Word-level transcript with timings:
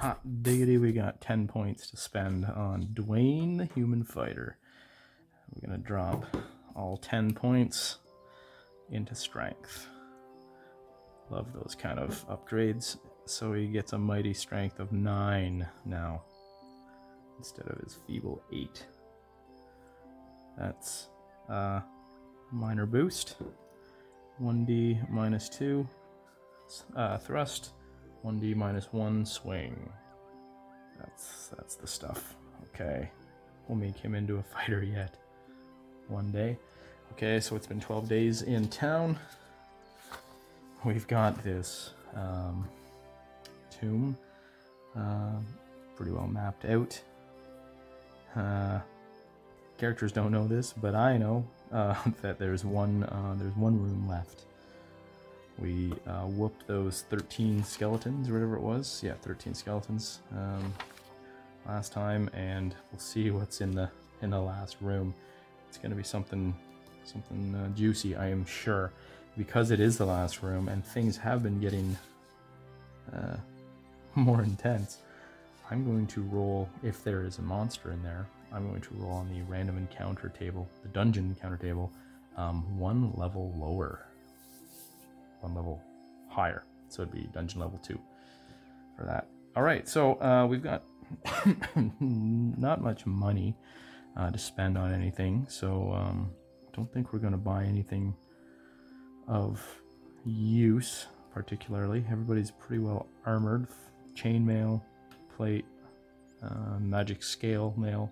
Hot 0.00 0.20
diggity, 0.42 0.76
we 0.76 0.92
got 0.92 1.22
10 1.22 1.48
points 1.48 1.88
to 1.90 1.96
spend 1.96 2.44
on 2.44 2.88
Dwayne 2.92 3.56
the 3.56 3.64
Human 3.74 4.04
Fighter. 4.04 4.58
We're 5.50 5.66
going 5.66 5.80
to 5.80 5.86
drop 5.86 6.26
all 6.76 6.98
10 6.98 7.32
points 7.32 7.96
into 8.90 9.14
strength. 9.14 9.86
Love 11.30 11.54
those 11.54 11.74
kind 11.74 11.98
of 11.98 12.22
upgrades. 12.28 12.98
So 13.24 13.54
he 13.54 13.68
gets 13.68 13.94
a 13.94 13.98
mighty 13.98 14.34
strength 14.34 14.78
of 14.78 14.92
9 14.92 15.66
now 15.86 16.22
instead 17.38 17.66
of 17.68 17.78
his 17.82 17.96
feeble 18.06 18.42
8. 18.52 18.86
That's 20.58 21.08
a 21.48 21.82
minor 22.50 22.84
boost. 22.84 23.36
1d 24.38 25.08
minus 25.08 25.48
2 25.48 25.88
uh, 26.96 27.18
thrust, 27.18 27.70
1d 28.24 28.54
minus 28.54 28.92
1 28.92 29.26
swing. 29.26 29.90
That's 30.98 31.48
that's 31.48 31.74
the 31.74 31.86
stuff. 31.86 32.34
Okay. 32.74 33.10
We'll 33.68 33.78
make 33.78 33.96
him 33.96 34.14
into 34.14 34.38
a 34.38 34.42
fighter 34.54 34.82
yet. 34.82 35.16
One 36.08 36.30
day. 36.30 36.58
Okay, 37.12 37.40
so 37.40 37.56
it's 37.56 37.66
been 37.66 37.80
12 37.80 38.08
days 38.08 38.42
in 38.42 38.68
town. 38.68 39.18
We've 40.84 41.06
got 41.06 41.42
this 41.44 41.90
um, 42.14 42.68
tomb 43.70 44.16
uh, 44.96 45.38
pretty 45.96 46.12
well 46.12 46.26
mapped 46.26 46.64
out. 46.64 47.00
Uh, 48.34 48.80
characters 49.78 50.12
don't 50.12 50.32
know 50.32 50.46
this, 50.48 50.72
but 50.72 50.94
I 50.94 51.18
know 51.18 51.46
uh, 51.70 51.94
that 52.22 52.38
there's 52.38 52.64
one 52.64 53.04
uh, 53.04 53.34
there's 53.38 53.56
one 53.56 53.80
room 53.80 54.08
left. 54.08 54.42
We 55.62 55.94
uh, 56.08 56.26
whooped 56.26 56.66
those 56.66 57.04
13 57.08 57.62
skeletons 57.62 58.28
or 58.28 58.32
whatever 58.32 58.56
it 58.56 58.62
was. 58.62 59.00
Yeah, 59.04 59.12
13 59.22 59.54
skeletons 59.54 60.18
um, 60.32 60.74
last 61.68 61.92
time, 61.92 62.28
and 62.32 62.74
we'll 62.90 62.98
see 62.98 63.30
what's 63.30 63.60
in 63.60 63.72
the 63.72 63.88
in 64.22 64.30
the 64.30 64.40
last 64.40 64.76
room. 64.80 65.14
It's 65.68 65.78
gonna 65.78 65.94
be 65.94 66.02
something 66.02 66.52
something 67.04 67.54
uh, 67.54 67.68
juicy, 67.76 68.16
I 68.16 68.28
am 68.28 68.44
sure, 68.44 68.92
because 69.38 69.70
it 69.70 69.78
is 69.78 69.98
the 69.98 70.04
last 70.04 70.42
room, 70.42 70.68
and 70.68 70.84
things 70.84 71.16
have 71.18 71.44
been 71.44 71.60
getting 71.60 71.96
uh, 73.14 73.36
more 74.16 74.42
intense. 74.42 74.98
I'm 75.70 75.84
going 75.84 76.08
to 76.08 76.22
roll 76.22 76.68
if 76.82 77.04
there 77.04 77.24
is 77.24 77.38
a 77.38 77.42
monster 77.42 77.92
in 77.92 78.02
there. 78.02 78.26
I'm 78.52 78.68
going 78.68 78.80
to 78.80 78.94
roll 78.94 79.12
on 79.12 79.28
the 79.32 79.42
random 79.42 79.78
encounter 79.78 80.28
table, 80.28 80.68
the 80.82 80.88
dungeon 80.88 81.26
encounter 81.26 81.56
table, 81.56 81.92
um, 82.36 82.78
one 82.78 83.12
level 83.14 83.54
lower, 83.56 84.04
one 85.42 85.54
level 85.54 85.82
higher. 86.28 86.64
So 86.88 87.02
it'd 87.02 87.14
be 87.14 87.28
dungeon 87.32 87.60
level 87.60 87.78
two 87.78 87.98
for 88.96 89.04
that. 89.04 89.28
All 89.56 89.62
right, 89.62 89.86
so 89.88 90.20
uh, 90.20 90.46
we've 90.46 90.62
got 90.62 90.82
not 92.00 92.80
much 92.80 93.06
money 93.06 93.54
uh, 94.16 94.30
to 94.30 94.38
spend 94.38 94.78
on 94.78 94.92
anything, 94.92 95.46
so 95.48 95.92
um, 95.92 96.30
don't 96.74 96.90
think 96.92 97.12
we're 97.12 97.18
going 97.18 97.32
to 97.32 97.38
buy 97.38 97.64
anything 97.64 98.14
of 99.28 99.62
use 100.24 101.06
particularly. 101.32 102.04
Everybody's 102.10 102.50
pretty 102.50 102.82
well 102.82 103.06
armored. 103.24 103.66
Chainmail, 104.14 104.82
plate, 105.36 105.64
uh, 106.42 106.78
magic 106.78 107.22
scale 107.22 107.74
mail, 107.76 108.10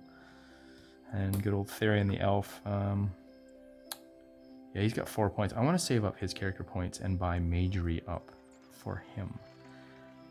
and 1.13 1.43
good 1.43 1.53
old 1.53 1.69
Therian 1.69 2.09
the 2.09 2.21
elf. 2.21 2.61
Um, 2.65 3.13
yeah, 4.75 4.83
he's 4.83 4.93
got 4.93 5.09
four 5.09 5.29
points. 5.31 5.55
I 5.57 5.63
want 5.63 5.79
to 5.79 5.85
save 5.85 6.05
up 6.05 6.19
his 6.19 6.33
character 6.33 6.63
points 6.63 7.01
and 7.01 7.19
buy 7.19 7.39
Magery 7.39 8.03
up 8.09 8.31
for 8.73 9.03
him. 9.15 9.37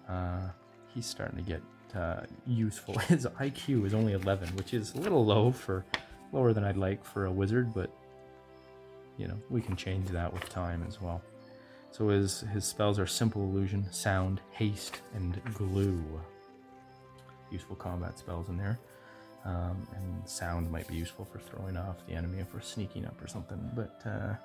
Uh, 0.08 0.50
he's 0.94 1.06
starting 1.06 1.38
to 1.38 1.44
get 1.44 1.62
uh, 1.96 2.22
useful. 2.46 2.98
His 3.00 3.26
IQ 3.26 3.86
is 3.86 3.94
only 3.94 4.14
11, 4.14 4.50
which 4.50 4.73
is 4.73 4.94
a 4.96 4.98
little 4.98 5.26
low 5.26 5.52
for 5.52 5.86
lower 6.31 6.53
than 6.53 6.63
I'd 6.63 6.78
like 6.78 7.03
for 7.03 7.25
a 7.25 7.31
wizard, 7.31 7.74
but 7.74 7.90
you 9.18 9.28
know 9.28 9.38
we 9.50 9.62
can 9.62 9.75
change 9.75 10.08
that 10.09 10.31
with 10.31 10.47
time 10.50 10.86
as 10.88 11.02
well. 11.02 11.22
So 11.92 12.08
his 12.09 12.42
his 12.53 12.66
spells 12.66 13.00
are 13.00 13.08
simple 13.08 13.42
illusion, 13.44 13.92
sound, 13.92 14.42
haste, 14.52 15.02
and 15.16 15.42
glue. 15.53 16.03
Useful 17.52 17.75
combat 17.75 18.19
spells 18.19 18.50
in 18.50 18.58
there. 18.58 18.80
Um, 19.45 19.88
and 19.95 20.27
sound 20.27 20.69
might 20.69 20.88
be 20.88 20.95
useful 20.95 21.25
for 21.25 21.39
throwing 21.39 21.77
off 21.77 22.05
the 22.07 22.13
enemy 22.13 22.39
if 22.39 22.53
we're 22.53 22.61
sneaking 22.61 23.05
up 23.05 23.22
or 23.23 23.27
something. 23.27 23.72
But 23.73 24.01
uh, 24.05 24.35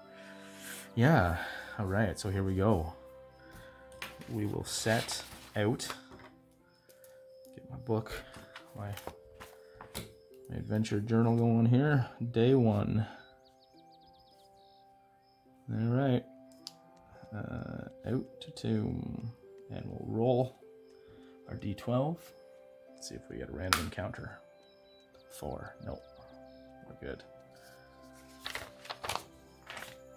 yeah, 0.95 1.37
all 1.79 1.87
right. 1.87 2.19
So 2.19 2.31
here 2.31 2.45
we 2.45 2.55
go. 2.55 2.93
We 4.33 4.47
will 4.47 4.65
set 4.65 5.23
out. 5.57 5.87
Get 7.55 7.71
my 7.71 7.77
book, 7.79 8.13
my 8.77 8.91
my 10.49 10.57
adventure 10.57 11.01
journal 11.01 11.37
going 11.37 11.67
here. 11.67 12.07
Day 12.31 12.55
one. 12.55 13.07
All 15.73 15.91
right. 15.91 16.25
Uh, 17.35 17.89
out 18.13 18.41
to 18.41 18.51
tomb, 18.53 19.33
and 19.71 19.85
we'll 19.87 20.07
roll 20.07 20.61
our 21.49 21.57
d12. 21.57 22.17
Let's 22.95 23.09
see 23.09 23.17
if 23.17 23.23
we 23.29 23.39
get 23.39 23.49
a 23.49 23.53
random 23.53 23.81
encounter. 23.81 24.39
Four. 25.39 25.75
Nope. 25.85 26.03
We're 26.89 27.09
good. 27.09 27.23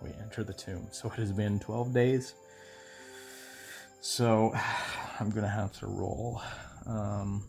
We 0.02 0.12
enter 0.22 0.44
the 0.44 0.54
tomb. 0.54 0.88
So 0.92 1.10
it 1.10 1.16
has 1.16 1.32
been 1.32 1.60
12 1.60 1.94
days. 1.94 2.34
So 4.02 4.54
I'm 5.20 5.30
going 5.32 5.44
to 5.44 5.50
have 5.50 5.72
to 5.80 5.88
roll 5.88 6.42
um, 6.86 7.44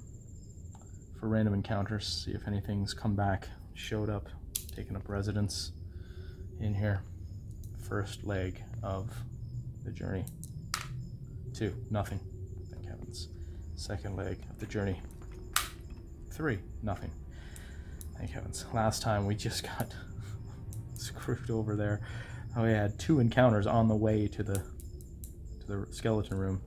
for 1.21 1.29
random 1.29 1.55
encounters, 1.55 2.25
see 2.25 2.33
if 2.33 2.47
anything's 2.47 2.95
come 2.95 3.15
back, 3.15 3.49
showed 3.75 4.09
up, 4.09 4.29
taken 4.75 4.97
up 4.97 5.09
residence 5.09 5.73
in 6.61 6.75
here. 6.75 7.03
First 7.89 8.25
leg 8.25 8.63
of 8.83 9.11
the 9.85 9.91
journey. 9.91 10.25
Two, 11.55 11.75
nothing. 11.91 12.21
Thank 12.71 12.87
heavens. 12.87 13.29
Second 13.75 14.17
leg 14.17 14.39
of 14.51 14.59
the 14.59 14.67
journey. 14.67 15.01
Three, 16.31 16.59
nothing. 16.83 17.11
Thank 18.19 18.33
heavens. 18.33 18.65
Last 18.75 19.01
time 19.01 19.27
we 19.27 19.37
just 19.37 19.63
got 19.63 19.95
screwed 20.95 21.51
over 21.51 21.77
there. 21.77 22.01
Oh, 22.57 22.65
we 22.65 22.73
had 22.73 22.99
two 22.99 23.21
encounters 23.21 23.65
on 23.65 23.87
the 23.87 23.95
way 23.95 24.27
to 24.27 24.43
the 24.43 24.55
to 24.55 25.67
the 25.67 25.87
skeleton 25.93 26.37
room. 26.37 26.61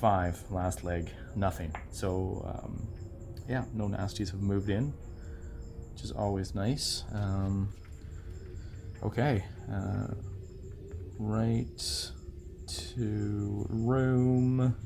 Five, 0.00 0.40
last 0.50 0.84
leg, 0.84 1.10
nothing. 1.34 1.74
So, 1.90 2.44
um, 2.46 2.86
yeah, 3.48 3.64
no 3.72 3.88
nasties 3.88 4.30
have 4.30 4.42
moved 4.42 4.70
in, 4.70 4.92
which 5.92 6.04
is 6.04 6.12
always 6.12 6.54
nice. 6.54 7.02
Um, 7.12 7.72
okay, 9.02 9.44
uh, 9.72 10.14
right 11.18 12.10
to 12.66 13.66
room 13.70 14.76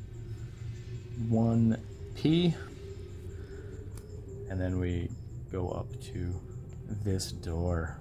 1P, 1.29 2.55
and 4.51 4.61
then 4.61 4.79
we 4.79 5.11
go 5.51 5.69
up 5.71 6.01
to 6.03 6.35
this 7.05 7.33
door. 7.33 8.01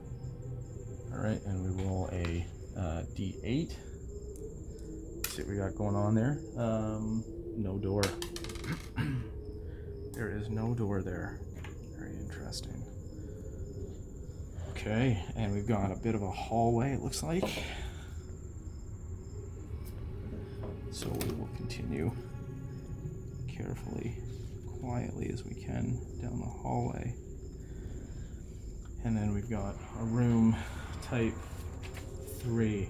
All 1.12 1.20
right, 1.20 1.42
and 1.46 1.64
we 1.64 1.84
roll 1.84 2.10
a 2.12 2.46
uh, 2.78 3.04
d8. 3.16 3.72
See 5.28 5.42
what 5.42 5.48
we 5.48 5.58
got 5.58 5.76
going 5.76 5.96
on 5.96 6.16
there. 6.16 6.40
Um, 6.58 7.24
no 7.56 7.78
door. 7.78 8.04
there 10.14 10.30
is 10.30 10.50
no 10.50 10.74
door 10.74 11.02
there. 11.02 11.40
Very 11.98 12.18
interesting. 12.18 12.84
Okay, 14.72 15.24
and 15.36 15.54
we've 15.54 15.68
got 15.68 15.92
a 15.92 15.96
bit 15.96 16.16
of 16.16 16.22
a 16.22 16.32
hallway, 16.32 16.94
it 16.94 17.02
looks 17.02 17.24
like. 17.24 17.44
So 20.92 21.10
we 21.10 21.34
will 21.34 21.50
continue 21.56 22.12
carefully, 23.48 24.18
quietly 24.82 25.30
as 25.34 25.44
we 25.44 25.54
can 25.56 26.00
down 26.22 26.40
the 26.40 26.46
hallway. 26.46 27.16
And 29.08 29.16
then 29.16 29.34
we've 29.34 29.50
got 29.50 29.74
a 30.02 30.04
room 30.04 30.54
type 31.02 31.34
3. 32.42 32.90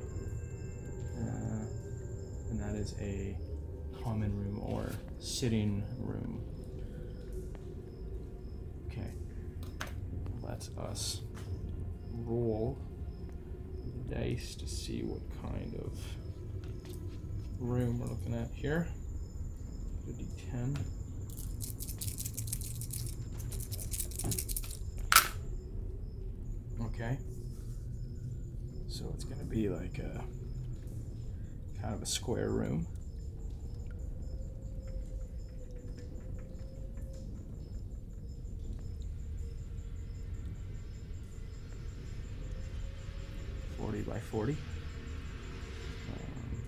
Uh, 1.15 1.25
and 2.49 2.59
that 2.59 2.73
is 2.73 2.95
a 2.99 3.37
common 4.03 4.35
room 4.35 4.59
or 4.65 4.91
sitting 5.19 5.83
room. 5.99 6.41
Okay. 8.87 9.11
Let 10.41 10.67
us 10.89 11.21
roll 12.11 12.79
the 14.09 14.15
dice 14.15 14.55
to 14.55 14.67
see 14.67 15.03
what 15.03 15.21
kind 15.43 15.75
of 15.75 15.99
room 17.59 17.99
we're 17.99 18.07
looking 18.07 18.33
at 18.33 18.49
here. 18.55 18.87
A 20.07 20.13
d10. 20.13 20.96
Okay. 26.99 27.15
So 28.89 29.05
it's 29.13 29.23
going 29.23 29.37
to 29.37 29.45
be 29.45 29.69
like 29.69 29.99
a 29.99 30.23
kind 31.79 31.93
of 31.93 32.01
a 32.01 32.07
square 32.07 32.49
room. 32.49 32.87
Forty 43.77 44.01
by 44.01 44.19
forty. 44.19 44.57
Um, 46.09 46.63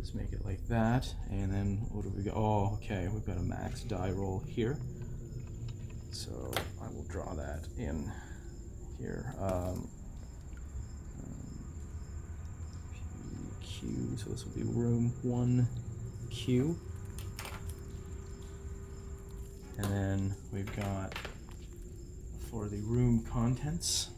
Just 0.00 0.16
make 0.16 0.32
it 0.32 0.44
like 0.44 0.66
that, 0.66 1.14
and 1.30 1.52
then 1.52 1.86
what 1.92 2.02
do 2.02 2.10
we 2.10 2.24
got? 2.24 2.34
Oh, 2.34 2.76
okay, 2.82 3.06
we've 3.06 3.24
got 3.24 3.36
a 3.36 3.42
max 3.42 3.82
die 3.82 4.10
roll 4.10 4.42
here. 4.48 4.80
So 6.16 6.50
I 6.82 6.88
will 6.94 7.04
draw 7.10 7.34
that 7.34 7.66
in 7.76 8.10
here. 8.98 9.34
Um, 9.38 9.86
Q, 13.60 14.16
so 14.16 14.30
this 14.30 14.46
will 14.46 14.52
be 14.52 14.62
room 14.62 15.12
one 15.22 15.68
Q. 16.30 16.78
And 19.76 19.92
then 19.92 20.34
we've 20.54 20.74
got 20.74 21.14
for 22.50 22.66
the 22.68 22.80
room 22.80 23.22
contents, 23.30 24.08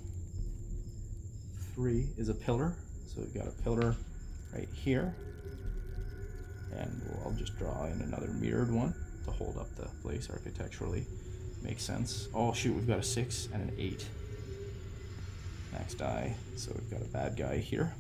three 1.75 2.07
is 2.17 2.29
a 2.29 2.35
pillar. 2.35 2.77
So 3.09 3.23
we've 3.23 3.35
got 3.35 3.49
a 3.49 3.63
pillar 3.63 3.97
right 4.55 4.69
here. 4.73 5.17
And 6.77 7.03
I'll 7.25 7.33
just 7.33 7.59
draw 7.59 7.87
in 7.87 8.03
another 8.03 8.29
mirrored 8.29 8.73
one 8.73 8.95
to 9.25 9.33
hold 9.33 9.59
up 9.59 9.75
the 9.75 9.89
place 10.01 10.31
architecturally. 10.31 11.05
Makes 11.63 11.83
sense. 11.83 12.29
Oh 12.35 12.53
shoot, 12.53 12.75
we've 12.75 12.87
got 12.87 12.99
a 12.99 13.03
six 13.03 13.49
and 13.53 13.69
an 13.69 13.75
eight. 13.79 14.07
Max 15.73 15.95
die. 15.95 16.35
So 16.57 16.73
we've 16.75 16.91
got 16.91 17.03
a 17.03 17.13
bad 17.13 17.37
guy 17.37 17.59
here. 17.59 17.95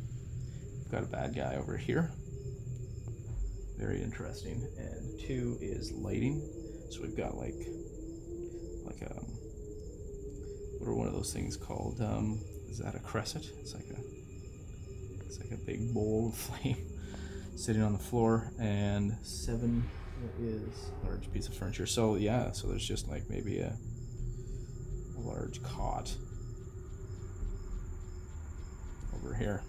We've 0.78 0.90
got 0.90 1.02
a 1.02 1.06
bad 1.06 1.34
guy 1.34 1.56
over 1.56 1.76
here. 1.76 2.10
Very 3.76 4.02
interesting. 4.02 4.66
And 4.78 5.20
two 5.20 5.58
is 5.60 5.92
lighting. 5.92 6.40
So 6.90 7.02
we've 7.02 7.16
got 7.16 7.36
like 7.36 7.54
like 8.84 9.10
um 9.10 9.24
what 10.78 10.88
are 10.88 10.94
one 10.94 11.06
of 11.06 11.12
those 11.12 11.32
things 11.32 11.56
called? 11.56 12.00
Um 12.00 12.40
is 12.70 12.78
that 12.78 12.94
a 12.94 13.00
cresset? 13.00 13.44
It's 13.60 13.74
like 13.74 13.86
a 13.90 14.00
it's 15.26 15.38
like 15.38 15.50
a 15.50 15.62
big 15.64 15.92
bowl 15.92 16.28
of 16.28 16.34
flame 16.38 16.76
sitting 17.56 17.82
on 17.82 17.92
the 17.92 17.98
floor 17.98 18.52
and 18.58 19.16
seven 20.18 20.70
is 20.70 20.90
a 21.02 21.06
large 21.06 21.32
piece 21.32 21.48
of 21.48 21.54
furniture. 21.54 21.86
So 21.86 22.16
yeah, 22.16 22.52
so 22.52 22.68
there's 22.68 22.86
just 22.86 23.08
like 23.08 23.28
maybe 23.28 23.58
a, 23.58 23.76
large 25.18 25.60
cot 25.62 26.14
over 29.14 29.34
here. 29.34 29.62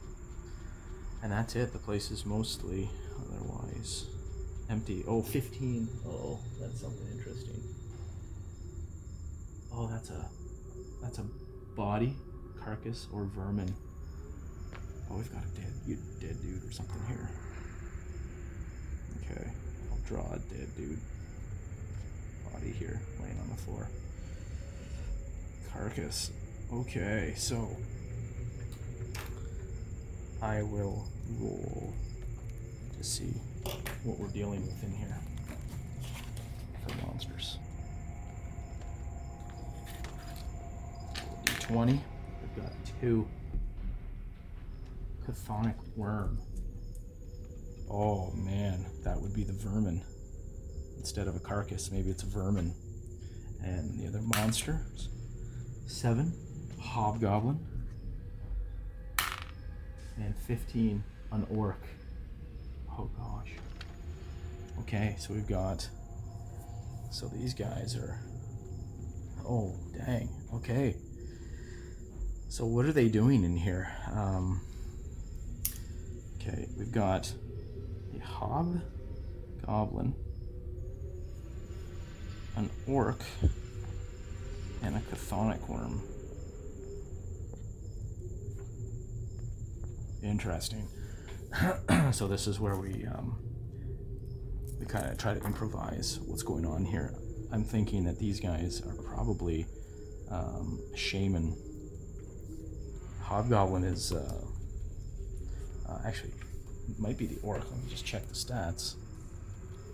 And 1.24 1.32
that's 1.32 1.56
it. 1.56 1.74
The 1.74 1.80
place 1.80 2.12
is 2.12 2.26
mostly 2.26 2.88
otherwise 3.20 4.06
empty. 4.70 5.04
Oh, 5.08 5.22
15. 5.24 5.90
Oh, 6.08 6.40
that's 6.62 6.80
something 6.80 7.08
interesting. 7.12 7.62
Oh, 9.74 9.88
that's 9.88 10.12
a 10.12 10.30
that's 11.02 11.18
a 11.18 11.26
body, 11.76 12.16
carcass, 12.64 13.08
or 13.12 13.26
vermin. 13.26 13.74
Oh, 15.10 15.18
we've 15.18 15.34
got 15.34 15.44
a 15.44 15.60
dead 15.60 15.74
you 15.86 15.98
dead 16.22 16.40
dude 16.42 16.64
or 16.64 16.72
something 16.72 17.02
here. 17.08 17.30
Okay, 19.24 19.52
draw 20.10 20.26
a 20.34 20.40
dead 20.40 20.68
dude 20.76 20.98
body 22.52 22.72
here, 22.72 23.00
laying 23.22 23.40
on 23.40 23.48
the 23.50 23.56
floor. 23.56 23.88
Carcass. 25.72 26.32
Okay, 26.74 27.36
so 27.38 27.70
I 30.42 30.64
will 30.64 31.06
roll 31.40 31.94
to 32.98 33.04
see 33.04 33.32
what 34.04 34.18
we're 34.18 34.30
dealing 34.30 34.66
with 34.66 34.84
in 34.84 34.92
here 34.94 35.16
for 36.88 37.06
monsters. 37.06 37.60
D20. 41.46 41.88
We've 41.88 42.64
got 42.64 42.74
two. 43.00 43.28
Chthonic 45.28 45.76
worm. 45.96 46.40
Oh 47.90 48.32
man, 48.36 48.86
that 49.04 49.20
would 49.20 49.34
be 49.34 49.44
the 49.44 49.54
vermin. 49.54 50.04
Instead 50.98 51.28
of 51.28 51.36
a 51.36 51.40
carcass, 51.40 51.92
maybe 51.92 52.10
it's 52.10 52.24
vermin. 52.24 52.74
And 53.64 54.00
the 54.00 54.08
other 54.08 54.22
monsters. 54.22 55.10
Seven. 55.88 56.34
Hobgoblin. 56.80 57.60
And 60.18 60.36
15. 60.46 61.04
An 61.32 61.48
orc. 61.50 61.82
Oh 62.92 63.10
gosh. 63.18 63.52
Okay, 64.82 65.16
so 65.20 65.34
we've 65.34 65.48
got. 65.48 65.88
So 67.12 67.28
these 67.28 67.54
guys 67.54 67.96
are. 67.96 68.20
Oh, 69.48 69.76
dang. 69.98 70.30
Okay. 70.56 70.96
So 72.50 72.66
what 72.66 72.86
are 72.86 72.92
they 72.92 73.10
doing 73.10 73.44
in 73.44 73.56
here? 73.56 73.92
Um, 74.12 74.62
okay, 76.36 76.68
we've 76.78 76.92
got 76.92 77.32
hob 78.20 78.82
goblin, 79.66 80.16
an 82.56 82.70
orc, 82.88 83.22
and 84.82 84.96
a 84.96 85.00
chthonic 85.00 85.68
worm. 85.68 86.02
Interesting. 90.24 90.88
so 92.12 92.28
this 92.28 92.48
is 92.48 92.60
where 92.60 92.76
we 92.76 93.06
um, 93.06 93.38
we 94.80 94.86
kind 94.86 95.10
of 95.10 95.18
try 95.18 95.34
to 95.34 95.44
improvise 95.46 96.20
what's 96.26 96.44
going 96.44 96.66
on 96.66 96.86
here. 96.86 97.14
I'm 97.52 97.64
thinking 97.64 98.04
that 98.06 98.20
these 98.20 98.40
guys 98.40 98.82
are 98.82 98.96
probably 99.04 99.66
um, 100.30 100.80
shaman. 100.96 101.58
Hobgoblin 103.22 103.84
is 103.84 104.12
uh, 104.12 104.46
uh, 105.88 106.00
actually 106.06 106.32
might 106.98 107.18
be 107.18 107.26
the 107.26 107.40
orc. 107.42 107.70
Let 107.70 107.84
me 107.84 107.90
just 107.90 108.06
check 108.06 108.28
the 108.28 108.34
stats. 108.34 108.96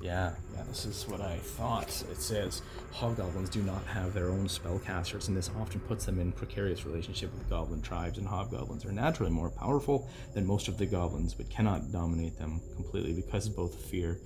Yeah, 0.01 0.33
yeah, 0.53 0.63
this 0.67 0.85
is 0.85 1.07
what 1.07 1.21
I 1.21 1.37
thought. 1.37 1.89
It 2.11 2.21
says 2.21 2.61
hobgoblins 2.91 3.49
do 3.49 3.63
not 3.63 3.83
have 3.85 4.13
their 4.13 4.29
own 4.29 4.47
spellcasters, 4.47 5.27
and 5.27 5.35
this 5.35 5.49
often 5.59 5.79
puts 5.81 6.05
them 6.05 6.19
in 6.19 6.31
precarious 6.31 6.85
relationship 6.85 7.33
with 7.33 7.49
goblin 7.49 7.81
tribes. 7.81 8.17
And 8.17 8.27
hobgoblins 8.27 8.85
are 8.85 8.91
naturally 8.91 9.31
more 9.31 9.49
powerful 9.49 10.07
than 10.33 10.45
most 10.45 10.67
of 10.67 10.77
the 10.77 10.85
goblins, 10.85 11.33
but 11.33 11.49
cannot 11.49 11.91
dominate 11.91 12.37
them 12.37 12.61
completely 12.75 13.13
because 13.13 13.49
both 13.49 13.83
fear, 13.85 14.19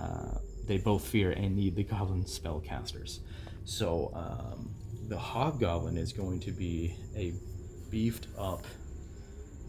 uh, 0.00 0.38
they 0.66 0.78
both 0.78 1.06
fear 1.06 1.30
and 1.30 1.54
need 1.54 1.76
the 1.76 1.84
goblin 1.84 2.24
spellcasters. 2.24 3.20
So 3.64 4.10
um, 4.14 4.74
the 5.08 5.18
hobgoblin 5.18 5.96
is 5.96 6.12
going 6.12 6.40
to 6.40 6.50
be 6.50 6.96
a 7.14 7.34
beefed 7.90 8.26
up 8.36 8.66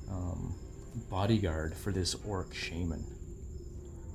um, 0.09 0.55
bodyguard 1.09 1.73
for 1.73 1.91
this 1.91 2.15
orc 2.25 2.53
shaman 2.53 3.03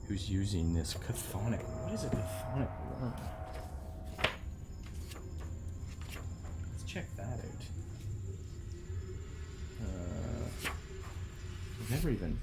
who's 0.09 0.31
using 0.31 0.75
this 0.75 0.95
chthonic. 0.95 1.63
What 1.85 1.93
is 1.93 2.05
a 2.05 2.09
chthonic 2.09 2.71
worm? 3.01 3.15
Let's 6.73 6.85
check 6.87 7.07
that 7.17 7.25
out. 7.25 7.65
Uh, 9.83 10.49
I've 11.81 11.91
never 11.91 12.11
even 12.11 12.39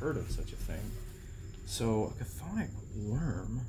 heard 0.00 0.16
of 0.16 0.30
such 0.30 0.52
a 0.52 0.56
thing. 0.56 0.90
So, 1.66 2.12
a 2.20 2.24
chthonic 2.24 2.70
worm 2.96 3.60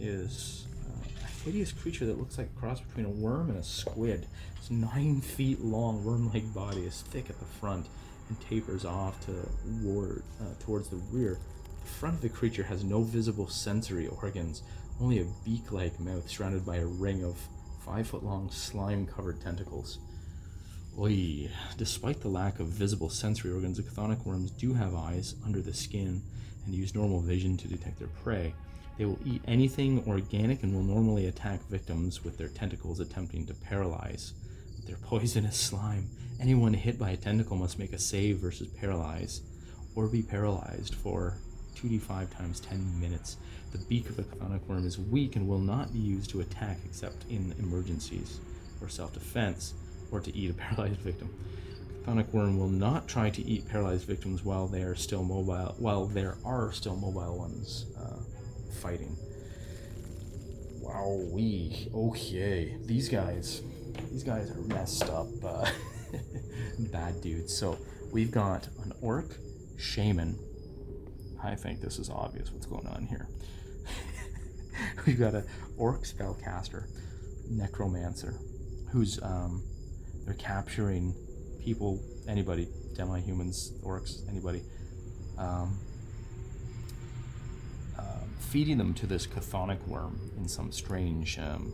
is 0.00 0.67
hideous 1.48 1.72
creature 1.72 2.04
that 2.04 2.18
looks 2.18 2.36
like 2.36 2.46
a 2.54 2.60
cross 2.60 2.78
between 2.78 3.06
a 3.06 3.08
worm 3.08 3.48
and 3.48 3.58
a 3.58 3.64
squid. 3.64 4.26
It's 4.58 4.70
nine 4.70 5.22
feet 5.22 5.62
long, 5.62 6.04
worm-like 6.04 6.52
body 6.52 6.82
is 6.82 7.00
thick 7.00 7.30
at 7.30 7.38
the 7.38 7.46
front 7.46 7.86
and 8.28 8.38
tapers 8.38 8.84
off 8.84 9.18
to 9.24 9.32
ward, 9.82 10.22
uh, 10.42 10.62
towards 10.62 10.90
the 10.90 11.00
rear. 11.10 11.38
The 11.82 11.88
front 11.88 12.16
of 12.16 12.20
the 12.20 12.28
creature 12.28 12.64
has 12.64 12.84
no 12.84 13.00
visible 13.00 13.48
sensory 13.48 14.08
organs, 14.08 14.60
only 15.00 15.20
a 15.20 15.26
beak-like 15.42 15.98
mouth 15.98 16.28
surrounded 16.28 16.66
by 16.66 16.76
a 16.76 16.86
ring 16.86 17.24
of 17.24 17.38
five-foot-long 17.82 18.50
slime-covered 18.50 19.40
tentacles. 19.40 20.00
Oy. 20.98 21.48
Despite 21.78 22.20
the 22.20 22.28
lack 22.28 22.60
of 22.60 22.66
visible 22.66 23.08
sensory 23.08 23.52
organs, 23.52 23.78
the 23.78 23.84
chthonic 23.84 24.26
worms 24.26 24.50
do 24.50 24.74
have 24.74 24.94
eyes 24.94 25.34
under 25.46 25.62
the 25.62 25.72
skin 25.72 26.20
and 26.66 26.74
use 26.74 26.94
normal 26.94 27.20
vision 27.20 27.56
to 27.56 27.68
detect 27.68 28.00
their 28.00 28.08
prey. 28.22 28.52
They 28.98 29.04
will 29.04 29.20
eat 29.24 29.42
anything 29.46 30.02
organic 30.08 30.64
and 30.64 30.74
will 30.74 30.82
normally 30.82 31.26
attack 31.26 31.60
victims 31.68 32.24
with 32.24 32.36
their 32.36 32.48
tentacles, 32.48 32.98
attempting 32.98 33.46
to 33.46 33.54
paralyze 33.54 34.32
with 34.76 34.86
their 34.86 34.96
poisonous 35.02 35.56
slime. 35.56 36.10
Anyone 36.40 36.74
hit 36.74 36.98
by 36.98 37.10
a 37.10 37.16
tentacle 37.16 37.56
must 37.56 37.78
make 37.78 37.92
a 37.92 37.98
save 37.98 38.38
versus 38.38 38.66
paralyze, 38.66 39.40
or 39.94 40.08
be 40.08 40.22
paralyzed 40.22 40.96
for 40.96 41.38
2d5 41.76 42.36
times 42.36 42.58
10 42.58 43.00
minutes. 43.00 43.36
The 43.70 43.78
beak 43.78 44.08
of 44.08 44.16
the 44.16 44.24
chthonic 44.24 44.66
worm 44.66 44.84
is 44.84 44.98
weak 44.98 45.36
and 45.36 45.46
will 45.46 45.60
not 45.60 45.92
be 45.92 46.00
used 46.00 46.30
to 46.30 46.40
attack 46.40 46.78
except 46.84 47.24
in 47.30 47.54
emergencies 47.60 48.40
or 48.80 48.88
self 48.88 49.12
defense, 49.12 49.74
or 50.10 50.18
to 50.20 50.36
eat 50.36 50.50
a 50.50 50.54
paralyzed 50.64 51.00
victim. 51.00 51.32
Chthonic 52.02 52.32
worm 52.32 52.58
will 52.58 52.68
not 52.68 53.06
try 53.06 53.30
to 53.30 53.42
eat 53.42 53.68
paralyzed 53.68 54.08
victims 54.08 54.44
while 54.44 54.66
they 54.66 54.82
are 54.82 54.96
still 54.96 55.22
mobile, 55.22 55.76
while 55.78 56.06
there 56.06 56.36
are 56.44 56.72
still 56.72 56.96
mobile 56.96 57.38
ones 57.38 57.86
uh, 57.96 58.16
fighting. 58.72 59.16
Wow, 60.80 61.22
we 61.32 61.88
okay. 61.94 62.76
These 62.84 63.08
guys, 63.08 63.62
these 64.10 64.22
guys 64.22 64.50
are 64.50 64.60
messed 64.62 65.04
up, 65.04 65.28
uh, 65.44 65.70
bad 66.92 67.20
dudes. 67.20 67.56
So 67.56 67.78
we've 68.12 68.30
got 68.30 68.66
an 68.82 68.92
orc 69.02 69.36
shaman. 69.76 70.38
I 71.42 71.54
think 71.54 71.80
this 71.80 71.98
is 71.98 72.10
obvious 72.10 72.50
what's 72.50 72.66
going 72.66 72.86
on 72.86 73.06
here. 73.06 73.28
we've 75.06 75.18
got 75.18 75.34
an 75.34 75.44
orc 75.76 76.04
spellcaster, 76.04 76.86
necromancer, 77.50 78.34
who's 78.90 79.22
um, 79.22 79.62
they're 80.24 80.34
capturing 80.34 81.14
people, 81.62 82.02
anybody, 82.26 82.68
demi-humans, 82.94 83.72
orcs, 83.84 84.28
anybody, 84.28 84.62
um, 85.38 85.78
feeding 88.48 88.78
them 88.78 88.94
to 88.94 89.06
this 89.06 89.26
chthonic 89.26 89.86
worm 89.86 90.18
in 90.38 90.48
some 90.48 90.72
strange 90.72 91.38
um, 91.38 91.70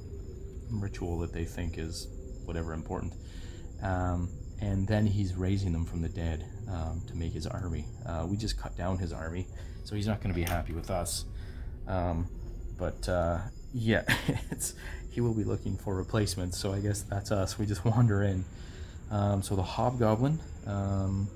ritual 0.70 1.18
that 1.20 1.32
they 1.32 1.44
think 1.44 1.78
is 1.78 2.08
whatever 2.44 2.72
important. 2.72 3.12
Um, 3.80 4.28
and 4.60 4.86
then 4.86 5.06
he's 5.06 5.34
raising 5.34 5.72
them 5.72 5.84
from 5.84 6.02
the 6.02 6.08
dead 6.08 6.44
um, 6.68 7.02
to 7.06 7.14
make 7.14 7.32
his 7.32 7.46
army. 7.46 7.86
Uh, 8.04 8.26
we 8.28 8.36
just 8.36 8.58
cut 8.58 8.76
down 8.76 8.98
his 8.98 9.12
army, 9.12 9.46
so 9.84 9.94
he's 9.94 10.08
not 10.08 10.20
going 10.20 10.34
to 10.34 10.38
be 10.38 10.42
happy 10.42 10.72
with 10.72 10.90
us. 10.90 11.26
Um, 11.86 12.28
but 12.76 13.08
uh, 13.08 13.38
yeah, 13.72 14.02
he 15.10 15.20
will 15.20 15.34
be 15.34 15.44
looking 15.44 15.76
for 15.76 15.94
replacements. 15.94 16.58
So 16.58 16.72
I 16.72 16.80
guess 16.80 17.02
that's 17.02 17.30
us. 17.30 17.56
We 17.56 17.66
just 17.66 17.84
wander 17.84 18.24
in. 18.24 18.44
Um, 19.12 19.42
so 19.42 19.54
the 19.54 19.62
hobgoblin. 19.62 20.40
Um, 20.66 21.28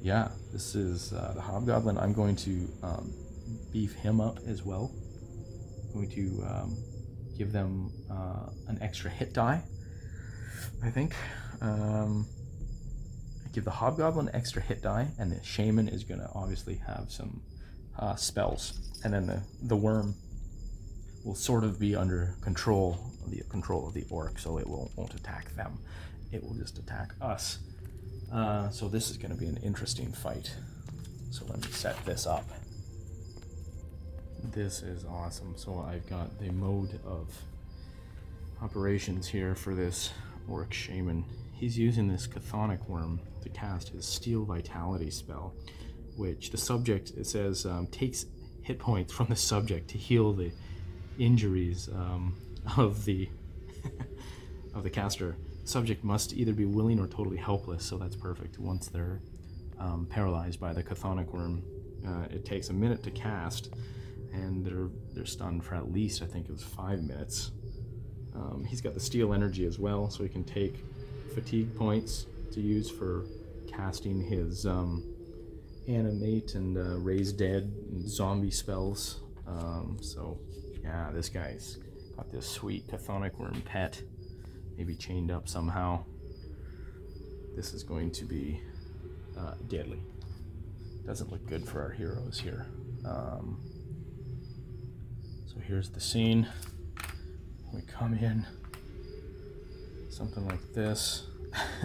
yeah, 0.00 0.28
this 0.52 0.74
is 0.74 1.12
uh, 1.12 1.32
the 1.34 1.42
hobgoblin. 1.42 1.98
I'm 1.98 2.12
going 2.14 2.36
to 2.36 2.68
um, 2.82 3.12
beef 3.72 3.94
him 3.94 4.20
up 4.20 4.38
as 4.46 4.64
well. 4.64 4.92
I'm 5.88 5.92
going 5.92 6.10
to 6.10 6.44
um, 6.44 6.76
give 7.36 7.52
them 7.52 7.92
uh, 8.10 8.50
an 8.68 8.78
extra 8.80 9.10
hit 9.10 9.32
die. 9.32 9.62
I 10.82 10.90
think. 10.90 11.14
Um, 11.60 12.26
give 13.52 13.64
the 13.64 13.70
hobgoblin 13.70 14.30
extra 14.34 14.60
hit 14.60 14.82
die, 14.82 15.08
and 15.18 15.30
the 15.30 15.42
shaman 15.44 15.88
is 15.88 16.04
going 16.04 16.20
to 16.20 16.28
obviously 16.34 16.80
have 16.86 17.06
some 17.10 17.40
uh, 17.98 18.16
spells, 18.16 18.90
and 19.04 19.14
then 19.14 19.26
the 19.26 19.42
the 19.62 19.76
worm 19.76 20.14
will 21.24 21.34
sort 21.34 21.64
of 21.64 21.78
be 21.78 21.96
under 21.96 22.34
control 22.42 22.98
the 23.28 23.42
control 23.48 23.86
of 23.86 23.94
the 23.94 24.04
orc, 24.10 24.38
so 24.38 24.58
it 24.58 24.66
will, 24.66 24.90
won't 24.96 25.14
attack 25.14 25.54
them. 25.54 25.78
It 26.32 26.42
will 26.42 26.54
just 26.54 26.78
attack 26.78 27.14
us. 27.20 27.58
Uh, 28.32 28.68
so 28.70 28.88
this 28.88 29.10
is 29.10 29.16
going 29.16 29.30
to 29.30 29.36
be 29.36 29.46
an 29.46 29.58
interesting 29.58 30.12
fight. 30.12 30.54
So 31.30 31.44
let 31.48 31.60
me 31.60 31.68
set 31.70 31.96
this 32.04 32.26
up. 32.26 32.44
This 34.52 34.82
is 34.82 35.04
awesome. 35.04 35.54
So 35.56 35.84
I've 35.88 36.06
got 36.08 36.38
the 36.38 36.50
mode 36.50 37.00
of 37.04 37.34
operations 38.62 39.26
here 39.26 39.54
for 39.54 39.74
this 39.74 40.10
orc 40.48 40.72
shaman. 40.72 41.24
He's 41.52 41.78
using 41.78 42.08
this 42.08 42.26
chthonic 42.26 42.88
worm 42.88 43.20
to 43.42 43.48
cast 43.48 43.88
his 43.88 44.04
steal 44.04 44.44
vitality 44.44 45.10
spell, 45.10 45.54
which 46.16 46.50
the 46.50 46.58
subject 46.58 47.12
it 47.16 47.26
says 47.26 47.64
um, 47.64 47.86
takes 47.86 48.26
hit 48.62 48.78
points 48.78 49.12
from 49.12 49.26
the 49.28 49.36
subject 49.36 49.88
to 49.90 49.98
heal 49.98 50.32
the 50.32 50.52
injuries 51.18 51.88
um, 51.92 52.36
of 52.76 53.04
the 53.06 53.28
of 54.74 54.82
the 54.82 54.90
caster. 54.90 55.36
Subject 55.64 56.04
must 56.04 56.34
either 56.34 56.52
be 56.52 56.66
willing 56.66 57.00
or 57.00 57.06
totally 57.06 57.38
helpless, 57.38 57.84
so 57.84 57.96
that's 57.96 58.16
perfect. 58.16 58.58
Once 58.58 58.88
they're 58.88 59.20
um, 59.78 60.06
paralyzed 60.10 60.60
by 60.60 60.74
the 60.74 60.82
chthonic 60.82 61.32
worm, 61.32 61.62
uh, 62.06 62.26
it 62.30 62.44
takes 62.44 62.68
a 62.68 62.72
minute 62.74 63.02
to 63.02 63.10
cast, 63.10 63.70
and 64.34 64.64
they're 64.64 64.88
they're 65.12 65.26
stunned 65.26 65.64
for 65.64 65.74
at 65.74 65.92
least 65.92 66.22
I 66.22 66.26
think 66.26 66.46
it 66.46 66.52
was 66.52 66.62
five 66.62 67.02
minutes. 67.02 67.52
Um, 68.34 68.64
he's 68.68 68.80
got 68.80 68.94
the 68.94 69.00
steal 69.00 69.32
energy 69.32 69.64
as 69.64 69.78
well, 69.78 70.10
so 70.10 70.22
he 70.22 70.28
can 70.28 70.44
take 70.44 70.84
fatigue 71.34 71.74
points 71.76 72.26
to 72.52 72.60
use 72.60 72.90
for 72.90 73.24
casting 73.70 74.20
his 74.20 74.66
um, 74.66 75.04
animate 75.88 76.54
and 76.54 76.76
uh, 76.76 76.98
raise 76.98 77.32
dead 77.32 77.72
zombie 78.06 78.50
spells. 78.50 79.20
Um, 79.46 79.98
so 80.00 80.38
yeah, 80.82 81.10
this 81.12 81.28
guy's 81.28 81.78
got 82.16 82.30
this 82.30 82.48
sweet 82.48 82.88
chthonic 82.88 83.38
worm 83.38 83.62
pet, 83.64 84.02
maybe 84.76 84.94
chained 84.94 85.30
up 85.30 85.48
somehow. 85.48 86.04
This 87.54 87.72
is 87.72 87.84
going 87.84 88.10
to 88.12 88.24
be 88.24 88.60
uh, 89.38 89.54
deadly. 89.68 90.02
Doesn't 91.06 91.30
look 91.30 91.46
good 91.46 91.66
for 91.66 91.82
our 91.82 91.90
heroes 91.90 92.40
here. 92.40 92.66
Um, 93.04 93.60
so 95.54 95.60
here's 95.60 95.90
the 95.90 96.00
scene. 96.00 96.48
We 97.72 97.82
come 97.82 98.14
in, 98.14 98.44
something 100.10 100.46
like 100.46 100.72
this, 100.72 101.26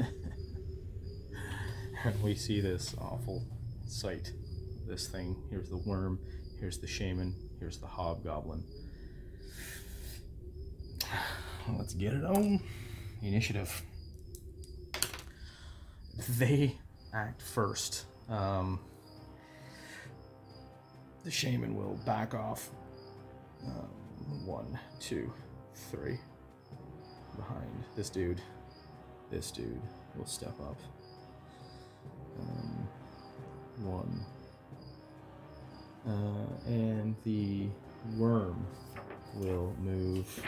and 2.03 2.23
we 2.23 2.35
see 2.35 2.61
this 2.61 2.95
awful 2.99 3.43
sight. 3.87 4.31
This 4.87 5.07
thing. 5.07 5.35
Here's 5.51 5.69
the 5.69 5.77
worm. 5.77 6.19
Here's 6.59 6.79
the 6.79 6.87
shaman. 6.87 7.35
Here's 7.59 7.77
the 7.77 7.85
hobgoblin. 7.85 8.63
Let's 11.77 11.93
get 11.93 12.13
it 12.13 12.23
on. 12.23 12.59
Initiative. 13.21 13.83
They 16.37 16.75
act 17.13 17.41
first. 17.41 18.05
Um, 18.29 18.79
the 21.23 21.31
shaman 21.31 21.75
will 21.75 21.99
back 22.05 22.33
off. 22.33 22.69
Um, 23.65 24.45
one, 24.45 24.79
two, 24.99 25.31
three. 25.91 26.19
Behind 27.35 27.83
this 27.95 28.09
dude. 28.09 28.41
This 29.31 29.51
dude 29.51 29.81
will 30.15 30.25
step 30.25 30.59
up. 30.61 30.79
Um, 32.39 32.87
one. 33.83 34.25
Uh, 36.07 36.69
and 36.69 37.15
the 37.23 37.67
worm 38.17 38.65
will 39.35 39.75
move 39.79 40.41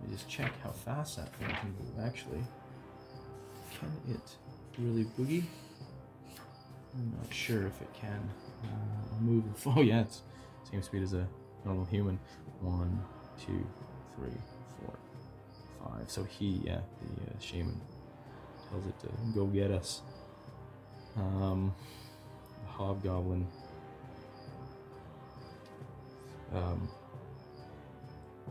let 0.00 0.10
me 0.10 0.16
just 0.16 0.28
check 0.28 0.52
how 0.62 0.70
fast 0.70 1.16
that 1.16 1.34
thing 1.36 1.48
can 1.48 1.74
move, 1.78 2.04
actually. 2.04 2.42
Can 3.78 3.90
it 4.14 4.36
really 4.78 5.04
boogie? 5.18 5.44
I'm 6.94 7.12
not 7.20 7.32
sure 7.32 7.66
if 7.66 7.80
it 7.82 7.92
can 7.94 8.28
uh, 8.64 9.20
move. 9.20 9.44
Oh, 9.66 9.80
yeah, 9.80 10.00
it's 10.00 10.22
same 10.70 10.82
speed 10.82 11.02
as 11.02 11.14
a 11.14 11.26
normal 11.64 11.84
human. 11.86 12.18
One, 12.60 13.02
two, 13.38 13.66
three, 14.16 14.32
four, 14.80 14.94
five. 15.82 16.10
So 16.10 16.24
he, 16.24 16.60
yeah, 16.64 16.80
the 17.00 17.30
uh, 17.30 17.40
shaman 17.40 17.80
tells 18.70 18.86
it 18.86 18.98
to 19.00 19.08
go 19.34 19.46
get 19.46 19.70
us. 19.70 20.02
Um, 21.16 21.74
the 22.64 22.72
hobgoblin. 22.72 23.46
Um, 26.54 26.88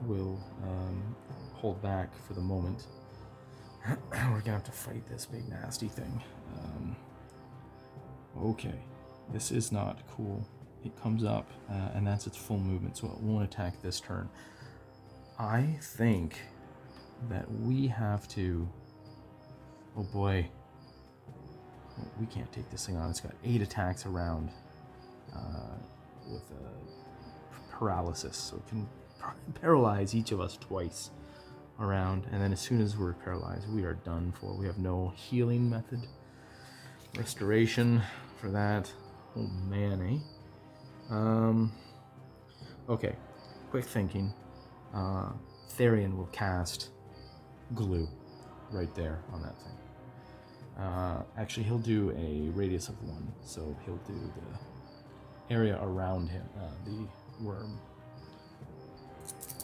will 0.06 0.40
um, 0.64 1.16
hold 1.54 1.82
back 1.82 2.10
for 2.26 2.34
the 2.34 2.42
moment. 2.42 2.86
We're 4.12 4.42
gonna 4.42 4.52
have 4.52 4.64
to 4.66 4.72
fight 4.72 5.08
this 5.10 5.26
big 5.26 5.48
nasty 5.50 5.88
thing. 5.88 6.22
Um, 6.60 6.96
okay, 8.40 8.80
this 9.32 9.52
is 9.52 9.72
not 9.72 10.00
cool. 10.16 10.46
It 10.86 11.00
comes 11.02 11.24
up, 11.24 11.50
uh, 11.70 11.90
and 11.96 12.06
that's 12.06 12.28
its 12.28 12.38
full 12.38 12.60
movement, 12.60 12.98
so 12.98 13.08
it 13.08 13.20
won't 13.20 13.44
attack 13.44 13.82
this 13.82 14.00
turn. 14.00 14.30
I 15.40 15.78
think 15.82 16.40
that 17.30 17.50
we 17.52 17.88
have 17.88 18.28
to. 18.30 18.68
Oh 19.98 20.04
boy, 20.04 20.48
we 22.20 22.26
can't 22.28 22.52
take 22.52 22.70
this 22.70 22.86
thing 22.86 22.98
on. 22.98 23.10
It's 23.10 23.20
got 23.20 23.34
eight 23.44 23.62
attacks 23.62 24.06
around 24.06 24.52
uh, 25.36 25.76
with 26.32 26.44
a 26.52 27.76
paralysis, 27.76 28.38
so 28.38 28.58
it 28.58 28.68
can 28.68 28.88
paralyze 29.62 30.16
each 30.16 30.32
of 30.32 30.40
us 30.40 30.58
twice 30.58 31.12
around, 31.80 32.28
and 32.32 32.42
then 32.42 32.52
as 32.52 32.60
soon 32.60 32.82
as 32.82 32.98
we're 32.98 33.14
paralyzed, 33.14 33.72
we 33.72 33.84
are 33.84 33.94
done 33.94 34.34
for. 34.40 34.54
We 34.54 34.66
have 34.66 34.78
no 34.78 35.14
healing 35.16 35.70
method, 35.70 36.08
restoration 37.16 38.02
for 38.40 38.50
that. 38.50 38.92
Oh 39.36 39.48
man, 39.70 40.02
eh? 40.02 40.37
Um. 41.10 41.72
Okay, 42.90 43.16
quick 43.70 43.86
thinking. 43.86 44.34
Uh, 44.94 45.32
Therian 45.78 46.16
will 46.18 46.28
cast 46.28 46.90
glue 47.76 48.08
right 48.72 48.94
there 48.96 49.20
on 49.34 49.42
that 49.42 49.56
thing. 49.62 50.84
Uh, 50.84 51.24
actually, 51.38 51.64
he'll 51.64 51.78
do 51.78 52.12
a 52.12 52.50
radius 52.58 52.88
of 52.88 53.02
one, 53.04 53.32
so 53.44 53.76
he'll 53.86 54.00
do 54.08 54.14
the 54.14 55.54
area 55.54 55.80
around 55.82 56.30
him, 56.30 56.44
uh, 56.58 56.70
the 56.86 57.08
worm 57.44 57.80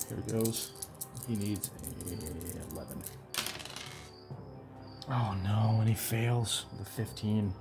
here 0.09 0.17
it 0.19 0.31
goes. 0.31 0.71
He 1.27 1.35
needs 1.35 1.69
a 1.69 2.73
11. 2.73 3.01
Oh 5.09 5.35
no, 5.43 5.79
and 5.79 5.89
he 5.89 5.95
fails 5.95 6.65
with 6.71 6.87
a 6.87 6.91
15. 6.91 7.53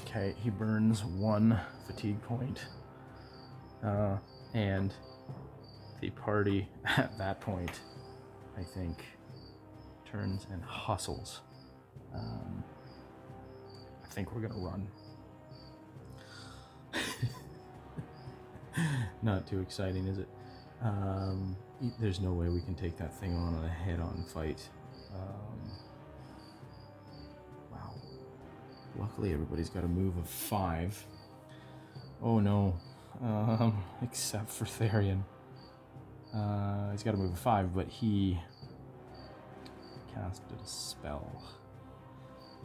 Okay, 0.00 0.34
he 0.42 0.50
burns 0.50 1.04
one 1.04 1.58
fatigue 1.86 2.22
point. 2.22 2.66
Uh, 3.82 4.16
and 4.54 4.92
the 6.00 6.10
party 6.10 6.68
at 6.84 7.16
that 7.18 7.40
point, 7.40 7.80
I 8.58 8.62
think, 8.62 9.04
turns 10.10 10.46
and 10.50 10.62
hustles. 10.62 11.40
Um, 12.14 12.64
I 14.04 14.06
think 14.08 14.34
we're 14.34 14.40
gonna 14.40 14.58
run. 14.58 14.88
Not 19.22 19.46
too 19.46 19.60
exciting, 19.60 20.06
is 20.06 20.18
it? 20.18 20.28
Um, 20.82 21.56
there's 22.00 22.20
no 22.20 22.32
way 22.32 22.48
we 22.48 22.60
can 22.60 22.74
take 22.74 22.96
that 22.98 23.14
thing 23.18 23.34
on 23.34 23.54
in 23.54 23.64
a 23.64 23.68
head-on 23.68 24.24
fight. 24.32 24.60
Um, 25.14 25.70
wow. 27.72 27.94
Luckily, 28.98 29.32
everybody's 29.32 29.68
got 29.68 29.84
a 29.84 29.88
move 29.88 30.16
of 30.16 30.28
five. 30.28 31.04
Oh 32.22 32.40
no. 32.40 32.76
Um, 33.22 33.82
except 34.02 34.50
for 34.50 34.64
Therian. 34.64 35.22
Uh, 36.34 36.90
he's 36.92 37.02
got 37.02 37.14
a 37.14 37.16
move 37.16 37.32
of 37.32 37.38
five, 37.38 37.74
but 37.74 37.88
he 37.88 38.38
casted 40.14 40.60
a 40.62 40.66
spell. 40.66 41.42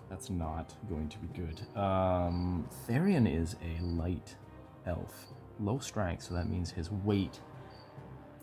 That's 0.09 0.29
not 0.29 0.75
going 0.89 1.09
to 1.09 1.17
be 1.17 1.27
good. 1.27 1.61
Um, 1.77 2.67
Therian 2.87 3.27
is 3.27 3.55
a 3.63 3.81
light 3.81 4.35
elf, 4.85 5.27
low 5.59 5.79
strength, 5.79 6.23
so 6.23 6.33
that 6.33 6.49
means 6.49 6.71
his 6.71 6.91
weight 6.91 7.39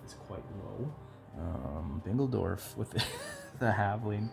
is 0.05 0.14
quite 0.26 0.43
low. 0.64 0.93
Um, 1.38 2.02
Bingledorf 2.05 2.76
with 2.76 2.90
the, 2.90 3.05
the 3.61 3.67
Halfling, 3.67 4.31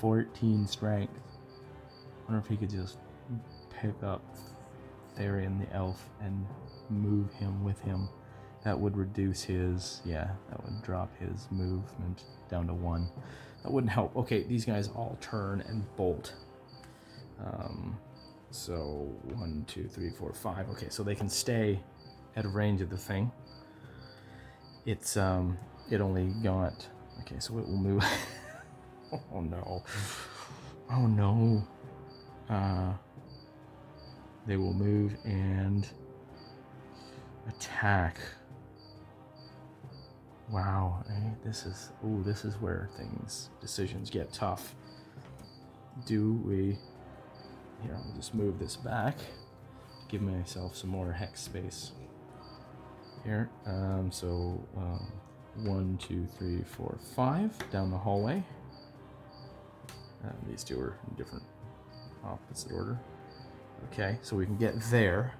14 0.00 0.66
strength. 0.66 1.12
I 1.14 2.32
wonder 2.32 2.44
if 2.44 2.48
he 2.48 2.56
could 2.56 2.70
just 2.70 2.98
pick 3.80 4.02
up 4.02 4.22
Therian 5.16 5.60
the 5.60 5.72
elf 5.74 6.08
and 6.20 6.46
move 6.90 7.32
him 7.34 7.64
with 7.64 7.80
him. 7.80 8.08
That 8.64 8.78
would 8.78 8.96
reduce 8.96 9.42
his, 9.42 10.00
yeah, 10.04 10.30
that 10.50 10.62
would 10.64 10.82
drop 10.82 11.10
his 11.18 11.46
movement 11.50 12.24
down 12.50 12.66
to 12.66 12.74
one. 12.74 13.08
That 13.62 13.72
wouldn't 13.72 13.92
help. 13.92 14.16
Okay, 14.16 14.42
these 14.42 14.64
guys 14.64 14.88
all 14.88 15.16
turn 15.20 15.62
and 15.68 15.84
bolt. 15.96 16.34
Um, 17.44 17.96
so 18.50 19.12
one, 19.34 19.64
two, 19.68 19.84
three, 19.88 20.10
four, 20.10 20.32
five. 20.32 20.68
Okay, 20.70 20.88
so 20.88 21.02
they 21.02 21.14
can 21.14 21.28
stay 21.28 21.80
at 22.34 22.50
range 22.52 22.80
of 22.80 22.90
the 22.90 22.96
thing. 22.96 23.30
It's 24.84 25.16
um, 25.16 25.58
it 25.90 26.00
only 26.00 26.26
got. 26.42 26.86
Okay, 27.20 27.36
so 27.38 27.58
it 27.58 27.66
will 27.66 27.76
move. 27.76 28.04
oh 29.12 29.40
no. 29.40 29.82
Oh 30.90 31.06
no. 31.06 31.66
Uh, 32.48 32.92
they 34.46 34.56
will 34.56 34.74
move 34.74 35.16
and 35.24 35.88
attack. 37.48 38.18
Wow, 40.50 41.04
eh, 41.10 41.30
this 41.44 41.66
is 41.66 41.90
oh, 42.04 42.22
this 42.22 42.44
is 42.44 42.54
where 42.60 42.88
things 42.96 43.50
decisions 43.60 44.10
get 44.10 44.32
tough. 44.32 44.74
Do 46.04 46.34
we? 46.44 46.78
Here, 47.82 47.94
I'll 47.96 48.14
just 48.14 48.34
move 48.34 48.58
this 48.58 48.76
back. 48.76 49.16
Give 50.08 50.22
myself 50.22 50.76
some 50.76 50.90
more 50.90 51.12
hex 51.12 51.42
space. 51.42 51.92
Here, 53.24 53.50
um, 53.66 54.10
so 54.12 54.62
um, 54.76 55.12
one, 55.64 55.98
two, 55.98 56.26
three, 56.38 56.62
four, 56.62 56.96
five 57.16 57.52
down 57.70 57.90
the 57.90 57.98
hallway. 57.98 58.42
Uh, 60.24 60.30
these 60.48 60.62
two 60.62 60.78
are 60.80 60.96
in 61.08 61.16
different 61.16 61.44
opposite 62.24 62.72
order. 62.72 62.98
Okay, 63.92 64.18
so 64.22 64.36
we 64.36 64.46
can 64.46 64.56
get 64.56 64.80
there. 64.90 65.34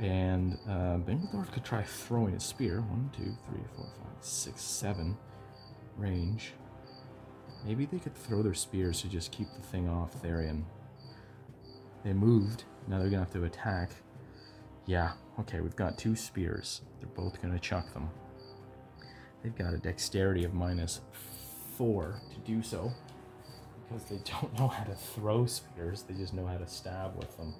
And 0.00 0.58
uh, 0.68 0.98
could 1.52 1.64
try 1.64 1.82
throwing 1.82 2.34
a 2.34 2.40
spear. 2.40 2.80
One, 2.80 3.10
two, 3.16 3.32
three, 3.48 3.62
four, 3.76 3.86
five, 3.86 4.24
six, 4.24 4.60
seven 4.60 5.16
range. 5.96 6.52
Maybe 7.64 7.86
they 7.86 7.98
could 7.98 8.14
throw 8.14 8.42
their 8.42 8.54
spears 8.54 9.00
to 9.02 9.08
just 9.08 9.32
keep 9.32 9.48
the 9.54 9.62
thing 9.62 9.88
off 9.88 10.20
Therian. 10.22 10.64
They 12.04 12.12
moved. 12.12 12.64
Now 12.86 12.98
they're 12.98 13.08
gonna 13.08 13.24
have 13.24 13.32
to 13.32 13.44
attack. 13.44 13.90
Yeah, 14.86 15.12
okay, 15.40 15.60
we've 15.60 15.76
got 15.76 15.96
two 15.96 16.14
spears. 16.14 16.82
They're 17.00 17.08
both 17.08 17.40
gonna 17.40 17.58
chuck 17.58 17.92
them. 17.94 18.10
They've 19.42 19.56
got 19.56 19.72
a 19.72 19.78
dexterity 19.78 20.44
of 20.44 20.52
minus 20.52 21.00
four 21.76 22.20
to 22.32 22.38
do 22.40 22.62
so. 22.62 22.92
Because 23.88 24.04
they 24.04 24.18
don't 24.40 24.58
know 24.58 24.68
how 24.68 24.84
to 24.84 24.94
throw 24.94 25.46
spears, 25.46 26.02
they 26.02 26.14
just 26.14 26.34
know 26.34 26.46
how 26.46 26.58
to 26.58 26.66
stab 26.66 27.16
with 27.16 27.36
them. 27.36 27.54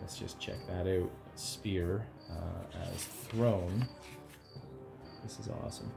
Let's 0.00 0.16
just 0.18 0.40
check 0.40 0.56
that 0.68 0.86
out. 0.86 1.10
Spear 1.38 2.04
uh, 2.28 2.82
as 2.82 3.04
thrown. 3.04 3.86
This 5.22 5.38
is 5.38 5.48
awesome. 5.64 5.92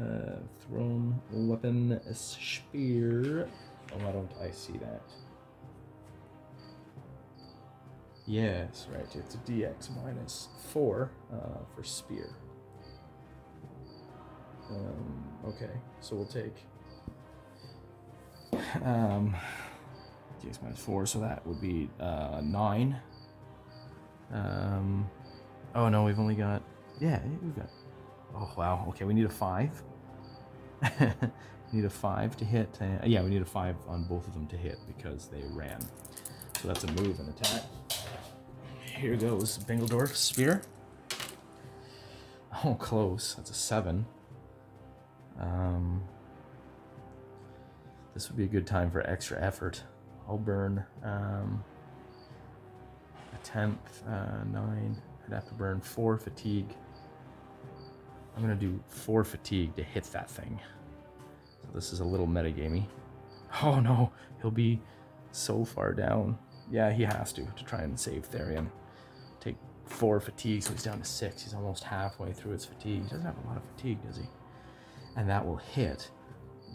Uh, 0.00 0.36
thrown 0.60 1.20
weapon 1.32 2.00
spear. 2.14 3.48
Oh, 3.92 3.96
why 3.98 4.12
don't 4.12 4.30
I 4.40 4.52
see 4.52 4.74
that? 4.74 5.02
Yes, 8.24 8.86
right. 8.94 9.16
It's 9.16 9.34
a 9.34 9.38
DX 9.38 9.90
minus 10.04 10.46
four 10.68 11.10
uh, 11.32 11.64
for 11.74 11.82
spear. 11.82 12.30
Um, 14.70 15.24
okay, 15.48 15.72
so 16.00 16.14
we'll 16.14 16.24
take 16.24 16.54
um, 18.84 19.34
DX 20.40 20.62
minus 20.62 20.78
four, 20.78 21.04
so 21.04 21.18
that 21.18 21.44
would 21.44 21.60
be 21.60 21.90
uh, 21.98 22.42
nine. 22.44 23.00
Um, 24.32 25.08
oh 25.74 25.88
no, 25.88 26.04
we've 26.04 26.18
only 26.18 26.34
got 26.34 26.62
yeah, 27.00 27.20
we've 27.42 27.56
got. 27.56 27.70
Oh 28.34 28.50
wow, 28.56 28.84
okay, 28.88 29.04
we 29.04 29.14
need 29.14 29.26
a 29.26 29.30
five. 29.30 29.70
we 30.82 30.88
need 31.72 31.84
a 31.84 31.90
five 31.90 32.36
to 32.38 32.44
hit. 32.44 32.78
Uh, 32.80 33.04
yeah, 33.04 33.22
we 33.22 33.30
need 33.30 33.42
a 33.42 33.46
five 33.46 33.76
on 33.86 34.04
both 34.04 34.26
of 34.26 34.34
them 34.34 34.46
to 34.48 34.56
hit 34.56 34.78
because 34.86 35.28
they 35.28 35.42
ran. 35.50 35.80
So 36.60 36.68
that's 36.68 36.84
a 36.84 36.92
move 36.92 37.18
and 37.20 37.28
attack. 37.28 37.62
Here 38.82 39.16
goes 39.16 39.58
Bingledorf 39.58 40.14
spear. 40.14 40.62
Oh, 42.64 42.74
close. 42.74 43.34
That's 43.34 43.50
a 43.50 43.54
seven. 43.54 44.06
Um, 45.38 46.02
this 48.14 48.28
would 48.28 48.38
be 48.38 48.44
a 48.44 48.48
good 48.48 48.66
time 48.66 48.90
for 48.90 49.02
extra 49.08 49.40
effort. 49.42 49.82
I'll 50.26 50.38
burn 50.38 50.84
um, 51.04 51.62
a 53.46 53.52
tenth, 53.52 54.02
uh, 54.08 54.44
nine. 54.52 54.96
I'd 55.26 55.32
have 55.32 55.48
to 55.48 55.54
burn 55.54 55.80
four 55.80 56.16
fatigue. 56.16 56.74
I'm 58.36 58.42
gonna 58.42 58.54
do 58.54 58.78
four 58.88 59.24
fatigue 59.24 59.74
to 59.76 59.82
hit 59.82 60.04
that 60.12 60.30
thing. 60.30 60.60
So 61.62 61.68
this 61.74 61.92
is 61.92 62.00
a 62.00 62.04
little 62.04 62.26
metagamey. 62.26 62.86
Oh 63.62 63.80
no, 63.80 64.12
he'll 64.42 64.50
be 64.50 64.80
so 65.30 65.64
far 65.64 65.94
down. 65.94 66.36
Yeah, 66.70 66.92
he 66.92 67.04
has 67.04 67.32
to 67.34 67.42
to 67.44 67.64
try 67.64 67.82
and 67.82 67.98
save 67.98 68.28
Therian 68.28 68.66
four 69.86 70.20
fatigue, 70.20 70.62
so 70.62 70.72
he's 70.72 70.82
down 70.82 70.98
to 70.98 71.04
six. 71.04 71.42
He's 71.42 71.54
almost 71.54 71.84
halfway 71.84 72.32
through 72.32 72.52
his 72.52 72.64
fatigue. 72.64 73.02
He 73.02 73.08
doesn't 73.08 73.22
have 73.22 73.36
a 73.44 73.48
lot 73.48 73.56
of 73.56 73.62
fatigue, 73.76 73.98
does 74.06 74.16
he? 74.16 74.24
And 75.16 75.28
that 75.30 75.44
will 75.46 75.56
hit 75.56 76.10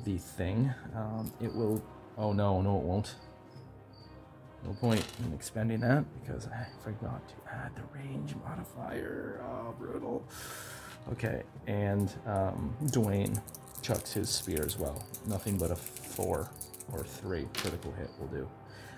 the 0.03 0.17
thing. 0.17 0.73
Um, 0.95 1.31
it 1.41 1.53
will. 1.53 1.83
Oh 2.17 2.33
no, 2.33 2.61
no, 2.61 2.77
it 2.77 2.83
won't. 2.83 3.15
No 4.63 4.73
point 4.73 5.03
in 5.25 5.33
expending 5.33 5.79
that 5.81 6.05
because 6.21 6.47
I 6.47 6.67
forgot 6.83 7.21
to 7.29 7.53
add 7.53 7.71
the 7.75 7.81
range 7.97 8.35
modifier. 8.47 9.43
Oh, 9.43 9.73
brutal. 9.77 10.23
Okay, 11.11 11.41
and 11.65 12.13
um, 12.27 12.75
Dwayne 12.85 13.41
chucks 13.81 14.13
his 14.13 14.29
spear 14.29 14.63
as 14.63 14.77
well. 14.77 15.03
Nothing 15.27 15.57
but 15.57 15.71
a 15.71 15.75
four 15.75 16.49
or 16.91 17.03
three 17.03 17.47
critical 17.55 17.91
hit 17.93 18.09
will 18.19 18.27
do. 18.27 18.47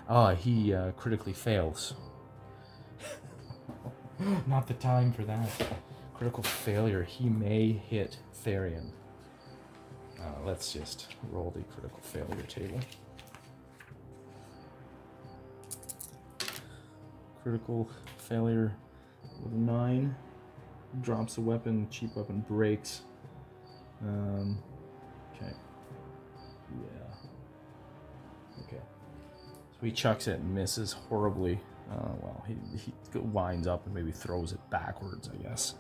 Ah, 0.10 0.36
he 0.36 0.74
uh, 0.74 0.92
critically 0.92 1.32
fails. 1.34 1.94
Not 4.48 4.68
the 4.68 4.74
time 4.74 5.14
for 5.14 5.24
that. 5.24 5.50
Critical 6.14 6.44
failure. 6.44 7.04
He 7.04 7.30
may 7.30 7.72
hit 7.72 8.18
Therian. 8.46 8.90
Uh, 10.20 10.46
let's 10.46 10.74
just 10.74 11.08
roll 11.32 11.52
the 11.52 11.64
critical 11.74 12.00
failure 12.02 12.44
table. 12.48 12.80
Critical 17.44 17.90
failure 18.18 18.74
with 19.44 19.54
a 19.54 19.58
nine. 19.58 20.16
Drops 21.02 21.38
a 21.38 21.42
weapon, 21.42 21.88
cheap 21.90 22.16
weapon 22.16 22.46
breaks. 22.48 23.02
Um, 24.02 24.58
okay. 25.36 25.52
Yeah. 26.72 28.64
Okay. 28.66 28.82
So 29.80 29.86
he 29.86 29.92
chucks 29.92 30.28
it 30.28 30.40
and 30.40 30.56
misses 30.56 30.94
horribly. 30.94 31.60
Uh, 31.92 32.14
well, 32.22 32.46
he, 32.48 32.56
he 32.78 33.20
winds 33.20 33.68
up 33.68 33.86
and 33.86 33.94
maybe 33.94 34.12
throws 34.12 34.54
it 34.54 34.60
backwards, 34.70 35.30
I 35.34 35.44
guess. 35.44 35.76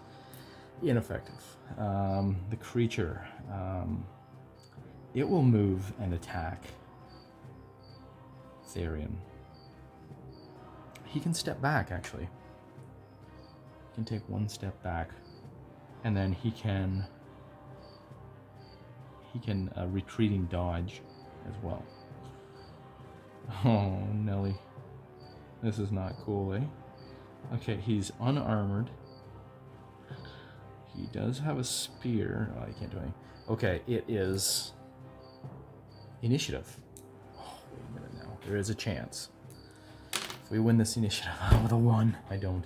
Ineffective. 0.82 1.41
Um, 1.78 2.38
the 2.49 2.58
creature. 2.58 3.26
Um, 3.52 4.06
it 5.13 5.28
will 5.28 5.43
move 5.43 5.93
and 5.99 6.13
attack 6.13 6.65
Therian. 8.67 9.15
He 11.13 11.19
can 11.19 11.34
step 11.36 11.62
back, 11.62 11.91
actually. 11.91 12.23
He 12.23 13.93
can 13.93 14.04
take 14.04 14.28
one 14.28 14.49
step 14.49 14.82
back, 14.82 15.12
and 16.04 16.17
then 16.17 16.34
he 16.34 16.49
can 16.49 17.06
he 19.32 19.38
can 19.39 19.69
uh, 19.78 19.86
retreating 19.88 20.45
dodge 20.45 21.02
as 21.47 21.54
well. 21.62 21.84
Oh, 23.65 23.99
Nelly. 24.13 24.56
This 25.62 25.78
is 25.78 25.91
not 25.91 26.15
cool, 26.26 26.54
eh? 26.54 26.62
Okay, 27.56 27.76
he's 27.76 28.10
unarmored. 28.21 28.89
He 30.95 31.08
does 31.12 31.39
have 31.39 31.60
a 31.60 31.63
spear. 31.63 32.54
Oh, 32.58 32.65
he 32.65 32.73
can't 32.73 32.89
do 32.89 32.97
anything. 32.97 33.13
Okay, 33.49 33.82
it 33.86 34.06
is 34.08 34.71
initiative. 36.21 36.80
Oh, 37.38 37.60
wait 37.73 37.82
a 37.89 37.93
minute 37.93 38.13
now. 38.13 38.38
There 38.47 38.56
is 38.56 38.69
a 38.69 38.76
chance. 38.76 39.30
We 40.54 40.60
win 40.60 40.78
this 40.78 40.98
initiative 40.98 41.34
with 41.63 41.72
a 41.72 41.78
one, 41.78 42.16
I 42.30 42.38
don't. 42.38 42.63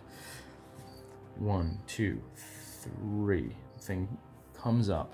One, 1.37 1.79
two, 1.87 2.21
three. 2.83 3.55
Thing 3.79 4.17
comes 4.53 4.89
up 4.89 5.13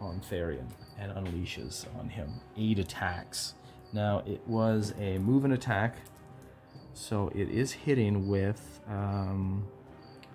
on 0.00 0.22
Therian 0.30 0.64
and 0.98 1.12
unleashes 1.12 1.84
on 1.98 2.08
him. 2.08 2.40
Eight 2.56 2.78
attacks. 2.78 3.52
Now, 3.92 4.22
it 4.24 4.40
was 4.46 4.94
a 4.98 5.18
move 5.18 5.44
and 5.44 5.52
attack, 5.52 5.96
so 6.94 7.30
it 7.34 7.50
is 7.50 7.72
hitting 7.72 8.28
with. 8.28 8.80
Um, 8.88 9.66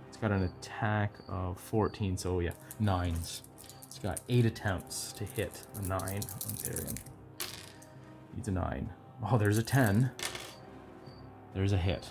it's 0.07 0.17
got 0.17 0.31
an 0.31 0.43
attack 0.43 1.13
of 1.27 1.59
14, 1.59 2.15
so 2.15 2.41
yeah, 2.41 2.51
nines. 2.79 3.41
It's 3.87 3.97
got 3.97 4.21
eight 4.29 4.45
attempts 4.45 5.13
to 5.13 5.25
hit 5.25 5.65
a 5.79 5.87
nine 5.87 6.21
on 6.21 6.53
Therian. 6.53 6.95
Needs 8.35 8.47
a 8.47 8.51
nine. 8.51 8.91
Oh, 9.23 9.39
there's 9.39 9.57
a 9.57 9.63
10. 9.63 10.11
There's 11.53 11.73
a 11.73 11.77
hit. 11.77 12.07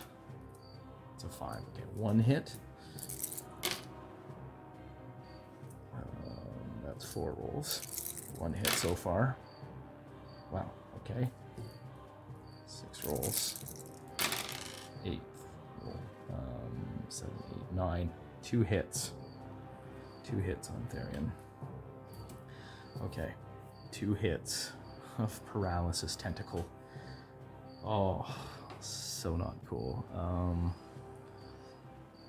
It's 1.14 1.24
a 1.24 1.28
five. 1.28 1.60
Okay, 1.74 1.84
one 1.94 2.18
hit. 2.20 2.56
Um, 5.94 6.02
that's 6.84 7.04
four 7.12 7.32
rolls. 7.32 7.82
One 8.38 8.52
hit 8.52 8.68
so 8.68 8.94
far. 8.94 9.36
Wow, 10.52 10.70
okay. 10.96 11.28
Six 12.66 13.04
rolls. 13.04 13.58
Eight. 15.04 15.22
Um, 16.30 17.02
seven, 17.08 17.34
eight, 17.50 17.74
nine. 17.74 18.10
Two 18.42 18.62
hits. 18.62 19.12
Two 20.24 20.38
hits 20.38 20.70
on 20.70 20.86
Therian. 20.92 21.30
Okay. 23.06 23.32
Two 23.90 24.14
hits 24.14 24.72
of 25.18 25.44
paralysis 25.46 26.14
tentacle. 26.14 26.66
Oh, 27.84 28.26
so 28.80 29.36
not 29.36 29.56
cool. 29.66 30.04
Um, 30.14 30.74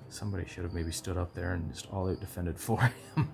somebody 0.08 0.46
should 0.46 0.64
have 0.64 0.74
maybe 0.74 0.92
stood 0.92 1.16
up 1.16 1.34
there 1.34 1.52
and 1.52 1.72
just 1.72 1.86
all 1.92 2.08
out 2.10 2.20
defended 2.20 2.58
for 2.58 2.80
him. 2.80 3.32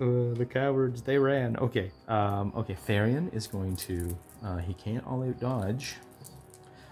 uh, 0.00 0.34
the 0.38 0.46
cowards, 0.48 1.02
they 1.02 1.18
ran. 1.18 1.56
Okay, 1.56 1.90
um, 2.08 2.52
okay. 2.56 2.76
Therian 2.86 3.32
is 3.34 3.46
going 3.46 3.76
to. 3.76 4.16
Uh, 4.42 4.58
he 4.58 4.74
can't 4.74 5.06
all 5.06 5.22
out 5.22 5.38
dodge. 5.40 5.96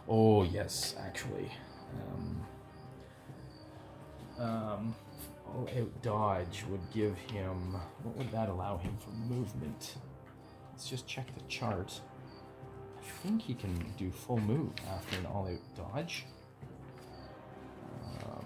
Oh 0.08 0.42
yes, 0.42 0.94
actually. 1.00 1.50
Um, 1.94 2.46
um, 4.38 4.94
all 5.46 5.68
out 5.78 6.02
dodge 6.02 6.64
would 6.70 6.90
give 6.92 7.16
him. 7.30 7.76
What 8.02 8.16
would 8.16 8.30
that 8.32 8.48
allow 8.48 8.78
him 8.78 8.96
for 8.98 9.10
movement? 9.10 9.96
Let's 10.72 10.88
just 10.88 11.06
check 11.06 11.26
the 11.34 11.42
chart. 11.48 12.00
Think 13.22 13.42
he 13.42 13.54
can 13.54 13.74
do 13.98 14.10
full 14.10 14.38
move 14.38 14.70
after 14.88 15.18
an 15.18 15.26
all 15.26 15.48
out 15.48 15.92
dodge. 15.92 16.24
Um, 18.22 18.44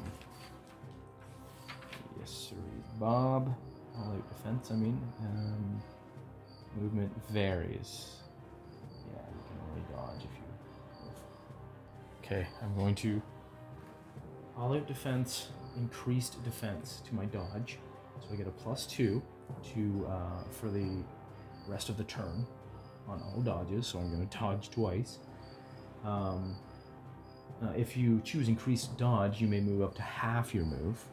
yes, 2.18 2.30
sir, 2.30 2.56
Bob. 2.98 3.54
All 3.96 4.12
out 4.12 4.28
defense, 4.28 4.70
I 4.70 4.74
mean. 4.74 5.00
Um, 5.20 5.82
movement 6.80 7.12
varies. 7.30 8.12
Yeah, 9.12 9.20
you 9.20 9.42
can 9.46 9.58
only 9.68 9.82
dodge 9.92 10.24
if 10.24 10.30
you. 10.38 10.44
Okay, 12.24 12.48
I'm 12.62 12.74
going 12.74 12.94
to. 12.96 13.20
All 14.56 14.74
out 14.74 14.86
defense, 14.88 15.48
increased 15.76 16.42
defense 16.44 17.02
to 17.08 17.14
my 17.14 17.26
dodge. 17.26 17.78
So 18.20 18.28
I 18.32 18.36
get 18.36 18.46
a 18.46 18.50
plus 18.50 18.86
two 18.86 19.22
to 19.74 20.06
uh, 20.08 20.44
for 20.50 20.70
the 20.70 21.04
rest 21.68 21.88
of 21.88 21.98
the 21.98 22.04
turn 22.04 22.46
on 23.08 23.22
all 23.22 23.40
dodges, 23.40 23.86
so 23.86 23.98
I'm 23.98 24.10
going 24.10 24.26
to 24.28 24.38
dodge 24.38 24.70
twice. 24.70 25.18
Um, 26.04 26.56
uh, 27.62 27.70
if 27.76 27.96
you 27.96 28.20
choose 28.24 28.48
increased 28.48 28.96
dodge, 28.98 29.40
you 29.40 29.46
may 29.46 29.60
move 29.60 29.82
up 29.82 29.94
to 29.96 30.02
half 30.02 30.54
your 30.54 30.64
move. 30.64 31.04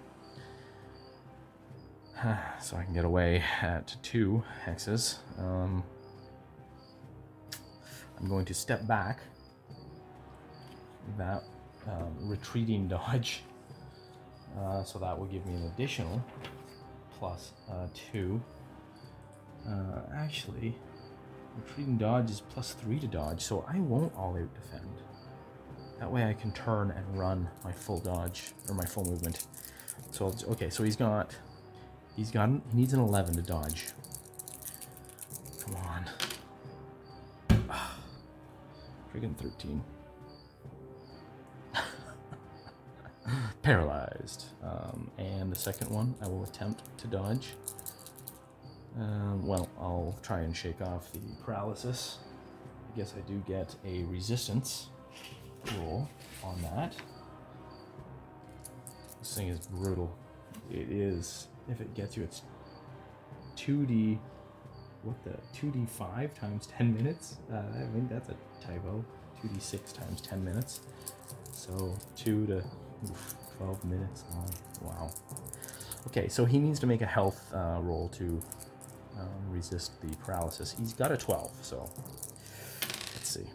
so 2.62 2.76
I 2.76 2.84
can 2.84 2.94
get 2.94 3.06
away 3.06 3.44
at 3.62 3.96
two 4.02 4.44
hexes. 4.66 5.18
Um, 5.38 5.84
I'm 8.20 8.28
going 8.28 8.46
to 8.46 8.54
step 8.54 8.86
back. 8.88 9.20
That 11.18 11.44
um, 11.88 12.16
retreating 12.22 12.88
dodge. 12.88 13.44
Uh, 14.58 14.84
so 14.84 15.00
that 15.00 15.18
will 15.18 15.28
give 15.28 15.46
me 15.46 15.54
an 15.54 15.72
additional 15.74 16.24
plus 17.18 17.52
uh, 17.72 17.88
two. 17.94 18.42
Uh, 19.68 20.02
actually, 20.16 20.76
retreating 21.64 21.98
dodge 21.98 22.30
is 22.32 22.42
plus 22.42 22.74
three 22.74 23.00
to 23.00 23.08
dodge, 23.08 23.42
so 23.42 23.66
I 23.68 23.80
won't 23.80 24.14
all 24.16 24.38
out 24.38 24.54
defend. 24.54 24.90
That 26.00 26.12
way 26.12 26.26
I 26.26 26.34
can 26.34 26.52
turn 26.52 26.92
and 26.92 27.20
run 27.20 27.50
my 27.64 27.72
full 27.72 28.00
dodge 28.00 28.54
or 28.68 28.76
my 28.76 28.86
full 28.86 29.06
movement. 29.06 29.46
So 30.12 30.34
okay, 30.50 30.70
so 30.70 30.84
he's 30.84 30.96
got 30.96 31.36
he's 32.16 32.32
got 32.32 32.50
he 32.50 32.60
needs 32.74 32.94
an 32.94 33.00
eleven 33.00 33.36
to 33.36 33.42
dodge. 33.42 33.88
Come 35.60 35.76
on. 35.76 36.06
Friggin' 39.14 39.36
thirteen. 39.36 39.84
Paralyzed. 43.62 44.46
Um, 44.64 45.12
and 45.18 45.52
the 45.52 45.56
second 45.56 45.90
one, 45.90 46.16
I 46.22 46.28
will 46.28 46.44
attempt 46.44 46.84
to 47.00 47.08
dodge. 47.08 47.56
Um, 49.00 49.46
well, 49.46 49.70
I'll 49.80 50.18
try 50.22 50.42
and 50.42 50.56
shake 50.56 50.82
off 50.82 51.12
the 51.14 51.20
paralysis. 51.44 52.18
I 52.94 52.98
guess 52.98 53.14
I 53.18 53.22
do 53.22 53.42
get 53.48 53.74
a 53.86 54.04
resistance 54.04 54.88
roll 55.78 56.10
on 56.44 56.62
that. 56.64 56.96
This 59.20 59.36
thing 59.36 59.48
is 59.48 59.68
brutal. 59.68 60.14
It 60.70 60.92
is. 60.92 61.48
If 61.70 61.80
it 61.80 61.94
gets 61.94 62.18
you, 62.18 62.24
it's 62.24 62.42
2d. 63.56 64.18
What 65.04 65.24
the? 65.24 65.32
2d5 65.58 66.34
times 66.34 66.68
10 66.68 66.94
minutes? 66.94 67.38
Uh, 67.52 67.58
I 67.58 67.88
think 67.94 68.10
that's 68.10 68.30
a 68.30 68.36
typo. 68.66 69.06
2d6 69.42 69.94
times 69.94 70.20
10 70.22 70.44
minutes. 70.44 70.82
So 71.54 71.96
2 72.18 72.48
to 72.48 72.58
oof, 72.58 73.36
12 73.58 73.86
minutes 73.86 74.24
long. 74.32 74.50
Wow. 74.82 75.12
Okay, 76.08 76.28
so 76.28 76.44
he 76.44 76.60
needs 76.60 76.80
to 76.80 76.88
make 76.88 77.02
a 77.02 77.06
health 77.06 77.54
uh, 77.54 77.80
roll 77.82 78.10
to 78.10 78.42
um, 79.18 79.30
resist 79.50 80.00
the 80.02 80.16
paralysis. 80.18 80.76
He's 80.78 80.94
got 80.94 81.12
a 81.12 81.18
12, 81.18 81.52
so 81.62 81.90
let's 83.16 83.30
see. 83.30 83.48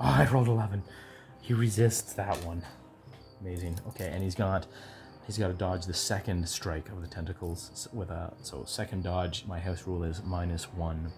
Oh, 0.00 0.04
I 0.04 0.28
rolled 0.30 0.48
11. 0.48 0.82
He 1.40 1.54
resists 1.54 2.12
that 2.14 2.36
one. 2.44 2.62
Amazing. 3.40 3.78
Okay, 3.88 4.10
and 4.12 4.22
he's 4.22 4.34
got 4.34 4.66
he's 5.26 5.38
got 5.38 5.48
to 5.48 5.54
dodge 5.54 5.86
the 5.86 5.94
second 5.94 6.48
strike 6.48 6.88
of 6.88 7.02
the 7.02 7.08
tentacles 7.08 7.88
with 7.92 8.10
a 8.10 8.32
so 8.42 8.64
second 8.66 9.04
dodge. 9.04 9.44
My 9.46 9.58
house 9.58 9.86
rule 9.86 10.02
is 10.04 10.22
minus 10.24 10.64
one 10.72 11.12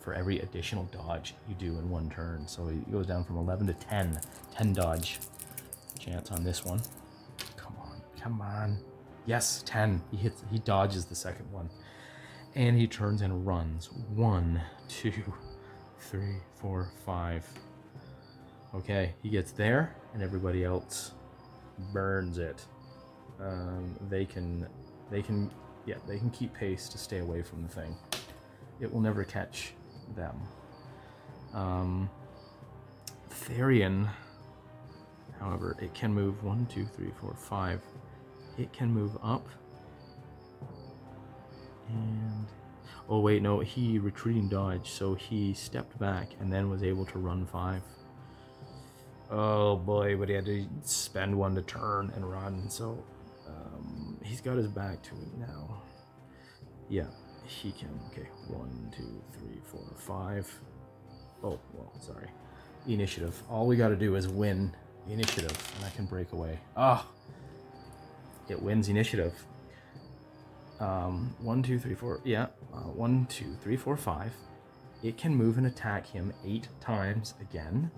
for 0.00 0.14
every 0.14 0.38
additional 0.38 0.84
dodge 0.84 1.34
you 1.48 1.54
do 1.54 1.78
in 1.78 1.90
one 1.90 2.08
turn. 2.10 2.46
So 2.46 2.68
he 2.68 2.78
goes 2.90 3.06
down 3.06 3.24
from 3.24 3.36
11 3.36 3.66
to 3.66 3.74
10. 3.74 4.20
10 4.56 4.72
dodge 4.72 5.18
chance 5.98 6.30
on 6.30 6.44
this 6.44 6.64
one. 6.64 6.80
Come 7.56 7.74
on, 7.80 8.00
come 8.20 8.40
on. 8.40 8.78
Yes, 9.26 9.62
10. 9.66 10.00
He 10.10 10.16
hits. 10.16 10.42
He 10.50 10.58
dodges 10.60 11.04
the 11.04 11.14
second 11.14 11.52
one 11.52 11.68
and 12.58 12.76
he 12.76 12.88
turns 12.88 13.22
and 13.22 13.46
runs. 13.46 13.88
One, 14.16 14.60
two, 14.88 15.12
three, 16.00 16.38
four, 16.56 16.90
five. 17.06 17.46
Okay, 18.74 19.14
he 19.22 19.28
gets 19.28 19.52
there, 19.52 19.94
and 20.12 20.24
everybody 20.24 20.64
else 20.64 21.12
burns 21.92 22.36
it. 22.38 22.66
Um, 23.40 23.96
they 24.10 24.24
can, 24.24 24.66
they 25.08 25.22
can, 25.22 25.52
yeah, 25.86 25.94
they 26.08 26.18
can 26.18 26.30
keep 26.30 26.52
pace 26.52 26.88
to 26.88 26.98
stay 26.98 27.20
away 27.20 27.42
from 27.42 27.62
the 27.62 27.68
thing. 27.68 27.94
It 28.80 28.92
will 28.92 29.00
never 29.00 29.22
catch 29.22 29.72
them. 30.16 30.36
Um, 31.54 32.10
Therian, 33.30 34.08
however, 35.38 35.76
it 35.80 35.94
can 35.94 36.12
move 36.12 36.42
one, 36.42 36.66
two, 36.66 36.86
three, 36.86 37.12
four, 37.20 37.36
five. 37.36 37.80
It 38.58 38.72
can 38.72 38.92
move 38.92 39.16
up 39.22 39.46
and 41.88 42.46
Oh 43.10 43.20
wait, 43.20 43.42
no, 43.42 43.60
he 43.60 43.98
retreating 43.98 44.48
dodge, 44.48 44.90
so 44.90 45.14
he 45.14 45.54
stepped 45.54 45.98
back 45.98 46.28
and 46.40 46.52
then 46.52 46.68
was 46.68 46.82
able 46.82 47.06
to 47.06 47.18
run 47.18 47.46
five. 47.46 47.82
Oh 49.30 49.76
boy, 49.76 50.14
but 50.16 50.28
he 50.28 50.34
had 50.34 50.44
to 50.44 50.66
spend 50.82 51.36
one 51.36 51.54
to 51.54 51.62
turn 51.62 52.12
and 52.14 52.30
run, 52.30 52.68
so 52.68 53.02
um, 53.46 54.18
he's 54.22 54.42
got 54.42 54.58
his 54.58 54.68
back 54.68 55.02
to 55.04 55.14
it 55.14 55.38
now. 55.38 55.82
Yeah, 56.90 57.06
he 57.44 57.72
can. 57.72 57.98
Okay, 58.12 58.28
one, 58.46 58.92
two, 58.94 59.22
three, 59.32 59.60
four, 59.64 59.86
five. 59.96 60.50
Oh, 61.42 61.58
well, 61.72 61.92
sorry. 62.00 62.28
Initiative. 62.86 63.42
All 63.48 63.66
we 63.66 63.76
got 63.76 63.88
to 63.88 63.96
do 63.96 64.16
is 64.16 64.28
win 64.28 64.74
initiative, 65.08 65.56
and 65.76 65.86
I 65.86 65.90
can 65.90 66.04
break 66.04 66.32
away. 66.32 66.58
Ah, 66.76 67.06
it 68.48 68.60
wins 68.60 68.88
initiative. 68.90 69.34
Um, 70.80 71.34
one, 71.40 71.62
two, 71.62 71.78
three, 71.78 71.94
four. 71.94 72.20
Yeah, 72.24 72.46
uh, 72.72 72.78
one, 72.82 73.26
two, 73.26 73.56
three, 73.62 73.76
four, 73.76 73.96
five. 73.96 74.32
It 75.02 75.16
can 75.16 75.34
move 75.34 75.58
and 75.58 75.66
attack 75.66 76.06
him 76.06 76.32
eight 76.44 76.68
times 76.80 77.34
again. 77.40 77.90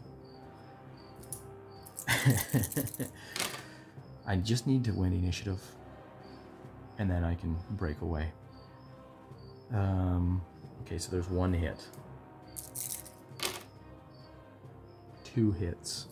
I 4.27 4.37
just 4.37 4.67
need 4.67 4.85
to 4.85 4.93
win 4.93 5.13
initiative, 5.13 5.61
and 6.99 7.11
then 7.11 7.25
I 7.25 7.35
can 7.35 7.57
break 7.71 8.01
away. 8.01 8.33
Um, 9.73 10.43
okay, 10.83 10.99
so 10.99 11.11
there's 11.11 11.29
one 11.29 11.53
hit. 11.53 11.87
Two 15.25 15.53
hits. 15.53 16.07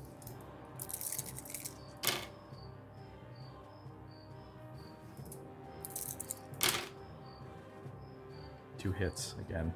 Two 8.89 8.95
hits 8.95 9.35
again. 9.39 9.71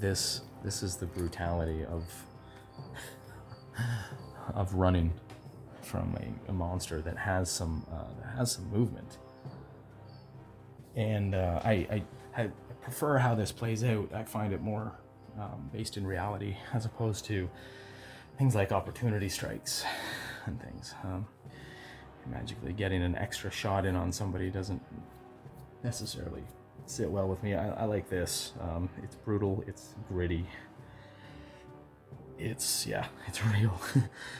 This 0.00 0.40
this 0.64 0.82
is 0.82 0.96
the 0.96 1.04
brutality 1.04 1.84
of 1.84 2.04
of 4.54 4.72
running 4.72 5.12
from 5.82 6.16
a, 6.16 6.50
a 6.50 6.54
monster 6.54 7.02
that 7.02 7.18
has 7.18 7.50
some 7.50 7.84
uh, 7.92 8.04
that 8.22 8.38
has 8.38 8.52
some 8.52 8.70
movement. 8.70 9.18
And 10.96 11.34
uh, 11.34 11.60
I, 11.62 11.72
I, 12.34 12.42
I 12.42 12.50
prefer 12.80 13.18
how 13.18 13.34
this 13.34 13.52
plays 13.52 13.84
out. 13.84 14.14
I 14.14 14.24
find 14.24 14.54
it 14.54 14.62
more 14.62 14.98
um, 15.38 15.68
based 15.70 15.98
in 15.98 16.06
reality 16.06 16.56
as 16.72 16.86
opposed 16.86 17.26
to 17.26 17.50
things 18.38 18.54
like 18.54 18.72
opportunity 18.72 19.28
strikes 19.28 19.84
and 20.46 20.58
things. 20.62 20.94
Um, 21.04 21.26
magically 22.26 22.72
getting 22.72 23.02
an 23.02 23.14
extra 23.14 23.50
shot 23.50 23.84
in 23.84 23.94
on 23.94 24.10
somebody 24.10 24.48
doesn't 24.48 24.82
necessarily 25.84 26.44
sit 26.88 27.10
well 27.10 27.28
with 27.28 27.42
me. 27.42 27.54
I, 27.54 27.70
I 27.70 27.84
like 27.84 28.08
this. 28.08 28.52
Um, 28.60 28.88
it's 29.02 29.14
brutal. 29.14 29.62
It's 29.66 29.94
gritty. 30.08 30.46
It's 32.38 32.86
yeah, 32.86 33.06
it's 33.26 33.44
real. 33.44 33.80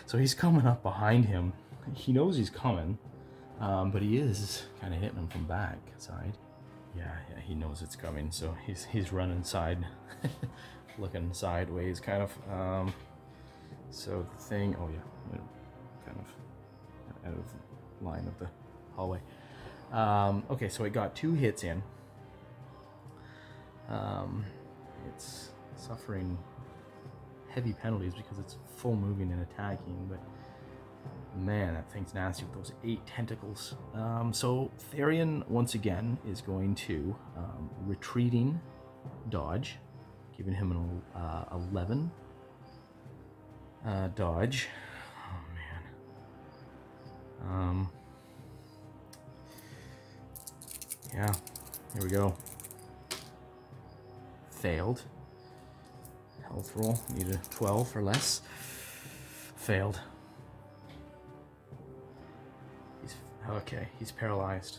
so 0.07 0.19
he's 0.19 0.35
coming 0.35 0.67
up 0.67 0.83
behind 0.83 1.27
him. 1.27 1.53
He 1.95 2.13
knows 2.13 2.37
he's 2.37 2.51
coming, 2.51 2.99
um, 3.61 3.91
but 3.91 4.03
he 4.03 4.19
is 4.19 4.67
kind 4.81 4.95
of 4.95 5.01
hitting 5.01 5.19
him 5.19 5.29
from 5.29 5.45
back 5.45 5.79
side. 5.97 6.37
Yeah, 6.97 7.11
yeah, 7.31 7.41
he 7.41 7.55
knows 7.55 7.83
it's 7.83 7.97
coming, 7.97 8.31
so 8.31 8.57
he's 8.67 8.85
he's 8.85 9.13
running 9.13 9.43
side, 9.43 9.87
looking 10.99 11.33
sideways, 11.33 12.01
kind 12.01 12.23
of. 12.23 12.53
Um, 12.53 12.95
so 13.91 14.27
the 14.37 14.43
thing, 14.43 14.77
oh 14.79 14.89
yeah, 14.93 15.39
kind 16.07 16.19
of 16.19 17.27
out 17.27 17.39
of 17.39 18.05
line 18.05 18.27
of 18.27 18.39
the 18.39 18.49
hallway. 18.95 19.21
Um, 19.93 20.45
okay, 20.51 20.69
so 20.69 20.85
it 20.85 20.93
got 20.93 21.15
two 21.15 21.35
hits 21.35 21.65
in. 21.65 21.83
Um, 23.89 24.45
it's 25.09 25.51
suffering 25.77 26.39
heavy 27.49 27.73
penalties 27.73 28.15
because 28.15 28.39
it's 28.39 28.57
full 28.77 28.95
moving 28.95 29.33
and 29.33 29.43
attacking, 29.43 30.07
but 30.09 30.21
man, 31.37 31.75
that 31.75 31.91
thing's 31.93 32.15
nasty 32.15 32.45
with 32.45 32.55
those 32.55 32.73
eight 32.85 33.05
tentacles. 33.07 33.75
Um, 33.95 34.33
so 34.33 34.71
Therian, 34.93 35.47
once 35.49 35.75
again, 35.75 36.19
is 36.27 36.41
going 36.41 36.75
to 36.77 37.17
um, 37.37 37.71
retreating 37.87 38.61
dodge, 39.31 39.77
giving 40.37 40.55
him 40.55 40.73
an 40.73 41.03
uh, 41.21 41.45
11 41.73 42.11
uh, 43.87 44.09
dodge. 44.09 44.69
Oh, 45.27 45.41
man. 47.45 47.53
Um, 47.53 47.91
yeah, 51.15 51.33
here 51.95 52.03
we 52.03 52.11
go. 52.11 52.35
Failed. 54.61 55.03
Health 56.49 56.73
roll, 56.75 56.99
need 57.15 57.29
a 57.29 57.37
12 57.51 57.97
or 57.97 58.03
less. 58.03 58.41
Failed. 59.57 60.01
He's 63.03 63.15
okay. 63.49 63.87
He's 63.99 64.11
paralyzed. 64.11 64.79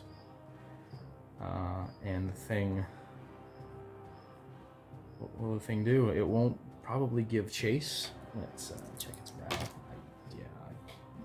Uh, 1.41 1.85
and 2.03 2.27
the 2.27 2.33
thing. 2.33 2.85
What 5.19 5.39
will 5.39 5.53
the 5.53 5.61
thing 5.61 5.85
do? 5.85 6.09
It 6.09 6.27
won't 6.27 6.59
probably 6.83 7.23
give 7.23 7.49
chase. 7.49 8.09
Let's 8.35 8.71
uh, 8.71 8.75
check 8.97 9.13
its. 9.17 9.31
I, 9.49 9.53
yeah, 10.35 10.43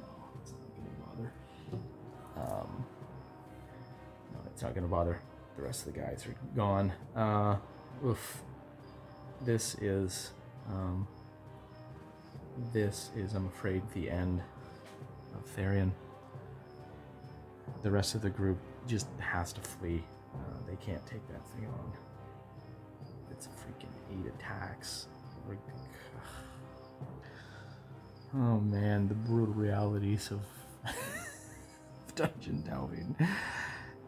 no, 0.00 0.06
it's 0.40 0.52
not 0.52 0.60
gonna 0.76 1.26
bother. 2.36 2.52
Um, 2.52 2.84
no, 4.32 4.38
it's 4.46 4.62
not 4.62 4.74
gonna 4.74 4.86
bother. 4.86 5.20
The 5.56 5.62
rest 5.62 5.86
of 5.86 5.94
the 5.94 6.00
guys 6.00 6.24
are 6.26 6.36
gone. 6.56 6.92
Uh, 7.16 7.56
oof. 8.04 8.42
This 9.42 9.74
is, 9.76 10.30
um, 10.68 11.06
this 12.72 13.10
is, 13.16 13.34
I'm 13.34 13.46
afraid, 13.46 13.82
the 13.94 14.10
end 14.10 14.42
of 15.34 15.44
Therian. 15.56 15.90
The 17.82 17.90
rest 17.90 18.14
of 18.14 18.22
the 18.22 18.30
group 18.30 18.58
just 18.86 19.06
has 19.18 19.52
to 19.54 19.60
flee. 19.60 20.02
Uh, 20.34 20.38
they 20.66 20.76
can't 20.76 21.04
take 21.06 21.26
that 21.28 21.46
thing 21.54 21.66
on. 21.66 21.92
It's 23.30 23.48
freaking 23.48 23.92
eight 24.12 24.32
attacks. 24.34 25.08
Oh 28.36 28.58
man, 28.58 29.06
the 29.06 29.14
brutal 29.14 29.54
realities 29.54 30.32
of 30.32 30.40
dungeon 32.16 32.62
delving. 32.62 33.14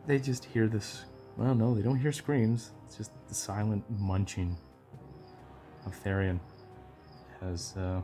They 0.06 0.18
just 0.18 0.44
hear 0.46 0.66
this. 0.66 1.04
Well, 1.36 1.54
no, 1.54 1.74
they 1.74 1.82
don't 1.82 1.98
hear 1.98 2.12
screams. 2.12 2.72
It's 2.86 2.96
just 2.96 3.10
the 3.28 3.34
silent 3.34 3.84
munching 3.98 4.56
of 5.84 5.94
Therian 6.02 6.40
as 7.42 7.74
uh, 7.76 8.00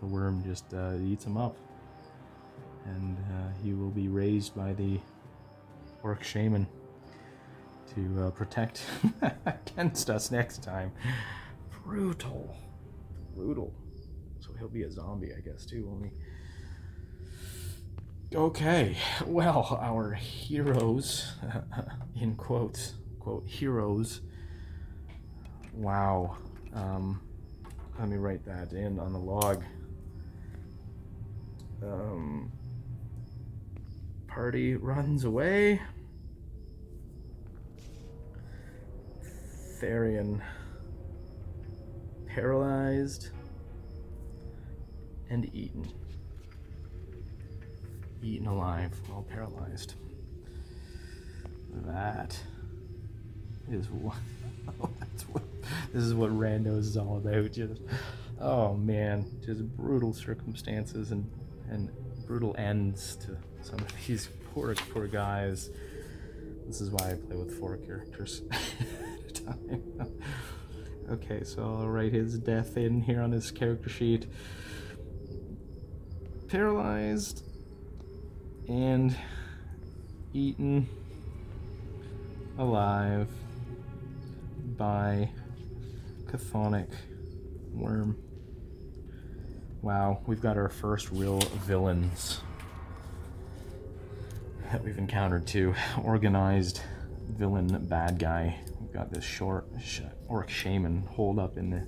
the 0.00 0.06
worm 0.06 0.42
just 0.44 0.74
uh, 0.74 0.94
eats 1.04 1.24
him 1.24 1.36
up. 1.36 1.56
And 2.86 3.16
uh, 3.16 3.52
he 3.62 3.72
will 3.72 3.90
be 3.90 4.08
raised 4.08 4.54
by 4.56 4.72
the 4.72 4.98
orc 6.02 6.22
shaman 6.22 6.66
to 7.94 8.24
uh, 8.24 8.30
protect 8.30 8.82
against 9.46 10.10
us 10.10 10.30
next 10.30 10.62
time. 10.62 10.92
Brutal. 11.84 12.56
Brutal. 13.34 13.72
So 14.40 14.50
he'll 14.58 14.68
be 14.68 14.82
a 14.82 14.90
zombie, 14.90 15.32
I 15.36 15.40
guess, 15.40 15.64
too, 15.64 15.86
he? 16.02 16.10
Okay, 18.34 18.96
well, 19.26 19.78
our 19.80 20.12
heroes, 20.12 21.34
in 22.20 22.34
quotes, 22.34 22.94
quote, 23.20 23.46
heroes. 23.46 24.22
Wow. 25.72 26.36
Um, 26.72 27.20
let 27.98 28.08
me 28.08 28.16
write 28.16 28.44
that 28.44 28.72
in 28.72 28.98
on 28.98 29.12
the 29.12 29.20
log. 29.20 29.62
Um, 31.80 32.50
party 34.26 34.74
runs 34.74 35.22
away. 35.24 35.80
Therian 39.80 40.40
paralyzed 42.26 43.28
and 45.30 45.48
eaten. 45.54 45.86
Eaten 48.24 48.46
alive 48.46 48.98
while 49.06 49.22
paralyzed. 49.22 49.94
That 51.86 52.38
is 53.70 53.86
what. 53.90 54.16
This 55.92 56.04
is 56.04 56.14
what 56.14 56.30
randos 56.30 56.80
is 56.80 56.96
all 56.96 57.18
about. 57.18 57.52
Just, 57.52 57.82
oh 58.40 58.74
man, 58.74 59.26
just 59.44 59.62
brutal 59.76 60.14
circumstances 60.14 61.10
and 61.10 61.30
and 61.68 61.90
brutal 62.26 62.54
ends 62.56 63.16
to 63.16 63.36
some 63.62 63.78
of 63.78 64.06
these 64.06 64.28
poor 64.54 64.74
poor 64.74 65.06
guys. 65.06 65.68
This 66.66 66.80
is 66.80 66.90
why 66.90 67.10
I 67.10 67.14
play 67.14 67.36
with 67.36 67.58
four 67.58 67.76
characters 67.76 68.40
at 68.50 69.38
a 69.38 69.44
time. 69.44 69.82
okay, 71.10 71.44
so 71.44 71.62
I'll 71.62 71.88
write 71.88 72.12
his 72.12 72.38
death 72.38 72.78
in 72.78 73.02
here 73.02 73.20
on 73.20 73.32
his 73.32 73.50
character 73.50 73.90
sheet. 73.90 74.26
Paralyzed 76.48 77.42
and 78.68 79.16
eaten 80.32 80.88
alive 82.58 83.28
by 84.76 85.28
Chthonic 86.26 86.88
Worm. 87.72 88.16
Wow, 89.82 90.22
we've 90.26 90.40
got 90.40 90.56
our 90.56 90.68
first 90.68 91.10
real 91.10 91.40
villains 91.40 92.40
that 94.72 94.82
we've 94.82 94.98
encountered 94.98 95.46
too. 95.46 95.74
Organized 96.02 96.80
villain 97.28 97.86
bad 97.86 98.18
guy. 98.18 98.58
We've 98.80 98.92
got 98.92 99.10
this 99.10 99.24
short 99.24 99.66
sh- 99.82 100.00
orc 100.26 100.48
shaman 100.48 101.02
holed 101.02 101.38
up 101.38 101.58
in 101.58 101.70
the, 101.70 101.86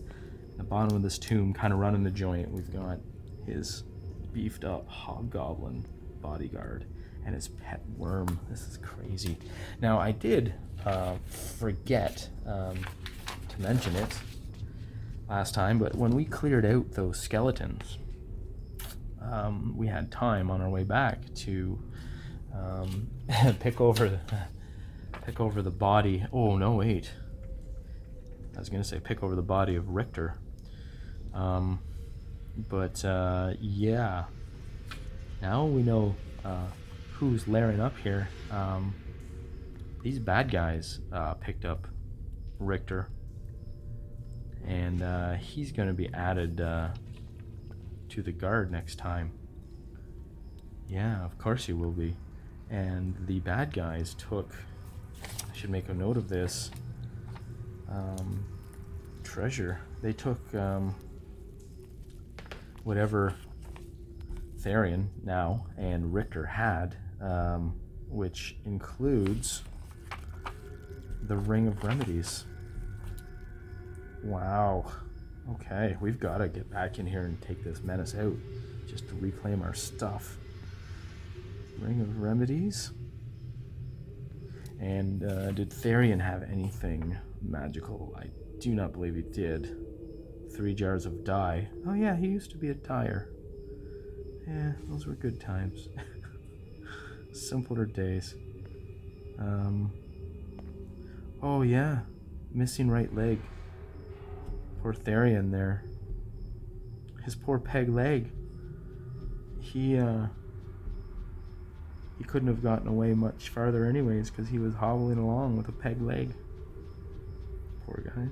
the 0.57 0.65
bottom 0.65 0.95
of 0.95 1.03
this 1.03 1.19
tomb, 1.19 1.55
kind 1.55 1.73
of 1.73 1.79
running 1.79 2.03
the 2.03 2.11
joint. 2.11 2.51
We've 2.51 2.73
got 2.73 2.99
his 3.47 3.85
beefed 4.33 4.65
up 4.65 4.87
hobgoblin 4.89 5.87
bodyguard 6.27 6.85
and 7.25 7.35
his 7.35 7.49
pet 7.49 7.81
worm. 7.97 8.41
This 8.51 8.67
is 8.67 8.79
crazy. 8.79 9.37
Now, 9.81 9.99
I 9.99 10.11
did 10.11 10.55
uh, 10.85 11.15
forget 11.59 12.29
um, 12.47 12.79
to 13.49 13.61
mention 13.61 13.95
it 13.97 14.19
last 15.29 15.55
time, 15.55 15.79
but 15.79 15.95
when 15.95 16.11
we 16.11 16.25
cleared 16.25 16.67
out 16.67 16.93
those 16.93 17.21
skeletons, 17.21 17.99
um, 19.23 19.77
we 19.77 19.87
had 19.87 20.11
time 20.11 20.51
on 20.51 20.61
our 20.61 20.69
way 20.69 20.83
back 20.83 21.19
to 21.35 21.79
um, 22.53 23.09
pick 23.61 23.81
over 23.81 24.09
the, 24.09 24.21
pick 25.25 25.41
over 25.41 25.63
the 25.63 25.71
body. 25.71 26.25
Oh 26.33 26.57
no, 26.57 26.73
wait. 26.73 27.13
I 28.55 28.59
was 28.59 28.69
gonna 28.69 28.85
say 28.85 28.99
pick 28.99 29.23
over 29.23 29.35
the 29.35 29.43
body 29.43 29.77
of 29.77 29.91
Richter. 29.91 30.39
Um, 31.35 31.81
but 32.57 33.05
uh, 33.05 33.53
yeah, 33.61 34.25
now 35.43 35.65
we 35.65 35.83
know 35.83 36.15
uh, 36.45 36.67
who's 37.13 37.47
layering 37.49 37.81
up 37.81 37.97
here. 37.99 38.29
Um, 38.51 38.95
these 40.03 40.19
bad 40.19 40.51
guys 40.51 41.01
uh, 41.13 41.35
picked 41.35 41.65
up 41.65 41.89
Richter, 42.59 43.09
and 44.67 45.03
uh, 45.03 45.35
he's 45.35 45.73
going 45.73 45.89
to 45.89 45.95
be 45.95 46.13
added 46.15 46.61
uh, 46.61 46.89
to 48.11 48.23
the 48.23 48.33
guard 48.33 48.71
next 48.71 48.97
time. 48.97 49.33
Yeah, 50.89 51.25
of 51.25 51.39
course 51.39 51.67
he 51.67 51.73
will 51.73 51.91
be. 51.93 52.17
And 52.71 53.17
the 53.27 53.41
bad 53.41 53.73
guys 53.73 54.15
took. 54.15 54.55
I 55.23 55.57
should 55.57 55.71
make 55.71 55.89
a 55.89 55.95
note 55.95 56.17
of 56.17 56.29
this. 56.29 56.71
Um, 57.91 58.45
treasure. 59.23 59.81
They 60.03 60.13
took 60.13 60.55
um, 60.55 60.95
whatever 62.85 63.35
Therian 64.67 65.07
now 65.23 65.65
and 65.79 66.13
Richter 66.13 66.45
had, 66.45 66.97
um, 67.21 67.79
which 68.09 68.57
includes 68.65 69.63
the 71.23 71.37
Ring 71.37 71.69
of 71.69 71.85
Remedies. 71.85 72.45
Wow. 74.25 74.91
Okay, 75.55 75.97
we've 76.01 76.19
got 76.19 76.39
to 76.39 76.49
get 76.49 76.69
back 76.69 76.99
in 76.99 77.07
here 77.07 77.23
and 77.23 77.41
take 77.41 77.63
this 77.63 77.81
menace 77.85 78.17
out 78.17 78.35
just 78.89 79.07
to 79.09 79.15
reclaim 79.21 79.63
our 79.63 79.73
stuff. 79.73 80.37
Ring 81.79 82.01
of 82.01 82.21
Remedies. 82.21 82.91
And 84.81 85.23
uh, 85.23 85.53
did 85.53 85.71
Therian 85.71 86.21
have 86.21 86.43
anything 86.43 87.17
magical? 87.41 88.13
I 88.19 88.27
do 88.59 88.75
not 88.75 88.93
believe 88.93 89.15
he 89.15 89.23
did. 89.23 89.77
Three 90.57 90.75
jars 90.75 91.07
of 91.07 91.23
dye. 91.23 91.69
Oh, 91.87 91.95
yeah, 91.95 92.17
he 92.17 92.27
used 92.27 92.51
to 92.51 92.57
be 92.57 92.71
a 92.71 92.75
dyer. 92.75 93.29
Yeah, 94.47 94.73
those 94.89 95.07
were 95.07 95.15
good 95.15 95.41
times. 95.41 95.89
Simpler 97.33 97.85
days. 97.85 98.35
Um, 99.39 99.93
oh, 101.43 101.63
yeah, 101.63 102.01
missing 102.53 102.89
right 102.89 103.13
leg. 103.15 103.41
Poor 104.83 104.95
Therian 104.95 105.51
there. 105.51 105.83
His 107.25 107.35
poor 107.35 107.59
peg 107.59 107.89
leg. 107.89 108.31
He, 109.61 109.99
uh, 109.99 110.27
he 112.19 112.25
couldn't 112.25 112.49
have 112.49 112.63
gotten 112.63 112.87
away 112.87 113.15
much 113.15 113.49
farther 113.49 113.85
anyways 113.85 114.31
because 114.31 114.49
he 114.49 114.59
was 114.59 114.75
hobbling 114.75 115.19
along 115.19 115.57
with 115.57 115.69
a 115.69 115.73
peg 115.73 116.01
leg. 116.01 116.33
Poor 117.85 118.05
guy. 118.15 118.29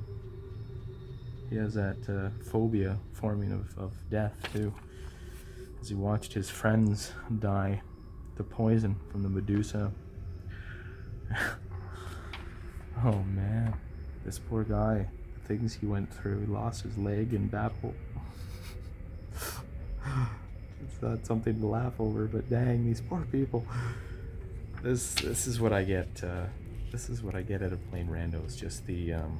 He 1.50 1.56
has 1.56 1.74
that 1.74 2.08
uh, 2.08 2.30
phobia 2.44 2.98
forming 3.12 3.52
of, 3.52 3.76
of 3.76 3.92
death 4.10 4.32
too. 4.52 4.72
As 5.84 5.90
he 5.90 5.96
watched 5.96 6.32
his 6.32 6.48
friends 6.48 7.12
die 7.40 7.82
to 8.38 8.42
poison 8.42 8.96
from 9.12 9.22
the 9.22 9.28
Medusa. 9.28 9.92
oh 13.04 13.22
man, 13.24 13.74
this 14.24 14.38
poor 14.38 14.64
guy. 14.64 15.06
The 15.34 15.46
things 15.46 15.74
he 15.74 15.84
went 15.84 16.10
through. 16.10 16.40
He 16.40 16.46
lost 16.46 16.84
his 16.84 16.96
leg 16.96 17.34
in 17.34 17.48
battle. 17.48 17.92
it's 19.34 21.02
not 21.02 21.26
something 21.26 21.60
to 21.60 21.66
laugh 21.66 22.00
over, 22.00 22.24
but 22.28 22.48
dang, 22.48 22.86
these 22.86 23.02
poor 23.02 23.26
people. 23.30 23.66
This 24.82 25.12
this 25.16 25.46
is 25.46 25.60
what 25.60 25.74
I 25.74 25.84
get. 25.84 26.08
Uh, 26.24 26.46
this 26.92 27.10
is 27.10 27.22
what 27.22 27.34
I 27.34 27.42
get 27.42 27.62
out 27.62 27.74
of 27.74 27.90
playing 27.90 28.08
randos. 28.08 28.56
Just 28.56 28.86
the 28.86 29.12
um, 29.12 29.38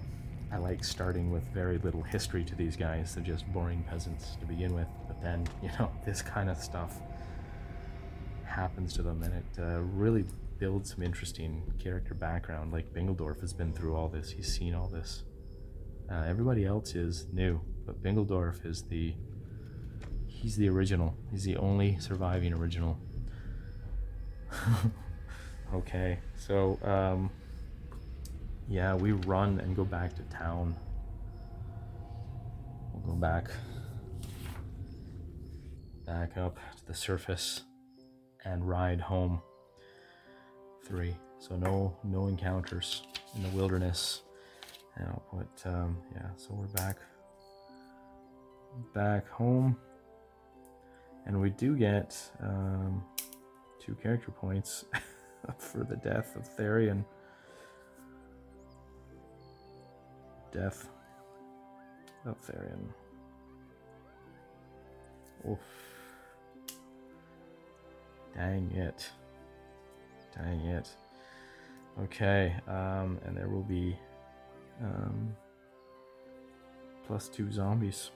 I 0.52 0.58
like 0.58 0.84
starting 0.84 1.32
with 1.32 1.42
very 1.54 1.78
little 1.78 2.02
history 2.02 2.44
to 2.44 2.54
these 2.54 2.76
guys. 2.76 3.14
They're 3.14 3.24
just 3.24 3.50
boring 3.50 3.82
peasants 3.88 4.36
to 4.40 4.44
begin 4.44 4.74
with, 4.74 4.88
but 5.14 5.22
then 5.22 5.46
you 5.62 5.70
know 5.78 5.90
this 6.04 6.22
kind 6.22 6.50
of 6.50 6.58
stuff 6.58 6.98
happens 8.44 8.92
to 8.94 9.02
them, 9.02 9.22
and 9.22 9.34
it 9.34 9.60
uh, 9.60 9.80
really 9.80 10.24
builds 10.58 10.94
some 10.94 11.02
interesting 11.02 11.62
character 11.78 12.14
background. 12.14 12.72
Like 12.72 12.92
Bingledorf 12.92 13.40
has 13.40 13.52
been 13.52 13.72
through 13.72 13.96
all 13.96 14.08
this. 14.08 14.30
He's 14.30 14.52
seen 14.52 14.74
all 14.74 14.88
this. 14.88 15.24
Uh, 16.10 16.24
everybody 16.26 16.64
else 16.64 16.94
is 16.94 17.26
new, 17.32 17.60
but 17.86 18.02
Bingledorf 18.02 18.64
is 18.64 18.82
the 18.82 19.14
he's 20.26 20.56
the 20.56 20.68
original. 20.68 21.16
He's 21.30 21.44
the 21.44 21.56
only 21.56 21.98
surviving 21.98 22.52
original. 22.52 22.98
okay, 25.74 26.18
so 26.36 26.78
um, 26.84 27.30
yeah, 28.68 28.94
we 28.94 29.12
run 29.12 29.58
and 29.60 29.74
go 29.74 29.84
back 29.84 30.14
to 30.16 30.22
town. 30.24 30.76
We'll 32.92 33.14
go 33.14 33.20
back 33.20 33.50
back 36.06 36.36
up 36.36 36.58
to 36.76 36.86
the 36.86 36.94
surface 36.94 37.62
and 38.44 38.68
ride 38.68 39.00
home. 39.00 39.40
Three. 40.84 41.14
So 41.38 41.56
no 41.56 41.96
no 42.04 42.26
encounters 42.26 43.02
in 43.34 43.42
the 43.42 43.48
wilderness. 43.50 44.22
And 44.96 45.08
I'll 45.08 45.24
put 45.30 45.66
um, 45.66 45.96
yeah. 46.14 46.28
So 46.36 46.48
we're 46.52 46.66
back 46.66 46.96
back 48.94 49.28
home, 49.28 49.76
and 51.26 51.40
we 51.40 51.50
do 51.50 51.76
get 51.76 52.16
um, 52.40 53.02
two 53.80 53.94
character 53.96 54.30
points 54.30 54.84
for 55.58 55.84
the 55.84 55.96
death 55.96 56.36
of 56.36 56.48
Therian. 56.56 57.04
Death 60.52 60.88
of 62.24 62.40
Therian. 62.46 62.88
Oof. 65.48 65.58
Dang 68.36 68.70
it. 68.72 69.10
Dang 70.36 70.60
it. 70.60 70.88
Okay, 72.02 72.54
um, 72.66 73.20
and 73.24 73.36
there 73.36 73.48
will 73.48 73.62
be 73.62 73.96
um, 74.82 75.36
plus 77.06 77.28
two 77.28 77.52
zombies. 77.52 78.10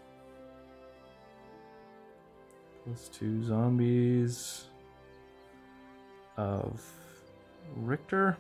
Plus 2.85 3.09
two 3.09 3.45
zombies 3.45 4.65
of 6.37 6.85
Richter 7.77 8.37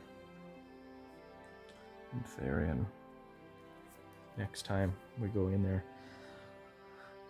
and 2.12 2.24
Therian. 2.24 2.84
Next 4.36 4.64
time 4.64 4.92
we 5.20 5.28
go 5.28 5.48
in 5.48 5.62
there 5.62 5.84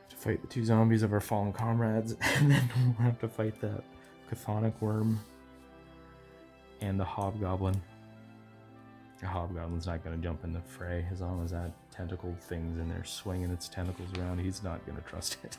to 0.08 0.16
fight 0.16 0.40
the 0.40 0.46
two 0.46 0.64
zombies 0.64 1.02
of 1.02 1.12
our 1.12 1.20
fallen 1.20 1.52
comrades, 1.52 2.16
and 2.20 2.50
then 2.50 2.70
we'll 2.76 3.06
have 3.06 3.18
to 3.20 3.28
fight 3.28 3.60
the 3.60 3.82
chthonic 4.30 4.74
worm 4.80 5.20
and 6.80 6.98
the 6.98 7.04
hobgoblin. 7.04 7.80
The 9.20 9.26
hobgoblin's 9.26 9.86
not 9.86 10.04
going 10.04 10.16
to 10.16 10.22
jump 10.22 10.44
in 10.44 10.52
the 10.52 10.60
fray 10.60 11.04
as 11.10 11.20
long 11.20 11.42
as 11.44 11.50
that 11.50 11.72
tentacle 11.90 12.36
thing's 12.40 12.78
in 12.78 12.88
there 12.88 13.04
swinging 13.04 13.50
its 13.50 13.68
tentacles 13.68 14.08
around. 14.16 14.38
He's 14.38 14.62
not 14.62 14.84
going 14.86 14.96
to 14.96 15.04
trust 15.04 15.38
it. 15.42 15.56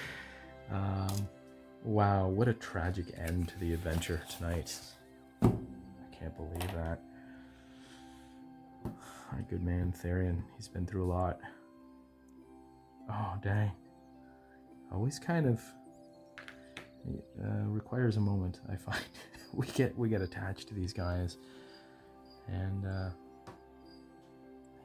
um, 0.70 1.28
wow, 1.84 2.28
what 2.28 2.48
a 2.48 2.52
tragic 2.52 3.06
end 3.16 3.48
to 3.48 3.58
the 3.60 3.72
adventure 3.72 4.20
tonight. 4.36 4.78
I 5.42 5.48
can't 6.12 6.36
believe 6.36 6.72
that. 6.74 7.00
Our 8.84 9.42
good 9.48 9.62
man 9.62 9.94
Therian, 9.96 10.42
he's 10.56 10.68
been 10.68 10.84
through 10.84 11.06
a 11.06 11.10
lot. 11.10 11.40
Oh, 13.10 13.34
dang. 13.42 13.72
Always 14.92 15.18
kind 15.18 15.46
of 15.46 15.62
uh, 17.08 17.66
requires 17.66 18.16
a 18.16 18.20
moment. 18.20 18.60
I 18.70 18.76
find 18.76 19.02
we 19.52 19.66
get 19.68 19.96
we 19.96 20.08
get 20.08 20.22
attached 20.22 20.68
to 20.68 20.74
these 20.74 20.92
guys, 20.92 21.36
and 22.48 22.86
uh, 22.86 23.10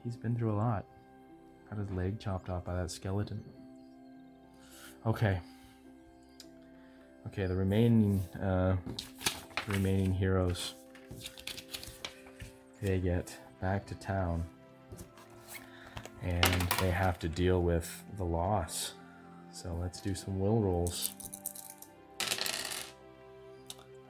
he's 0.03 0.15
been 0.15 0.35
through 0.35 0.53
a 0.53 0.57
lot. 0.57 0.85
Got 1.69 1.79
his 1.79 1.91
leg 1.91 2.19
chopped 2.19 2.49
off 2.49 2.65
by 2.65 2.75
that 2.75 2.91
skeleton. 2.91 3.43
Okay. 5.05 5.39
Okay, 7.27 7.45
the 7.45 7.55
remaining 7.55 8.19
uh, 8.41 8.77
remaining 9.67 10.13
heroes. 10.13 10.75
They 12.81 12.99
get 12.99 13.35
back 13.59 13.85
to 13.87 13.95
town, 13.95 14.45
and 16.21 16.61
they 16.79 16.91
have 16.91 17.19
to 17.19 17.27
deal 17.27 17.61
with 17.61 18.03
the 18.17 18.23
loss. 18.23 18.93
So 19.51 19.75
let's 19.81 19.99
do 19.99 20.13
some 20.13 20.39
will 20.39 20.59
rolls. 20.59 21.11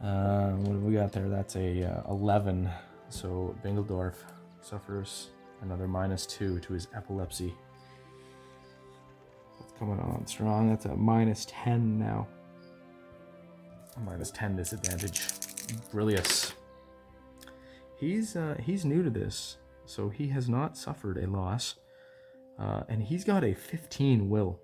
Uh, 0.04 0.52
what 0.52 0.74
have 0.74 0.84
we 0.84 0.94
got 0.94 1.12
there? 1.12 1.28
That's 1.28 1.56
a 1.56 1.84
uh, 1.84 2.12
11. 2.12 2.70
So 3.10 3.56
Bingledorf 3.64 4.16
suffers 4.62 5.30
another 5.62 5.88
minus 5.88 6.26
two 6.26 6.60
to 6.60 6.74
his 6.74 6.88
epilepsy. 6.96 7.54
That's 9.60 9.74
coming 9.74 10.00
on 10.00 10.26
strong. 10.28 10.70
That's 10.70 10.86
a 10.86 10.96
minus 10.96 11.46
10 11.50 11.98
now. 11.98 12.28
Minus 14.06 14.30
10 14.32 14.56
disadvantage. 14.56 15.22
Brillius. 15.92 16.54
He's 17.98 18.36
uh, 18.36 18.56
he's 18.64 18.86
new 18.86 19.02
to 19.02 19.10
this, 19.10 19.58
so 19.86 20.10
he 20.10 20.28
has 20.28 20.48
not 20.48 20.78
suffered 20.78 21.18
a 21.18 21.28
loss, 21.28 21.76
uh, 22.60 22.84
and 22.88 23.02
he's 23.02 23.24
got 23.24 23.44
a 23.44 23.56
15 23.56 24.30
will. 24.30 24.60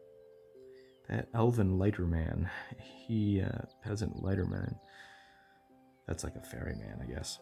That 1.09 1.27
elven 1.33 1.79
lighter 1.79 2.05
man, 2.05 2.49
he 2.77 3.41
uh, 3.41 3.63
peasant 3.83 4.23
lighter 4.23 4.45
man. 4.45 4.75
That's 6.07 6.23
like 6.23 6.35
a 6.35 6.41
ferryman, 6.41 6.99
I 7.01 7.05
guess. 7.05 7.39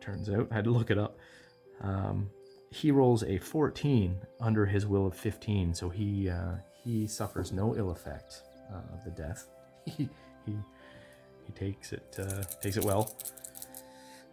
Turns 0.00 0.28
out, 0.28 0.48
I 0.50 0.54
had 0.54 0.64
to 0.64 0.70
look 0.70 0.90
it 0.90 0.98
up. 0.98 1.18
Um, 1.80 2.30
he 2.70 2.90
rolls 2.90 3.22
a 3.22 3.38
14 3.38 4.16
under 4.40 4.66
his 4.66 4.86
will 4.86 5.06
of 5.06 5.14
15, 5.14 5.74
so 5.74 5.88
he 5.88 6.28
uh, 6.28 6.54
he 6.82 7.06
suffers 7.06 7.52
no 7.52 7.76
ill 7.76 7.90
effect 7.90 8.42
uh, 8.72 8.94
of 8.94 9.04
the 9.04 9.10
death. 9.10 9.46
he 9.86 10.08
he 10.46 11.52
takes 11.54 11.92
it 11.92 12.16
uh, 12.18 12.42
takes 12.60 12.76
it 12.76 12.84
well. 12.84 13.14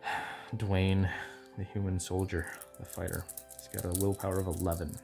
Dwayne, 0.55 1.09
the 1.57 1.63
human 1.63 1.99
soldier, 1.99 2.47
the 2.79 2.85
fighter, 2.85 3.23
he's 3.57 3.67
got 3.81 3.85
a 3.85 3.99
willpower 3.99 4.39
of 4.39 4.47
11. 4.47 4.97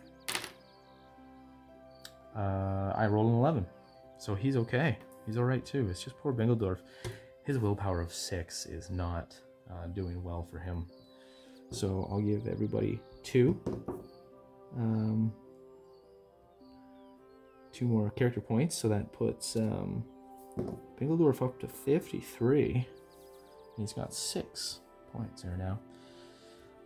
Uh, 2.36 2.94
I 2.96 3.06
roll 3.08 3.28
an 3.30 3.36
11, 3.36 3.66
so 4.18 4.34
he's 4.34 4.58
okay. 4.58 4.98
He's 5.26 5.38
all 5.38 5.44
right 5.44 5.66
too. 5.66 5.88
It's 5.90 6.04
just 6.04 6.18
poor 6.20 6.34
Bingledorf. 6.34 6.80
His 7.46 7.60
willpower 7.60 8.02
of 8.02 8.12
six 8.12 8.66
is 8.66 8.90
not 8.90 9.36
uh, 9.70 9.88
doing 9.88 10.24
well 10.24 10.48
for 10.50 10.60
him. 10.60 10.88
So 11.72 12.08
I'll 12.12 12.22
give 12.22 12.48
everybody 12.48 13.00
two. 13.24 13.60
Um, 14.76 15.32
two 17.72 17.86
more 17.86 18.10
character 18.12 18.42
points, 18.42 18.76
so 18.76 18.88
that 18.90 19.14
puts 19.14 19.56
um, 19.56 20.04
Bingledorf 21.00 21.44
up 21.44 21.60
to 21.60 21.68
53. 21.68 22.88
He's 23.78 23.94
got 23.94 24.14
six 24.14 24.80
points 25.14 25.44
there 25.44 25.58
now. 25.58 25.80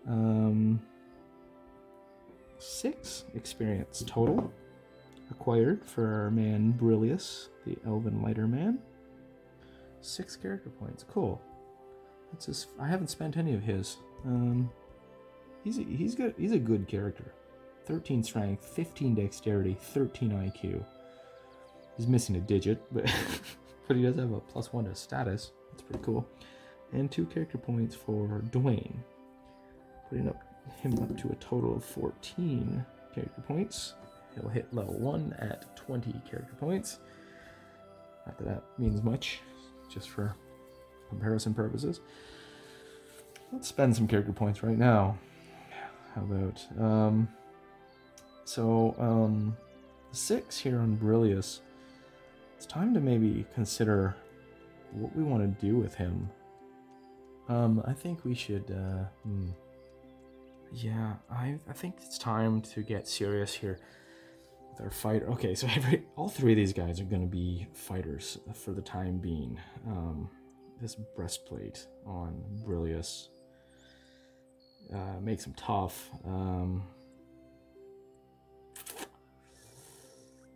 Um, 0.07 0.82
six 2.57 3.26
experience 3.36 4.03
total 4.05 4.51
acquired 5.32 5.86
for 5.86 6.05
our 6.05 6.32
man 6.32 6.74
Brillius, 6.74 7.49
the 7.66 7.78
Elven 7.86 8.22
Lighter 8.22 8.47
Man. 8.47 8.80
Six 10.02 10.36
character 10.36 10.70
points. 10.70 11.04
Cool. 11.10 11.41
That's 12.32 12.45
his. 12.45 12.68
I 12.80 12.88
haven't 12.88 13.10
spent 13.10 13.38
any 13.38 13.54
of 13.54 13.64
his. 13.64 13.97
Um, 14.26 14.70
he's 15.64 15.78
a, 15.78 15.84
he's 15.84 16.16
good. 16.16 16.36
He's 16.38 16.52
a 16.52 16.60
good 16.60 16.88
character. 16.88 17.34
13 17.86 18.24
strength, 18.24 18.64
15 18.66 19.16
dexterity, 19.16 19.76
13 19.80 20.30
IQ. 20.32 20.84
He's 21.97 22.08
missing 22.08 22.36
a 22.36 22.39
digit, 22.39 22.82
but 22.93 23.12
but 23.88 23.97
he 23.97 24.04
does 24.04 24.16
have 24.16 24.32
a 24.32 24.39
plus 24.39 24.72
one 24.72 24.86
to 24.86 24.95
status. 24.95 25.52
That's 25.72 25.84
pretty 25.84 26.04
cool. 26.04 26.28
And 26.93 27.12
two 27.12 27.26
character 27.26 27.58
points 27.58 27.95
for 27.95 28.43
Dwayne, 28.52 28.97
putting 30.10 30.30
up 30.30 30.41
him 30.82 30.93
up 31.00 31.18
to 31.18 31.30
a 31.30 31.36
total 31.36 31.76
of 31.76 31.84
14 31.84 32.86
character 33.14 33.41
points. 33.41 33.95
He'll 34.36 34.50
hit 34.50 34.72
level 34.74 34.93
one 34.93 35.36
at 35.39 35.76
20 35.76 36.14
character 36.30 36.54
points. 36.60 37.00
Not 38.26 38.38
that 38.38 38.45
that 38.45 38.64
means 38.78 39.02
much, 39.02 39.39
just 39.90 40.10
for 40.10 40.36
comparison 41.10 41.54
purposes. 41.54 42.00
Let's 43.52 43.68
spend 43.68 43.96
some 43.96 44.08
character 44.08 44.32
points 44.32 44.64
right 44.64 44.78
now. 44.78 45.18
How 46.16 46.22
about 46.22 46.66
um, 46.80 47.28
so 48.46 48.96
um, 49.00 49.56
six 50.12 50.58
here 50.58 50.80
on 50.80 50.98
Brillius. 50.98 51.60
It's 52.58 52.66
time 52.66 52.94
to 52.94 53.00
maybe 53.00 53.46
consider 53.54 54.16
what 54.92 55.16
we 55.16 55.24
want 55.24 55.44
to 55.44 55.66
do 55.66 55.78
with 55.78 55.96
him. 55.96 56.30
Um, 57.48 57.84
I 57.86 57.94
think 57.94 58.26
we 58.26 58.36
should. 58.36 58.70
Uh, 58.70 59.06
hmm. 59.24 59.50
Yeah, 60.72 61.14
I 61.32 61.56
I 61.68 61.74
think 61.74 61.96
it's 62.06 62.18
time 62.18 62.62
to 62.62 62.84
get 62.84 63.08
serious 63.08 63.54
here 63.54 63.80
our 64.80 64.90
fighter. 64.90 65.30
Okay, 65.32 65.56
so 65.56 65.68
every 65.76 66.04
all 66.16 66.30
three 66.30 66.54
of 66.54 66.58
these 66.58 66.74
guys 66.74 67.00
are 67.00 67.06
going 67.06 67.22
to 67.22 67.28
be 67.28 67.68
fighters 67.74 68.38
for 68.54 68.72
the 68.72 68.82
time 68.82 69.18
being. 69.18 69.60
Um, 69.88 70.30
this 70.82 70.96
breastplate 70.96 71.86
on 72.06 72.42
Brillius 72.66 73.28
uh, 74.94 75.20
makes 75.22 75.46
him 75.46 75.54
tough. 75.58 76.10
Um, 76.26 76.84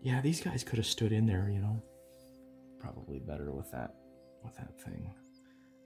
yeah, 0.02 0.22
these 0.22 0.42
guys 0.42 0.64
could 0.64 0.78
have 0.78 0.86
stood 0.86 1.12
in 1.12 1.26
there, 1.26 1.50
you 1.52 1.60
know. 1.60 1.82
Probably 2.80 3.20
better 3.20 3.52
with 3.52 3.72
that 3.72 3.96
with 4.44 4.56
that 4.58 4.80
thing. 4.82 5.10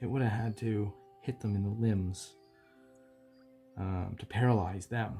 It 0.02 0.08
would 0.08 0.22
have 0.22 0.32
had 0.32 0.58
to 0.58 0.94
hit 1.22 1.40
them 1.40 1.56
in 1.56 1.64
the 1.64 1.70
limbs 1.70 2.34
um, 3.78 4.16
to 4.20 4.26
paralyze 4.26 4.88
them. 4.88 5.20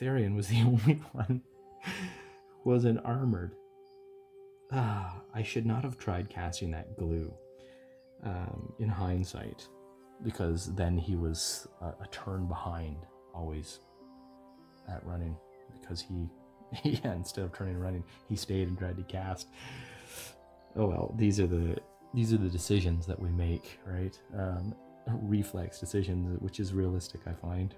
Therian 0.00 0.34
was 0.34 0.48
the 0.48 0.60
only 0.62 1.02
one 1.12 1.42
wasn't 2.68 3.00
armored. 3.02 3.54
Ah, 4.72 5.22
I 5.34 5.42
should 5.42 5.64
not 5.64 5.84
have 5.84 5.96
tried 5.96 6.28
casting 6.28 6.70
that 6.72 6.98
glue 6.98 7.32
um, 8.22 8.74
in 8.78 8.90
hindsight, 8.90 9.66
because 10.22 10.74
then 10.74 10.98
he 10.98 11.16
was 11.16 11.66
a, 11.80 11.86
a 11.86 12.06
turn 12.12 12.46
behind 12.46 12.98
always 13.34 13.80
at 14.86 15.02
running 15.06 15.34
because 15.80 16.02
he 16.02 16.28
yeah 16.84 17.14
instead 17.14 17.44
of 17.44 17.52
turning 17.54 17.74
and 17.74 17.82
running 17.82 18.04
he 18.28 18.36
stayed 18.36 18.68
and 18.68 18.76
tried 18.76 18.98
to 18.98 19.02
cast. 19.04 19.48
Oh 20.76 20.88
well 20.88 21.14
these 21.16 21.40
are 21.40 21.46
the 21.46 21.78
these 22.12 22.34
are 22.34 22.38
the 22.38 22.50
decisions 22.50 23.06
that 23.06 23.18
we 23.18 23.30
make 23.30 23.78
right? 23.86 24.18
Um, 24.36 24.74
reflex 25.22 25.80
decisions 25.80 26.38
which 26.42 26.60
is 26.60 26.74
realistic 26.74 27.22
i 27.26 27.32
find 27.32 27.74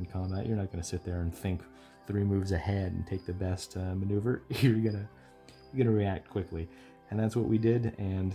in 0.00 0.06
combat. 0.06 0.46
You're 0.46 0.56
not 0.56 0.72
going 0.72 0.82
to 0.82 0.88
sit 0.88 1.04
there 1.04 1.20
and 1.20 1.34
think 1.34 1.62
three 2.06 2.24
moves 2.24 2.52
ahead 2.52 2.92
and 2.92 3.06
take 3.06 3.24
the 3.24 3.32
best 3.32 3.76
uh, 3.76 3.94
maneuver. 3.94 4.42
You're 4.48 4.74
gonna 4.74 5.08
you're 5.72 5.84
gonna 5.84 5.96
react 5.96 6.28
quickly. 6.28 6.68
And 7.10 7.18
that's 7.18 7.36
what 7.36 7.46
we 7.46 7.58
did 7.58 7.94
and 7.98 8.34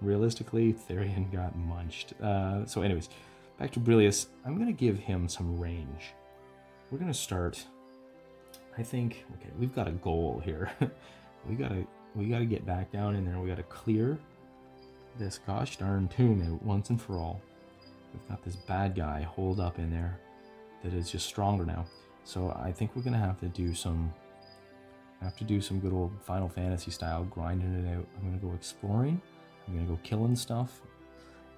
realistically 0.00 0.72
therian 0.72 1.30
got 1.32 1.56
munched. 1.56 2.12
Uh, 2.22 2.64
so 2.66 2.82
anyways 2.82 3.08
back 3.58 3.70
to 3.72 3.80
brillius. 3.80 4.26
I'm 4.44 4.56
to 4.66 4.72
give 4.72 4.98
him 4.98 5.28
some 5.28 5.58
range. 5.58 6.12
We're 6.90 6.98
to 7.12 7.14
start 7.14 7.64
i 8.78 8.82
think 8.82 9.24
okay 9.34 9.50
we've 9.58 9.74
got 9.74 9.88
a 9.88 9.92
goal 9.92 10.42
here. 10.44 10.70
We 11.48 11.54
got 11.54 11.68
to 11.68 11.86
we 12.14 12.26
got 12.26 12.40
to 12.40 12.46
get 12.46 12.66
back 12.66 12.90
down 12.90 13.14
in 13.14 13.24
there. 13.24 13.38
We 13.38 13.48
got 13.48 13.56
to 13.56 13.62
clear 13.62 14.18
this 15.18 15.38
gosh 15.46 15.76
darn 15.76 16.08
tomb 16.08 16.60
once 16.62 16.90
and 16.90 17.00
for 17.00 17.16
all. 17.16 17.40
We've 18.12 18.28
got 18.28 18.42
this 18.42 18.56
bad 18.56 18.94
guy 18.94 19.22
holed 19.22 19.60
up 19.60 19.78
in 19.78 19.90
there 19.90 20.18
that 20.82 20.94
is 20.94 21.10
just 21.10 21.26
stronger 21.26 21.64
now. 21.64 21.84
So 22.24 22.54
i 22.60 22.70
think 22.70 22.94
we're 22.94 23.02
to 23.14 23.18
have 23.18 23.40
to 23.40 23.48
do 23.48 23.74
some 23.74 24.12
have 25.20 25.36
to 25.36 25.44
do 25.44 25.60
some 25.60 25.80
good 25.80 25.92
old 25.92 26.12
final 26.22 26.48
fantasy 26.48 26.90
style 26.90 27.24
grinding 27.24 27.74
it 27.84 27.96
out. 27.96 28.06
I'm 28.16 28.38
to 28.38 28.46
go 28.46 28.52
exploring 28.54 29.20
i'm 29.66 29.74
to 29.86 29.92
go 29.92 29.98
killing 30.02 30.36
stuff 30.36 30.80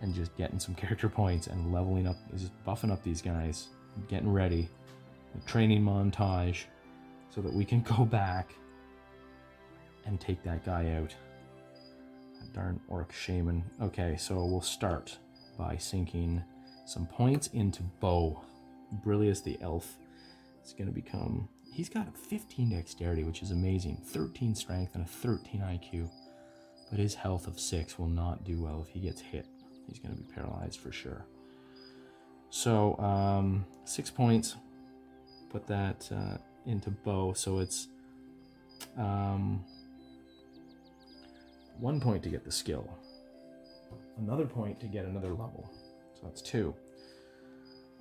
and 0.02 0.14
just 0.14 0.36
getting 0.36 0.58
some 0.58 0.74
character 0.82 1.08
points 1.08 1.46
and 1.46 1.72
leveling 1.72 2.06
up 2.06 2.16
just 2.36 2.52
buffing 2.64 2.90
up 2.90 3.02
these 3.02 3.22
guys 3.22 3.68
getting 4.08 4.32
ready 4.32 4.68
training 5.46 5.82
montage 5.82 6.64
so 7.34 7.40
that 7.40 7.52
we 7.52 7.64
can 7.64 7.80
go 7.96 8.04
back 8.04 8.54
and 10.06 10.20
take 10.20 10.42
that 10.42 10.64
guy 10.64 10.92
out. 10.96 11.14
That 12.40 12.52
darn 12.52 12.80
orc 12.88 13.12
shaman. 13.12 13.64
Okay 13.82 14.16
so 14.16 14.44
we'll 14.44 14.60
start 14.60 15.18
by 15.58 15.76
sinking 15.76 16.42
some 16.86 17.06
points 17.06 17.48
into 17.48 17.82
bow 18.00 18.42
brillius 19.04 19.42
the 19.42 19.58
elf 19.60 19.96
is 20.64 20.72
going 20.72 20.86
to 20.86 20.92
become 20.92 21.48
he's 21.72 21.88
got 21.88 22.16
15 22.16 22.70
dexterity 22.70 23.24
which 23.24 23.42
is 23.42 23.50
amazing. 23.50 24.00
13 24.04 24.54
strength 24.54 24.94
and 24.94 25.04
a 25.04 25.08
13 25.08 25.60
iq 25.60 26.10
but 26.90 26.98
his 26.98 27.14
health 27.14 27.46
of 27.46 27.58
6 27.58 27.98
will 27.98 28.08
not 28.08 28.44
do 28.44 28.60
well 28.60 28.84
if 28.86 28.92
he 28.92 29.00
gets 29.00 29.20
hit. 29.20 29.46
He's 29.88 29.98
going 29.98 30.14
to 30.14 30.22
be 30.22 30.32
paralyzed 30.32 30.80
for 30.80 30.92
sure. 30.92 31.24
So 32.50 32.96
um, 32.98 33.64
six 33.84 34.10
points. 34.10 34.56
Put 35.50 35.66
that 35.66 36.08
uh, 36.12 36.36
into 36.66 36.90
bow, 36.90 37.32
so 37.32 37.58
it's 37.58 37.88
um, 38.96 39.64
one 41.78 42.00
point 42.00 42.22
to 42.22 42.28
get 42.28 42.44
the 42.44 42.52
skill, 42.52 42.88
another 44.18 44.46
point 44.46 44.78
to 44.80 44.86
get 44.86 45.06
another 45.06 45.30
level. 45.30 45.68
So 46.14 46.20
that's 46.22 46.40
two. 46.40 46.72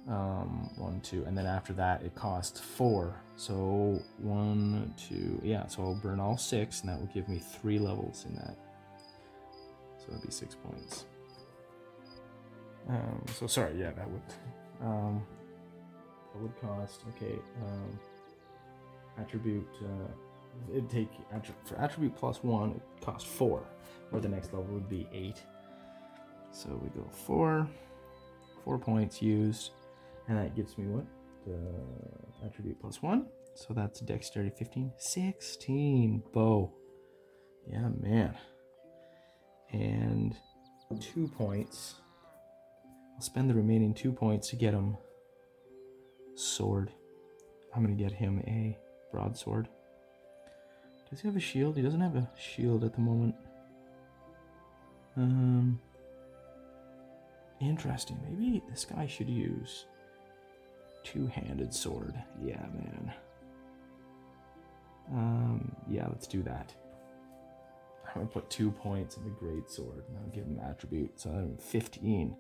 Um, 0.10 0.72
one, 0.76 1.02
two, 1.02 1.24
and 1.26 1.38
then 1.38 1.46
after 1.46 1.72
that 1.74 2.02
it 2.02 2.16
costs 2.16 2.60
four. 2.60 3.22
So 3.36 4.02
one, 4.18 4.94
two, 4.98 5.40
yeah. 5.44 5.68
So 5.68 5.84
I'll 5.84 5.96
burn 5.96 6.20
all 6.20 6.36
six, 6.36 6.82
and 6.82 6.90
that 6.90 7.00
will 7.00 7.14
give 7.14 7.30
me 7.30 7.38
three 7.38 7.78
levels 7.78 8.26
in 8.28 8.36
that. 8.36 8.58
So 10.00 10.08
that'd 10.08 10.26
be 10.26 10.32
six 10.32 10.56
points. 10.56 11.06
Um, 12.88 13.24
so 13.36 13.46
sorry, 13.46 13.80
yeah, 13.80 13.92
that 13.92 14.10
would 14.10 14.22
um, 14.82 15.24
that 16.34 16.42
would 16.42 16.60
cost 16.60 17.04
okay. 17.16 17.36
Um, 17.62 18.00
attribute 19.20 19.68
uh, 19.84 20.72
it'd 20.72 20.90
take 20.90 21.12
for 21.66 21.78
attribute 21.78 22.16
plus 22.16 22.42
one 22.44 22.72
it 22.72 23.06
costs 23.06 23.30
four, 23.30 23.64
or 24.12 24.20
the 24.20 24.30
next 24.30 24.54
level 24.54 24.74
would 24.74 24.90
be 24.90 25.08
eight. 25.14 25.44
So 26.52 26.70
we 26.82 26.90
go 27.00 27.08
four, 27.12 27.68
four 28.64 28.80
points 28.80 29.22
used, 29.22 29.72
and 30.30 30.38
that 30.38 30.56
gives 30.56 30.78
me 30.78 30.86
what 30.88 31.06
the 31.46 32.46
attribute 32.46 32.80
plus 32.80 33.02
one. 33.02 33.26
So 33.56 33.74
that's 33.74 34.00
dexterity 34.00 34.54
15, 34.58 34.94
16 34.98 36.24
bow. 36.32 36.72
Yeah, 37.70 37.90
man. 38.00 38.38
And 39.72 40.36
two 41.02 41.28
points 41.28 41.96
I'll 43.20 43.26
spend 43.26 43.50
the 43.50 43.54
remaining 43.54 43.94
two 43.94 44.14
points 44.14 44.48
to 44.52 44.56
get 44.56 44.74
him 44.74 44.96
sword. 46.36 46.90
I'm 47.76 47.84
gonna 47.84 47.94
get 47.94 48.14
him 48.14 48.42
a 48.48 48.78
broadsword. 49.12 49.68
Does 51.10 51.20
he 51.20 51.28
have 51.28 51.36
a 51.36 51.42
shield? 51.42 51.76
He 51.76 51.82
doesn't 51.82 52.00
have 52.00 52.16
a 52.16 52.30
shield 52.40 52.86
at 52.86 52.94
the 52.94 53.02
moment. 53.02 53.36
Um, 55.18 55.82
interesting. 57.60 58.18
Maybe 58.24 58.64
this 58.70 58.86
guy 58.86 59.06
should 59.06 59.30
use 59.30 59.86
two-handed 61.12 61.74
sword. 61.74 62.14
Yeah, 62.44 62.66
man. 62.74 63.14
Um, 65.12 65.76
yeah, 65.88 66.08
let's 66.08 66.28
do 66.28 66.44
that. 66.44 66.74
I'm 68.08 68.22
gonna 68.22 68.28
put 68.28 68.50
two 68.50 68.72
points 68.72 69.18
in 69.18 69.24
the 69.24 69.30
great 69.30 69.70
sword. 69.70 70.04
And 70.08 70.18
I'll 70.18 70.32
give 70.32 70.46
him 70.46 70.60
attribute. 70.64 71.20
So 71.20 71.30
I'm 71.30 71.58
15. 71.58 72.36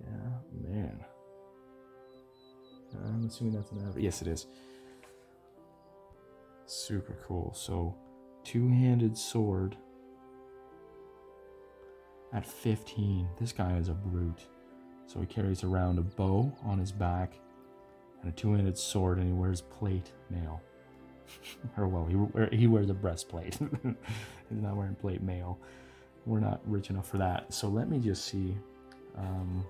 Yeah, 0.00 0.70
man. 0.70 1.04
I'm 3.04 3.26
assuming 3.26 3.54
that's 3.54 3.70
an 3.72 3.86
average. 3.86 4.04
Yes, 4.04 4.22
it 4.22 4.28
is. 4.28 4.46
Super 6.66 7.16
cool. 7.26 7.52
So, 7.54 7.94
two 8.44 8.68
handed 8.68 9.16
sword 9.16 9.76
at 12.32 12.46
15. 12.46 13.28
This 13.40 13.52
guy 13.52 13.76
is 13.76 13.88
a 13.88 13.94
brute. 13.94 14.46
So, 15.08 15.18
he 15.20 15.26
carries 15.26 15.64
around 15.64 15.98
a 15.98 16.02
bow 16.02 16.52
on 16.64 16.78
his 16.78 16.92
back 16.92 17.32
and 18.22 18.30
a 18.30 18.34
two 18.34 18.52
handed 18.52 18.78
sword, 18.78 19.18
and 19.18 19.26
he 19.26 19.32
wears 19.32 19.60
plate 19.60 20.12
mail. 20.30 20.62
or, 21.76 21.88
well, 21.88 22.06
he, 22.06 22.56
he 22.56 22.66
wears 22.68 22.88
a 22.90 22.94
breastplate. 22.94 23.54
He's 24.48 24.62
not 24.62 24.76
wearing 24.76 24.94
plate 24.94 25.22
mail. 25.22 25.58
We're 26.26 26.40
not 26.40 26.60
rich 26.66 26.90
enough 26.90 27.08
for 27.08 27.18
that. 27.18 27.52
So, 27.52 27.68
let 27.68 27.88
me 27.88 27.98
just 27.98 28.26
see. 28.26 28.56
Um, 29.16 29.64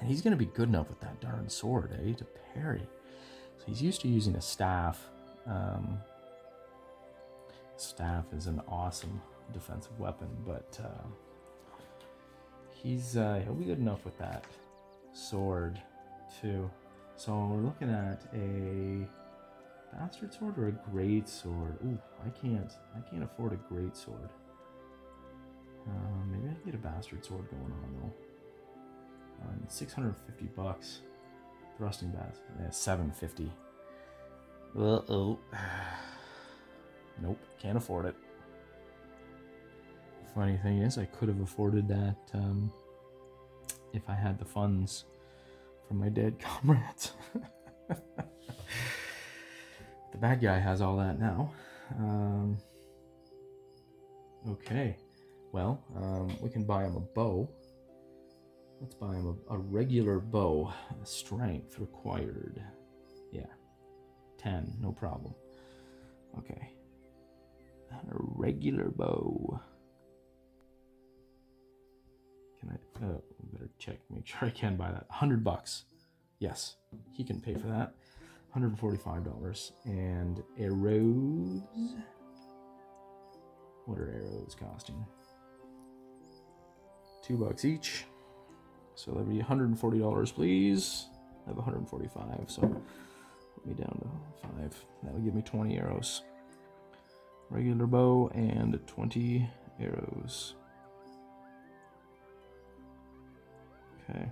and 0.00 0.08
he's 0.08 0.22
going 0.22 0.32
to 0.32 0.36
be 0.36 0.46
good 0.46 0.68
enough 0.68 0.88
with 0.88 1.00
that 1.00 1.20
darn 1.20 1.48
sword, 1.48 1.92
eh? 1.92 2.12
To 2.14 2.26
parry. 2.54 2.86
So 3.58 3.64
he's 3.66 3.82
used 3.82 4.00
to 4.02 4.08
using 4.08 4.34
a 4.36 4.40
staff. 4.40 5.08
Um, 5.46 5.98
staff 7.76 8.24
is 8.36 8.46
an 8.46 8.60
awesome 8.68 9.20
defensive 9.52 9.98
weapon, 9.98 10.28
but 10.44 10.78
uh, 10.82 11.06
he's 12.84 13.16
uh, 13.16 13.40
he'll 13.42 13.54
be 13.54 13.64
good 13.64 13.80
enough 13.80 14.04
with 14.04 14.16
that 14.18 14.44
sword 15.12 15.80
too. 16.40 16.70
So 17.16 17.32
we're 17.32 17.62
looking 17.62 17.90
at 17.90 18.22
a 18.32 19.08
bastard 19.96 20.32
sword 20.32 20.58
or 20.58 20.68
a 20.68 20.90
great 20.92 21.28
sword. 21.28 21.76
Ooh, 21.84 21.98
I 22.24 22.28
can't 22.30 22.72
I 22.96 23.00
can't 23.10 23.24
afford 23.24 23.52
a 23.54 23.56
great 23.56 23.96
sword. 23.96 24.30
Uh, 25.86 26.24
maybe 26.30 26.48
I 26.48 26.54
can 26.54 26.62
get 26.64 26.74
a 26.74 26.78
bastard 26.78 27.24
sword 27.24 27.48
going 27.50 27.72
on 27.72 27.94
though. 28.00 28.12
Um, 29.46 29.60
650 29.68 30.44
bucks. 30.56 31.00
Thrusting 31.76 32.10
bass. 32.10 32.38
Yeah, 32.60 32.70
750. 32.70 33.50
Uh 34.76 34.80
oh. 34.80 35.38
nope, 37.20 37.38
can't 37.60 37.76
afford 37.76 38.06
it. 38.06 38.14
Funny 40.34 40.56
thing 40.56 40.78
is, 40.78 40.98
I 40.98 41.04
could 41.04 41.28
have 41.28 41.40
afforded 41.40 41.86
that 41.88 42.16
um, 42.34 42.72
if 43.92 44.08
I 44.08 44.14
had 44.14 44.38
the 44.38 44.44
funds 44.44 45.04
from 45.86 46.00
my 46.00 46.08
dead 46.08 46.36
comrades. 46.40 47.12
the 47.88 47.96
bad 50.18 50.40
guy 50.40 50.58
has 50.58 50.80
all 50.80 50.96
that 50.96 51.20
now. 51.20 51.52
Um, 51.98 52.58
okay, 54.50 54.96
well, 55.52 55.80
um, 55.96 56.36
we 56.40 56.50
can 56.50 56.64
buy 56.64 56.84
him 56.84 56.96
a 56.96 57.00
bow. 57.00 57.48
Let's 58.80 58.96
buy 58.96 59.14
him 59.14 59.38
a, 59.48 59.54
a 59.54 59.58
regular 59.58 60.18
bow. 60.18 60.72
Strength 61.04 61.78
required. 61.78 62.60
Yeah. 63.30 63.46
10, 64.38 64.78
no 64.80 64.90
problem. 64.90 65.32
Okay. 66.38 66.72
A 67.92 68.00
regular 68.10 68.90
bow. 68.90 69.60
Can 72.64 72.78
I, 73.02 73.06
uh, 73.06 73.18
better 73.52 73.70
check, 73.78 73.98
make 74.10 74.26
sure 74.26 74.48
I 74.48 74.50
can 74.50 74.76
buy 74.76 74.90
that. 74.90 75.06
100 75.08 75.44
bucks. 75.44 75.84
Yes, 76.38 76.76
he 77.12 77.24
can 77.24 77.40
pay 77.40 77.54
for 77.54 77.66
that. 77.68 77.94
$145. 78.56 79.72
And 79.84 80.42
arrows. 80.58 81.62
What 83.86 83.98
are 83.98 84.10
arrows 84.10 84.56
costing? 84.58 85.04
Two 87.22 87.36
bucks 87.36 87.64
each. 87.64 88.04
So 88.94 89.10
that'd 89.12 89.28
be 89.28 89.38
$140, 89.38 90.34
please. 90.34 91.06
I 91.46 91.50
have 91.50 91.56
145, 91.56 92.44
so 92.50 92.62
put 92.62 93.66
me 93.66 93.74
down 93.74 93.98
to 94.00 94.46
five. 94.46 94.84
That 95.02 95.12
would 95.12 95.24
give 95.24 95.34
me 95.34 95.42
20 95.42 95.76
arrows. 95.76 96.22
Regular 97.50 97.86
bow 97.86 98.30
and 98.34 98.78
20 98.86 99.50
arrows. 99.80 100.54
Okay. 104.10 104.28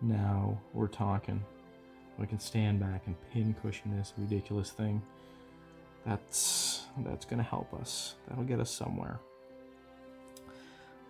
Now 0.00 0.58
we're 0.74 0.88
talking. 0.88 1.42
I 2.20 2.26
can 2.26 2.38
stand 2.38 2.78
back 2.80 3.02
and 3.06 3.16
pin 3.32 3.54
cushion 3.62 3.96
this 3.96 4.12
ridiculous 4.16 4.70
thing. 4.70 5.02
That's 6.04 6.82
that's 7.04 7.24
gonna 7.24 7.42
help 7.42 7.72
us. 7.74 8.16
That'll 8.28 8.44
get 8.44 8.60
us 8.60 8.70
somewhere. 8.70 9.18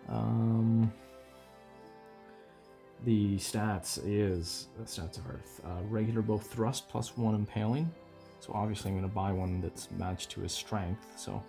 Um 0.09 0.91
the 3.03 3.35
stats 3.35 3.99
is 4.03 4.67
stats 4.83 5.19
are 5.27 5.41
uh, 5.65 5.81
regular 5.89 6.21
bow 6.21 6.37
thrust 6.37 6.87
plus 6.89 7.17
one 7.17 7.35
impaling. 7.35 7.91
So 8.39 8.53
obviously 8.53 8.91
I'm 8.91 8.97
to 9.09 9.13
buy 9.13 9.31
one 9.31 9.61
that's 9.61 9.89
matched 9.91 10.29
to 10.31 10.41
his 10.41 10.51
strength. 10.51 11.05
So 11.15 11.41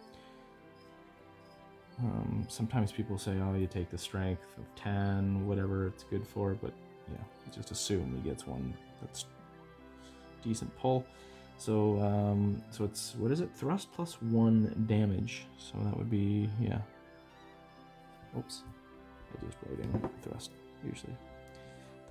um, 2.00 2.44
sometimes 2.48 2.90
people 2.90 3.18
say, 3.18 3.36
oh, 3.42 3.54
you 3.54 3.66
take 3.66 3.90
the 3.90 3.98
strength 3.98 4.46
of 4.58 4.64
10, 4.76 5.46
whatever 5.46 5.86
it's 5.86 6.02
good 6.04 6.26
for, 6.26 6.54
but 6.54 6.72
yeah, 7.10 7.18
just 7.54 7.70
assume 7.70 8.20
he 8.22 8.28
gets 8.28 8.46
one 8.46 8.74
that's 9.00 9.26
decent 10.42 10.76
pull. 10.78 11.04
So 11.56 12.00
um, 12.00 12.62
so 12.70 12.84
it's 12.84 13.14
what 13.16 13.30
is 13.30 13.40
it? 13.40 13.50
Thrust 13.54 13.92
plus 13.92 14.20
one 14.20 14.84
damage. 14.88 15.46
So 15.56 15.74
that 15.84 15.96
would 15.96 16.10
be 16.10 16.48
yeah. 16.60 16.78
Oops, 18.36 18.62
I 19.32 19.46
just 19.46 19.58
wrote 19.64 19.80
in 19.80 20.10
thrust 20.22 20.50
usually. 20.84 21.16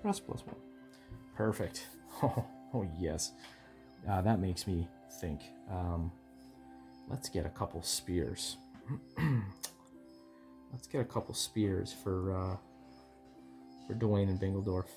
Thrust 0.02 0.26
plus 0.26 0.46
one. 0.46 0.56
Perfect. 1.36 1.88
Oh, 2.22 2.46
oh 2.76 2.88
yes. 3.00 3.32
Uh, 4.08 4.22
that 4.22 4.40
makes 4.40 4.68
me 4.68 4.88
think. 5.20 5.42
Um, 5.70 6.12
let's 7.10 7.28
get 7.28 7.44
a 7.48 7.50
couple 7.50 7.82
spears. 7.82 8.58
let's 10.74 10.88
get 10.88 11.00
a 11.00 11.06
couple 11.06 11.34
spears 11.34 11.94
for 12.04 12.36
uh, 12.36 12.58
for 13.88 13.94
Dwayne 13.94 14.30
and 14.30 14.40
Bingledorf, 14.40 14.88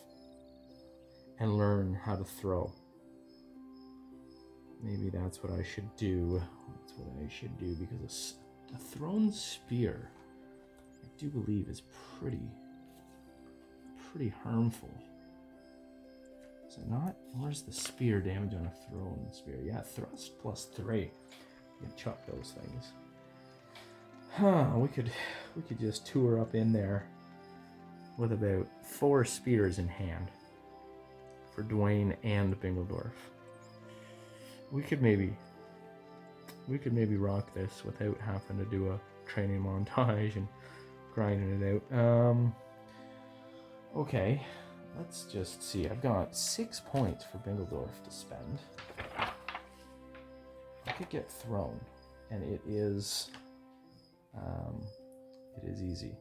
and 1.39 1.57
learn 1.57 1.95
how 1.95 2.17
to 2.17 2.25
throw. 2.25 2.73
Maybe 4.83 5.11
that's 5.11 5.43
what 5.43 5.53
I 5.53 5.63
should 5.63 5.95
do. 5.97 6.43
That's 6.81 6.99
what 6.99 7.25
I 7.25 7.29
should 7.29 7.57
do 7.59 7.75
because 7.75 8.35
a, 8.73 8.77
a 8.77 8.79
thrown 8.79 9.33
spear, 9.33 10.11
I 11.05 11.09
do 11.19 11.29
believe, 11.29 11.69
is 11.69 11.83
pretty 12.19 12.51
pretty 14.11 14.33
harmful. 14.43 14.91
Is 16.69 16.79
it 16.79 16.89
not? 16.89 17.17
Where's 17.35 17.63
the 17.63 17.73
spear 17.73 18.21
damage 18.21 18.55
on 18.55 18.67
a 18.67 18.91
thrown 18.91 19.29
spear? 19.33 19.59
Yeah, 19.63 19.81
thrust 19.83 20.39
plus 20.41 20.65
three. 20.75 21.11
You 21.81 21.89
chuck 21.97 22.27
those 22.27 22.55
things. 22.59 22.93
Huh, 24.37 24.67
we 24.77 24.89
could 24.89 25.11
we 25.57 25.63
could 25.63 25.81
just 25.81 26.07
tour 26.07 26.39
up 26.39 26.55
in 26.55 26.71
there 26.71 27.07
with 28.19 28.33
about 28.33 28.67
four 28.85 29.25
spears 29.25 29.79
in 29.79 29.89
hand 29.89 30.31
for 31.55 31.63
Dwayne 31.63 32.15
and 32.23 32.61
Bingledorf. 32.61 33.13
We 34.71 34.83
could 34.83 35.01
maybe 35.01 35.35
we 36.69 36.77
could 36.77 36.93
maybe 36.93 37.17
rock 37.17 37.55
this 37.55 37.83
without 37.83 38.21
having 38.21 38.59
to 38.59 38.67
do 38.67 38.91
a 38.91 39.01
training 39.27 39.63
montage 39.63 40.37
and 40.37 40.47
grinding 41.15 41.63
it 41.63 41.83
out. 41.91 41.99
Um 41.99 42.55
okay, 43.97 44.43
let's 44.99 45.25
just 45.25 45.63
see. 45.63 45.89
I've 45.89 46.03
got 46.03 46.37
six 46.37 46.79
points 46.79 47.25
for 47.25 47.39
Bingledorf 47.39 48.05
to 48.05 48.11
spend. 48.11 48.59
I 50.87 50.93
could 50.93 51.09
get 51.09 51.31
thrown, 51.31 51.81
and 52.31 52.45
it 52.45 52.61
is 52.69 53.31
um, 54.37 54.87
it 55.63 55.69
is 55.69 55.83
easy. 55.83 56.17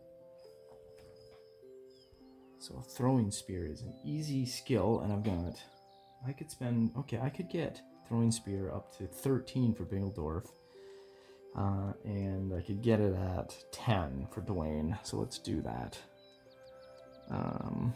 So 2.60 2.82
throwing 2.82 3.30
spear 3.32 3.66
is 3.66 3.82
an 3.82 3.94
easy 4.04 4.46
skill, 4.46 5.02
and 5.02 5.14
I've 5.14 5.24
got. 5.24 5.62
I 6.28 6.32
could 6.32 6.50
spend. 6.50 6.92
Okay, 6.98 7.20
I 7.20 7.30
could 7.30 7.50
get 7.50 7.82
throwing 8.08 8.32
spear 8.32 8.72
up 8.72 8.96
to 8.98 9.08
13 9.08 9.74
for 9.74 9.86
Bingledorf. 9.86 10.46
Uh, 11.56 11.94
and 12.04 12.54
I 12.54 12.62
could 12.62 12.82
get 12.82 13.00
it 13.00 13.16
at 13.16 13.56
10 13.72 14.28
for 14.32 14.42
Dwayne. 14.42 14.98
So 15.04 15.18
let's 15.18 15.40
do 15.40 15.62
that. 15.62 15.98
Um, 17.30 17.94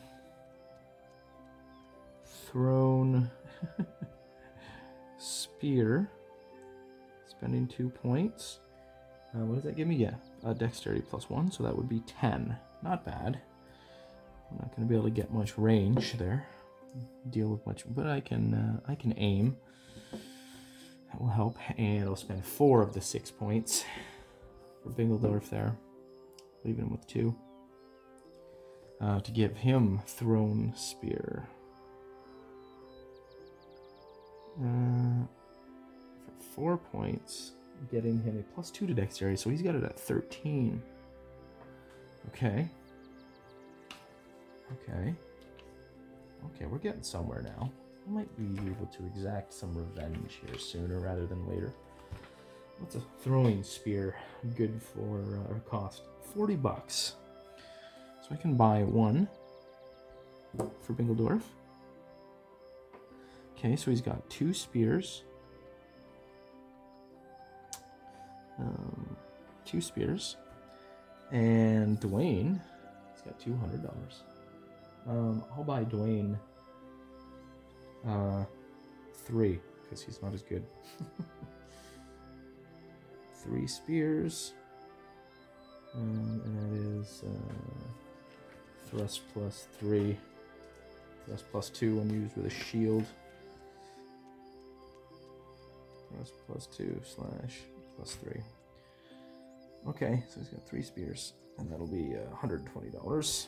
thrown 2.26 3.30
spear. 5.17 6.09
Spending 7.28 7.67
two 7.67 7.89
points. 7.89 8.59
Uh, 9.36 9.45
what 9.45 9.55
does 9.55 9.63
that 9.63 9.75
give 9.75 9.88
me? 9.88 9.95
Yeah, 9.95 10.15
uh, 10.43 10.53
dexterity 10.53 11.03
plus 11.07 11.30
one, 11.30 11.51
so 11.51 11.63
that 11.63 11.75
would 11.75 11.89
be 11.89 12.01
10. 12.01 12.57
Not 12.82 13.05
bad. 13.05 13.39
I'm 14.49 14.57
not 14.57 14.75
going 14.75 14.88
to 14.88 14.89
be 14.89 14.95
able 14.95 15.05
to 15.05 15.11
get 15.11 15.32
much 15.32 15.57
range 15.57 16.13
there. 16.13 16.47
Deal 17.30 17.49
with 17.49 17.65
much, 17.67 17.84
but 17.88 18.07
I 18.07 18.19
can 18.19 18.53
uh, 18.53 18.91
I 18.91 18.95
can 18.95 19.13
aim. 19.17 19.57
That 21.11 21.21
will 21.21 21.30
help, 21.30 21.57
and 21.77 22.05
I'll 22.05 22.15
spend 22.15 22.43
four 22.43 22.82
of 22.82 22.93
the 22.93 23.01
six 23.01 23.30
points 23.30 23.84
for 24.84 24.89
Bingledorf 24.89 25.49
there, 25.49 25.77
leaving 26.63 26.86
him 26.86 26.91
with 26.91 27.05
two. 27.05 27.36
Uh, 28.99 29.19
to 29.21 29.32
give 29.32 29.55
him 29.55 30.01
thrown 30.07 30.73
spear. 30.75 31.47
Uh, 34.59 35.25
for 36.25 36.43
four 36.55 36.77
points, 36.77 37.51
getting 37.91 38.21
him 38.21 38.39
a 38.39 38.53
plus 38.53 38.71
two 38.71 38.88
to 38.88 38.93
dexterity, 38.93 39.38
so 39.38 39.49
he's 39.49 39.61
got 39.61 39.75
it 39.75 39.84
at 39.84 39.99
13. 39.99 40.82
Okay. 42.30 42.67
Okay. 44.73 45.15
Okay, 46.45 46.65
we're 46.65 46.77
getting 46.77 47.03
somewhere 47.03 47.41
now. 47.41 47.71
I 48.07 48.11
might 48.11 48.38
be 48.38 48.69
able 48.69 48.86
to 48.88 49.05
exact 49.05 49.53
some 49.53 49.75
revenge 49.75 50.39
here 50.45 50.57
sooner 50.57 50.99
rather 50.99 51.25
than 51.25 51.47
later. 51.47 51.73
What's 52.80 52.95
a 52.95 53.01
throwing 53.21 53.63
spear 53.63 54.15
good 54.55 54.82
for 54.82 55.39
uh, 55.49 55.59
cost? 55.69 56.03
40 56.34 56.55
bucks. 56.55 57.15
So 58.21 58.30
I 58.32 58.36
can 58.36 58.55
buy 58.55 58.84
one 58.84 59.27
for 60.82 60.93
Bingledorf. 60.93 61.41
Okay, 63.57 63.75
so 63.75 63.91
he's 63.91 64.01
got 64.01 64.27
two 64.30 64.53
spears. 64.53 65.23
Um, 68.60 69.16
two 69.66 69.82
spears. 69.82 70.38
And 71.32 71.99
Dwayne, 71.99 72.60
he's 73.14 73.22
got 73.22 73.39
$200. 73.39 73.89
Um, 75.07 75.43
I'll 75.55 75.64
buy 75.64 75.86
Dwayne 75.86 76.38
uh, 78.07 78.43
three, 79.26 79.60
because 79.84 80.01
he's 80.01 80.22
not 80.22 80.34
as 80.34 80.41
good. 80.41 80.64
three 83.43 83.68
spears. 83.68 84.53
Um, 85.95 86.41
and 86.45 86.57
that 86.57 87.01
is 87.01 87.24
uh, 87.26 88.89
thrust 88.89 89.22
plus 89.34 89.68
three. 89.80 90.18
Thrust 91.26 91.45
plus 91.51 91.70
two 91.70 91.97
when 91.97 92.10
used 92.10 92.36
with 92.36 92.47
a 92.47 92.49
shield. 92.49 93.05
Thrust 96.12 96.34
plus 96.47 96.68
two 96.68 96.99
slash 97.03 97.60
plus 98.00 98.16
three. 98.16 98.41
Okay, 99.86 100.24
so 100.30 100.39
he's 100.39 100.47
got 100.47 100.66
three 100.66 100.82
spears, 100.82 101.34
and 101.58 101.70
that'll 101.70 101.86
be 101.86 102.16
uh, 102.16 102.34
$120. 102.34 103.47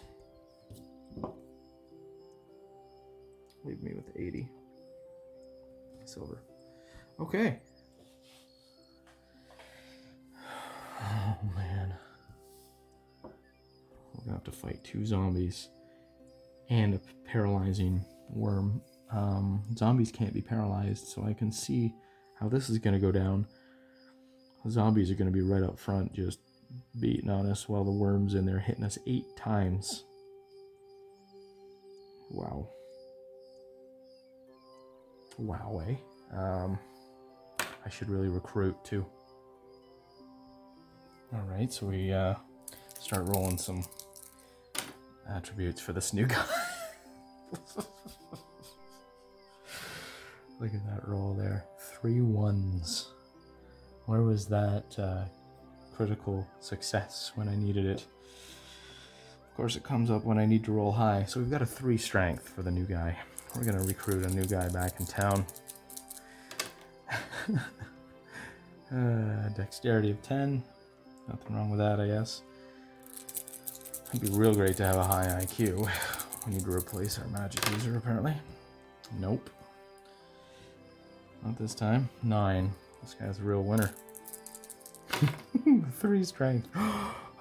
Leave 3.64 3.82
me 3.82 3.94
with 3.96 4.10
80 4.14 4.50
silver. 6.04 6.44
Okay. 7.20 7.60
Oh 11.00 11.38
man. 11.56 11.94
We're 13.24 14.26
gonna 14.26 14.34
have 14.34 14.44
to 14.44 14.52
fight 14.52 14.84
two 14.84 15.06
zombies 15.06 15.70
and 16.70 16.96
a 16.96 17.02
paralyzing 17.26 18.04
worm. 18.30 18.82
Um, 19.12 19.64
zombies 19.78 20.12
can't 20.12 20.34
be 20.34 20.42
paralyzed, 20.42 21.08
so 21.08 21.24
I 21.24 21.34
can 21.34 21.52
see 21.52 21.94
how 22.40 22.50
this 22.50 22.70
is 22.70 22.80
gonna 22.80 23.00
go 23.00 23.12
down. 23.12 23.48
Zombies 24.70 25.10
are 25.12 25.16
gonna 25.16 25.32
be 25.32 25.42
right 25.42 25.64
up 25.64 25.80
front, 25.80 26.14
just 26.14 26.40
beating 27.00 27.30
on 27.30 27.50
us 27.50 27.68
while 27.68 27.84
the 27.84 27.92
worms 27.92 28.36
in 28.36 28.46
there 28.46 28.60
hitting 28.60 28.84
us 28.84 28.98
eight 29.08 29.36
times. 29.36 30.04
Wow. 32.30 32.68
Wow, 35.38 35.82
eh? 35.88 35.96
Um, 36.38 36.78
I 37.86 37.90
should 37.90 38.10
really 38.10 38.30
recruit 38.30 38.76
too. 38.84 39.06
All 41.34 41.42
right, 41.50 41.72
so 41.72 41.88
we 41.88 42.12
uh, 42.12 42.36
start 43.00 43.26
rolling 43.28 43.58
some 43.58 43.84
attributes 45.30 45.82
for 45.82 45.94
this 45.94 46.14
new 46.14 46.26
guy. 46.28 46.46
Look 50.60 50.74
at 50.74 50.86
that 50.86 51.08
roll 51.08 51.34
there. 51.34 51.66
Three 52.00 52.22
ones. 52.22 53.10
Where 54.06 54.22
was 54.22 54.48
that 54.48 54.84
uh, 54.98 55.26
critical 55.96 56.48
success 56.60 57.32
when 57.36 57.48
I 57.48 57.56
needed 57.56 57.86
it? 57.86 58.06
Of 59.50 59.58
course, 59.58 59.76
it 59.76 59.84
comes 59.84 60.10
up 60.10 60.24
when 60.24 60.38
I 60.38 60.46
need 60.46 60.64
to 60.66 60.72
roll 60.72 60.92
high. 60.92 61.26
So 61.28 61.40
we've 61.40 61.52
got 61.52 61.62
a 61.62 61.66
three 61.66 61.98
strength 61.98 62.50
for 62.50 62.62
the 62.64 62.72
new 62.72 62.86
guy. 62.86 63.18
We're 63.56 63.66
gonna 63.66 63.84
recruit 63.84 64.26
a 64.26 64.34
new 64.34 64.46
guy 64.46 64.70
back 64.70 65.00
in 65.00 65.06
town. 65.06 65.46
uh, 68.96 69.50
dexterity 69.56 70.12
of 70.12 70.22
10. 70.22 70.64
Nothing 71.28 71.56
wrong 71.56 71.70
with 71.70 71.80
that, 71.80 72.00
I 72.00 72.08
guess. 72.08 72.42
It'd 74.14 74.22
be 74.22 74.38
real 74.38 74.54
great 74.54 74.78
to 74.78 74.84
have 74.84 74.98
a 74.98 75.04
high 75.04 75.28
IQ. 75.42 75.90
We 76.48 76.54
need 76.54 76.64
to 76.64 76.72
replace 76.72 77.20
our 77.20 77.28
magic 77.28 77.70
user, 77.70 77.98
apparently. 77.98 78.34
Nope. 79.20 79.48
Not 81.44 81.56
this 81.60 81.76
time. 81.76 82.10
Nine. 82.24 82.74
This 83.02 83.16
guy's 83.16 83.40
a 83.40 83.44
real 83.44 83.64
winner. 83.64 83.92
Three 86.00 86.24
strength. 86.24 86.68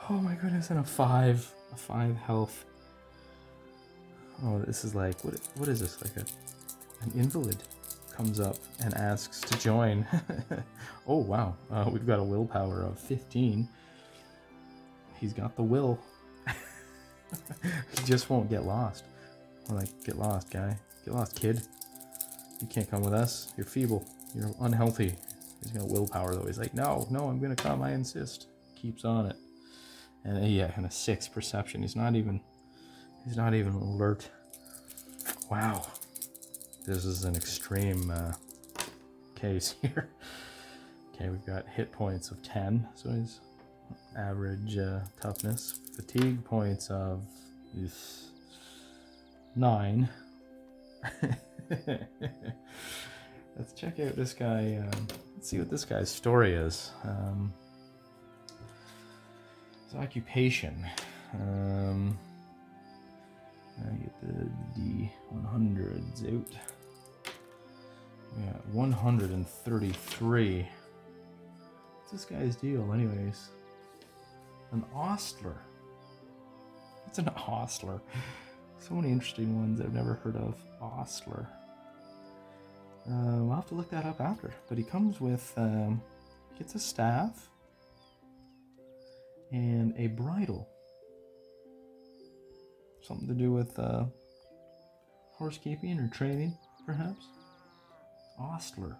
Oh 0.08 0.14
my 0.14 0.34
goodness, 0.34 0.70
and 0.70 0.80
a 0.80 0.82
five. 0.82 1.48
A 1.72 1.76
five 1.76 2.16
health. 2.16 2.64
Oh, 4.42 4.58
this 4.58 4.84
is 4.84 4.92
like 4.92 5.22
what? 5.24 5.34
What 5.54 5.68
is 5.68 5.78
this? 5.78 6.02
Like 6.02 6.16
a 6.16 6.28
an 7.04 7.12
invalid 7.14 7.58
comes 8.16 8.40
up 8.40 8.56
and 8.82 8.92
asks 8.94 9.40
to 9.42 9.56
join. 9.60 10.04
oh 11.06 11.18
wow, 11.18 11.54
uh, 11.70 11.88
we've 11.92 12.08
got 12.08 12.18
a 12.18 12.24
willpower 12.24 12.82
of 12.82 12.98
fifteen. 12.98 13.68
He's 15.20 15.32
got 15.32 15.54
the 15.54 15.62
will. 15.62 16.00
he 17.62 18.04
just 18.04 18.30
won't 18.30 18.50
get 18.50 18.64
lost. 18.64 19.04
I'm 19.68 19.76
like, 19.76 19.88
get 20.04 20.18
lost, 20.18 20.50
guy. 20.50 20.76
Get 21.04 21.14
lost, 21.14 21.36
kid. 21.36 21.62
You 22.60 22.66
can't 22.66 22.90
come 22.90 23.02
with 23.02 23.14
us. 23.14 23.52
You're 23.56 23.66
feeble. 23.66 24.04
You're 24.34 24.50
unhealthy. 24.60 25.14
He's 25.62 25.72
got 25.72 25.88
willpower 25.88 26.34
though. 26.34 26.46
He's 26.46 26.58
like, 26.58 26.74
no, 26.74 27.06
no, 27.10 27.28
I'm 27.28 27.40
gonna 27.40 27.56
come. 27.56 27.82
I 27.82 27.92
insist. 27.92 28.46
Keeps 28.76 29.04
on 29.04 29.26
it. 29.26 29.36
And 30.24 30.38
uh, 30.38 30.46
yeah, 30.46 30.72
and 30.76 30.86
a 30.86 30.90
six 30.90 31.28
perception. 31.28 31.82
He's 31.82 31.96
not 31.96 32.14
even. 32.14 32.40
He's 33.24 33.36
not 33.36 33.54
even 33.54 33.74
alert. 33.74 34.30
Wow. 35.50 35.86
This 36.86 37.04
is 37.04 37.24
an 37.24 37.36
extreme 37.36 38.10
uh, 38.10 38.32
case 39.34 39.74
here. 39.82 40.08
Okay, 41.14 41.28
we've 41.28 41.44
got 41.44 41.66
hit 41.68 41.92
points 41.92 42.30
of 42.30 42.42
10, 42.42 42.88
so 42.94 43.10
his 43.10 43.40
average 44.16 44.78
uh, 44.78 45.00
toughness. 45.20 45.78
Fatigue 45.94 46.42
points 46.44 46.88
of 46.88 47.22
9. 49.54 50.08
let's 53.60 53.74
check 53.74 54.00
out 54.00 54.16
this 54.16 54.32
guy. 54.32 54.78
Um, 54.82 55.06
let's 55.36 55.50
see 55.50 55.58
what 55.58 55.68
this 55.68 55.84
guy's 55.84 56.08
story 56.10 56.54
is. 56.54 56.92
Um, 57.04 57.52
his 59.84 60.00
occupation. 60.00 60.86
Um, 61.34 62.18
I 63.78 63.90
get 63.96 64.14
the 64.22 64.48
D100s 64.80 66.34
out. 66.34 66.54
Yeah, 68.38 68.56
133. 68.72 70.68
What's 71.98 72.12
this 72.12 72.24
guy's 72.24 72.56
deal, 72.56 72.90
anyways? 72.94 73.50
An 74.72 74.86
ostler. 74.94 75.58
What's 77.04 77.18
an 77.18 77.28
ostler? 77.28 78.00
So 78.82 78.94
many 78.94 79.12
interesting 79.12 79.58
ones 79.60 79.78
I've 79.78 79.92
never 79.92 80.14
heard 80.14 80.36
of. 80.36 80.54
Ostler. 80.80 81.46
Uh, 83.06 83.42
we'll 83.42 83.56
have 83.56 83.66
to 83.68 83.74
look 83.74 83.90
that 83.90 84.04
up 84.04 84.20
after. 84.20 84.52
But 84.68 84.78
he 84.78 84.84
comes 84.84 85.20
with, 85.20 85.52
um, 85.56 86.02
gets 86.58 86.74
a 86.74 86.78
staff 86.78 87.48
and 89.50 89.94
a 89.96 90.08
bridle. 90.08 90.68
Something 93.02 93.28
to 93.28 93.34
do 93.34 93.52
with 93.52 93.78
uh, 93.78 94.04
horsekeeping 95.32 95.98
or 95.98 96.08
training, 96.08 96.56
perhaps. 96.86 97.26
Ostler. 98.38 98.96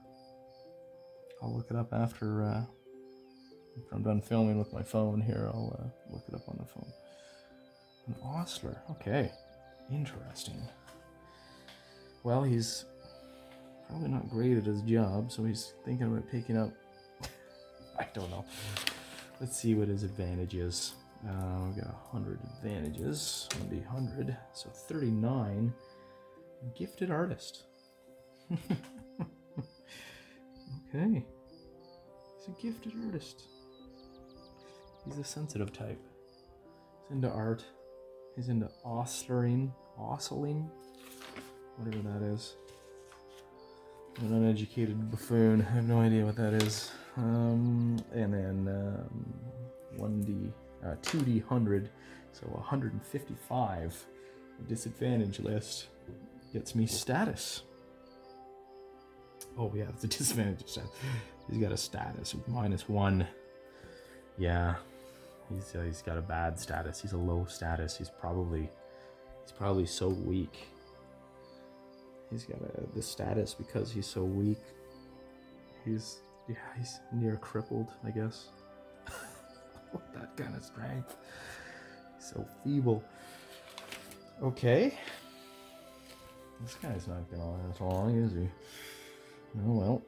I'll 1.42 1.54
look 1.54 1.70
it 1.70 1.76
up 1.76 1.92
after, 1.92 2.44
uh, 2.44 2.64
I'm 3.92 4.02
done 4.02 4.20
filming 4.20 4.58
with 4.58 4.72
my 4.72 4.82
phone 4.82 5.20
here. 5.20 5.50
I'll 5.52 5.76
uh, 5.78 6.12
look 6.12 6.24
it 6.28 6.34
up 6.34 6.48
on 6.48 6.58
the 6.58 6.64
phone. 6.64 6.92
An 8.06 8.16
ostler. 8.22 8.82
Okay. 8.90 9.30
Interesting. 9.90 10.60
Well, 12.22 12.42
he's 12.42 12.84
probably 13.90 14.08
not 14.08 14.30
great 14.30 14.56
at 14.56 14.64
his 14.64 14.82
job, 14.82 15.32
so 15.32 15.44
he's 15.44 15.74
thinking 15.84 16.06
about 16.06 16.30
picking 16.30 16.56
up. 16.56 16.70
I 17.98 18.06
don't 18.14 18.30
know. 18.30 18.44
Let's 19.40 19.56
see 19.56 19.74
what 19.74 19.88
his 19.88 20.04
advantage 20.04 20.54
is. 20.54 20.94
Uh, 21.26 21.66
we 21.66 21.80
got 21.80 21.92
100 22.12 22.38
advantages. 22.56 23.48
It'll 23.52 23.66
be 23.66 23.80
100. 23.80 24.36
So 24.52 24.70
39. 24.70 25.72
Gifted 26.78 27.10
artist. 27.10 27.64
okay. 30.88 31.24
He's 32.36 32.48
a 32.48 32.62
gifted 32.62 32.92
artist. 33.04 33.44
He's 35.04 35.18
a 35.18 35.24
sensitive 35.24 35.72
type. 35.72 36.00
He's 37.02 37.16
into 37.16 37.28
art. 37.28 37.64
He's 38.36 38.48
into 38.48 38.70
ostlering. 38.84 39.72
Ostling? 39.98 40.70
Whatever 41.76 42.02
that 42.08 42.22
is. 42.22 42.56
An 44.20 44.34
uneducated 44.34 45.10
buffoon. 45.10 45.62
I 45.62 45.74
have 45.76 45.88
no 45.88 46.00
idea 46.00 46.26
what 46.26 46.36
that 46.36 46.52
is. 46.52 46.90
Um, 47.16 47.96
and 48.12 48.34
then 48.34 48.68
um, 48.68 49.34
1D, 49.98 50.52
uh, 50.84 50.96
2D 51.02 51.40
100, 51.46 51.88
so 52.32 52.46
155. 52.46 54.06
disadvantage 54.68 55.40
list 55.40 55.86
gets 56.52 56.74
me 56.74 56.86
status. 56.86 57.62
Oh 59.58 59.72
yeah, 59.74 59.84
it's 59.88 60.04
a 60.04 60.08
disadvantage 60.18 60.68
status. 60.68 60.90
He's 61.50 61.58
got 61.60 61.72
a 61.72 61.76
status 61.76 62.34
of 62.34 62.46
minus 62.46 62.88
one. 62.88 63.26
Yeah, 64.38 64.74
he's 65.48 65.74
uh, 65.74 65.82
he's 65.82 66.02
got 66.02 66.18
a 66.18 66.22
bad 66.22 66.58
status. 66.60 67.00
He's 67.00 67.12
a 67.12 67.18
low 67.18 67.46
status. 67.48 67.96
He's 67.96 68.10
probably 68.10 68.68
he's 69.42 69.52
probably 69.52 69.86
so 69.86 70.08
weak. 70.08 70.68
He's 72.30 72.44
got 72.44 72.58
a, 72.60 72.86
the 72.94 73.02
status 73.02 73.54
because 73.54 73.90
he's 73.90 74.06
so 74.06 74.22
weak. 74.22 74.58
He's 75.84 76.18
yeah, 76.48 76.56
he's 76.76 77.00
near 77.12 77.36
crippled, 77.36 77.88
I 78.04 78.10
guess. 78.10 78.48
That 80.14 80.36
kind 80.36 80.54
of 80.54 80.64
strength. 80.64 81.16
He's 82.16 82.28
so 82.28 82.46
feeble. 82.62 83.02
Okay. 84.40 84.96
This 86.62 86.74
guy's 86.74 87.08
not 87.08 87.28
gonna 87.28 87.50
last 87.50 87.80
long, 87.80 88.16
is 88.22 88.32
he? 88.32 88.48
Oh 89.66 89.72
well. 89.72 90.02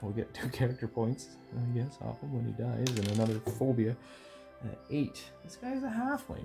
We'll 0.00 0.12
get 0.12 0.34
two 0.34 0.48
character 0.52 0.88
points, 0.88 1.28
I 1.56 1.78
guess, 1.78 1.98
off 2.02 2.20
him 2.20 2.32
when 2.32 2.44
he 2.46 2.52
dies, 2.52 2.98
and 2.98 3.12
another 3.12 3.38
phobia. 3.58 3.96
Uh, 4.62 4.74
eight. 4.90 5.22
This 5.44 5.56
guy's 5.56 5.82
a 5.82 5.88
halfling. 5.88 6.44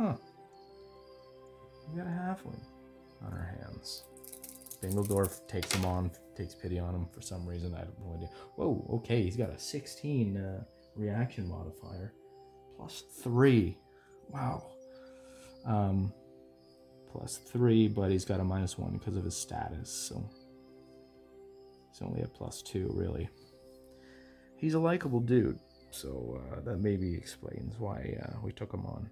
Huh. 0.00 0.14
We 1.90 1.98
got 1.98 2.06
a 2.06 2.10
halfling 2.10 2.62
on 3.22 3.34
our 3.34 3.54
hands. 3.60 4.04
Bingledorf 4.82 5.46
takes 5.46 5.74
him 5.74 5.84
on, 5.84 6.10
takes 6.34 6.54
pity 6.54 6.78
on 6.78 6.94
him 6.94 7.06
for 7.12 7.20
some 7.20 7.46
reason. 7.46 7.74
I 7.74 7.80
have 7.80 7.88
no 8.02 8.14
idea. 8.14 8.30
Whoa, 8.56 8.86
okay, 8.94 9.22
he's 9.22 9.36
got 9.36 9.50
a 9.50 9.58
16 9.58 10.38
uh, 10.38 10.64
reaction 10.96 11.46
modifier. 11.46 12.14
Plus 12.78 13.02
three. 13.22 13.76
Wow. 14.30 14.70
Um, 15.66 16.14
plus 17.12 17.36
three, 17.36 17.86
but 17.86 18.10
he's 18.10 18.24
got 18.24 18.40
a 18.40 18.44
minus 18.44 18.78
one 18.78 18.92
because 18.96 19.18
of 19.18 19.24
his 19.24 19.36
status, 19.36 19.90
so 19.90 20.26
he's 21.90 22.00
only 22.00 22.22
at 22.22 22.32
plus 22.32 22.62
two, 22.62 22.90
really. 22.94 23.28
He's 24.56 24.72
a 24.72 24.80
likable 24.80 25.20
dude, 25.20 25.58
so 25.90 26.40
uh, 26.40 26.60
that 26.62 26.78
maybe 26.78 27.14
explains 27.14 27.78
why 27.78 28.18
uh, 28.22 28.38
we 28.42 28.52
took 28.52 28.72
him 28.72 28.86
on. 28.86 29.10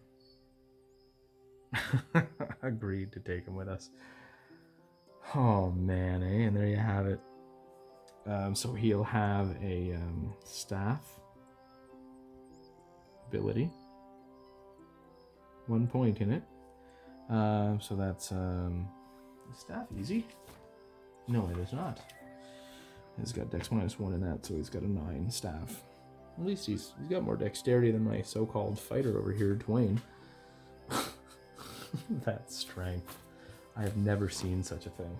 Agreed 2.62 3.12
to 3.12 3.20
take 3.20 3.46
him 3.46 3.54
with 3.54 3.68
us. 3.68 3.90
Oh 5.34 5.70
man, 5.70 6.22
eh? 6.22 6.46
And 6.46 6.56
there 6.56 6.66
you 6.66 6.76
have 6.76 7.06
it. 7.06 7.20
Um, 8.26 8.54
so 8.54 8.72
he'll 8.72 9.04
have 9.04 9.56
a 9.62 9.94
um, 9.94 10.34
staff 10.44 11.00
ability, 13.28 13.70
one 15.66 15.86
point 15.86 16.20
in 16.20 16.32
it. 16.32 16.42
Uh, 17.30 17.78
so 17.78 17.94
that's 17.94 18.32
um, 18.32 18.88
staff 19.56 19.86
easy. 19.98 20.26
No, 21.26 21.48
it 21.50 21.58
is 21.58 21.72
not. 21.72 22.00
He's 23.18 23.32
got 23.32 23.50
dex 23.50 23.70
minus 23.70 23.98
one 23.98 24.12
in 24.14 24.20
that, 24.20 24.46
so 24.46 24.54
he's 24.54 24.70
got 24.70 24.82
a 24.82 24.90
nine 24.90 25.30
staff. 25.30 25.82
At 26.38 26.46
least 26.46 26.66
he's 26.66 26.92
he's 27.00 27.08
got 27.08 27.24
more 27.24 27.36
dexterity 27.36 27.90
than 27.90 28.04
my 28.04 28.22
so-called 28.22 28.78
fighter 28.78 29.18
over 29.18 29.32
here, 29.32 29.56
Dwayne. 29.56 29.98
that 32.24 32.50
strength. 32.50 33.16
I 33.76 33.82
have 33.82 33.96
never 33.96 34.28
seen 34.28 34.62
such 34.62 34.86
a 34.86 34.90
thing. 34.90 35.16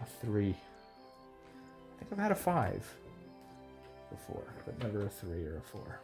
A 0.00 0.06
three. 0.24 0.54
I 0.54 1.98
think 1.98 2.12
I've 2.12 2.18
had 2.18 2.32
a 2.32 2.36
five 2.36 2.86
before, 4.10 4.44
but 4.64 4.82
never 4.82 5.06
a 5.06 5.08
three 5.08 5.44
or 5.44 5.58
a 5.58 5.60
four. 5.60 6.00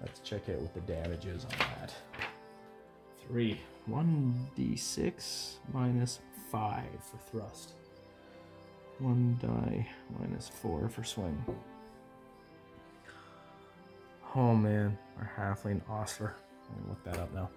Let's 0.00 0.20
check 0.20 0.48
out 0.48 0.60
what 0.60 0.74
the 0.74 0.80
damage 0.80 1.24
is 1.26 1.44
on 1.44 1.50
that. 1.58 1.92
Three. 3.26 3.60
1d6 3.88 5.54
minus 5.72 6.18
5 6.50 6.82
for 7.00 7.18
thrust. 7.30 7.72
1 8.98 9.38
die 9.40 9.88
minus 10.18 10.48
4 10.48 10.88
for 10.88 11.04
swing. 11.04 11.44
Oh 14.34 14.54
man, 14.54 14.98
our 15.18 15.30
halfling 15.38 15.80
ostler. 15.88 16.34
Let 16.68 16.78
me 16.78 16.88
look 16.88 17.04
that 17.04 17.18
up 17.18 17.32
now. 17.32 17.48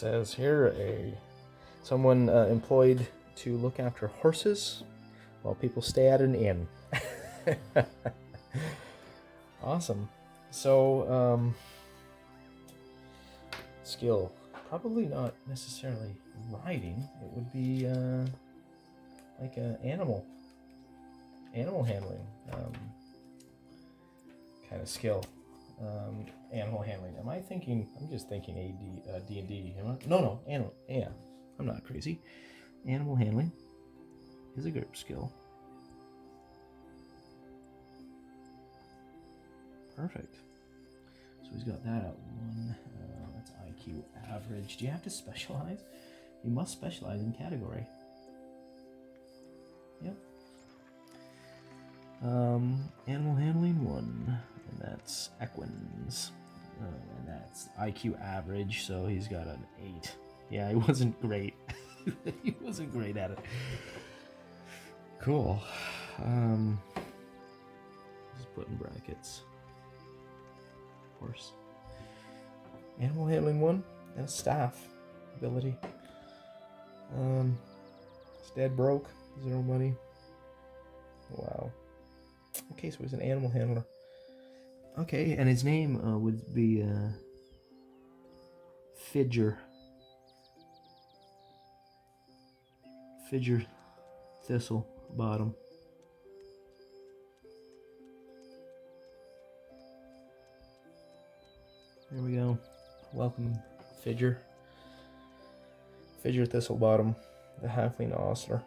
Says 0.00 0.32
here 0.32 0.74
a 0.78 1.12
someone 1.82 2.30
uh, 2.30 2.46
employed 2.50 3.06
to 3.36 3.58
look 3.58 3.78
after 3.78 4.06
horses 4.06 4.82
while 5.42 5.54
people 5.54 5.82
stay 5.82 6.08
at 6.08 6.22
an 6.22 6.34
inn. 6.34 6.66
awesome. 9.62 10.08
So, 10.50 11.06
um, 11.12 11.54
skill 13.82 14.32
probably 14.70 15.04
not 15.04 15.34
necessarily 15.46 16.16
riding. 16.50 17.06
It 17.22 17.30
would 17.34 17.52
be 17.52 17.86
uh, 17.86 18.24
like 19.38 19.58
an 19.58 19.76
animal, 19.84 20.24
animal 21.52 21.84
handling 21.84 22.26
um, 22.54 22.72
kind 24.66 24.80
of 24.80 24.88
skill 24.88 25.22
um, 25.80 26.26
animal 26.52 26.82
handling. 26.82 27.16
Am 27.18 27.28
I 27.28 27.40
thinking? 27.40 27.88
I'm 27.98 28.08
just 28.08 28.28
thinking 28.28 28.58
AD, 28.58 29.14
uh, 29.14 29.18
D 29.26 29.38
and 29.38 29.48
D. 29.48 29.74
No, 30.06 30.20
no, 30.20 30.40
animal. 30.48 30.74
Yeah, 30.88 31.08
I'm 31.58 31.66
not 31.66 31.84
crazy. 31.84 32.20
Animal 32.86 33.16
handling 33.16 33.52
is 34.56 34.66
a 34.66 34.70
group 34.70 34.96
skill. 34.96 35.32
Perfect. 39.96 40.36
So 41.42 41.50
he's 41.54 41.64
got 41.64 41.84
that 41.84 42.04
at 42.04 42.18
one. 42.18 42.76
Uh, 42.96 43.26
that's 43.34 43.50
IQ 43.50 44.02
average. 44.30 44.78
Do 44.78 44.84
you 44.84 44.90
have 44.90 45.02
to 45.02 45.10
specialize? 45.10 45.80
You 46.44 46.50
must 46.50 46.72
specialize 46.72 47.20
in 47.20 47.32
category. 47.32 47.86
Um, 52.22 52.90
animal 53.06 53.34
handling 53.34 53.84
one 53.84 54.38
and 54.70 54.80
that's 54.80 55.30
Equines. 55.40 56.30
Uh, 56.80 56.86
and 57.18 57.28
that's 57.28 57.68
IQ 57.78 58.20
average, 58.22 58.86
so 58.86 59.06
he's 59.06 59.28
got 59.28 59.46
an 59.46 59.64
8. 59.82 60.14
Yeah, 60.50 60.68
he 60.70 60.74
wasn't 60.88 61.20
great. 61.20 61.54
he 62.42 62.54
wasn't 62.60 62.92
great 62.92 63.16
at 63.16 63.32
it. 63.32 63.38
Cool. 65.20 65.60
Um, 66.24 66.80
just 68.36 68.54
put 68.54 68.68
in 68.68 68.76
brackets. 68.76 69.42
Horse. 71.18 71.52
Animal 72.98 73.26
handling 73.26 73.60
one 73.60 73.84
and 74.16 74.28
staff 74.28 74.82
ability. 75.36 75.76
Um, 77.14 77.58
his 78.40 78.50
dad 78.52 78.76
broke. 78.76 79.08
Zero 79.44 79.62
money. 79.62 79.94
Wow. 81.30 81.70
Okay, 82.72 82.90
so 82.90 82.98
he's 83.02 83.12
an 83.12 83.20
animal 83.20 83.50
handler. 83.50 83.84
Okay, 84.98 85.36
and 85.38 85.48
his 85.48 85.64
name 85.64 86.00
uh, 86.04 86.18
would 86.18 86.54
be 86.54 86.82
uh, 86.82 87.10
Fidger. 89.12 89.56
Fidger 93.30 93.64
Thistle 94.46 94.86
Bottom. 95.16 95.54
There 102.10 102.22
we 102.22 102.32
go. 102.34 102.58
Welcome, 103.12 103.56
Fidger. 104.04 104.38
Fidger 106.24 106.46
Thistlebottom, 106.46 107.14
the 107.62 107.68
halfling 107.68 108.18
ostler. 108.18 108.62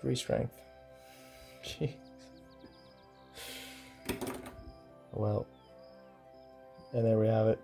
Three 0.00 0.14
strength. 0.14 0.54
Jeez. 1.64 1.94
Well, 5.12 5.46
and 6.92 7.04
there 7.04 7.18
we 7.18 7.28
have 7.28 7.46
it. 7.46 7.58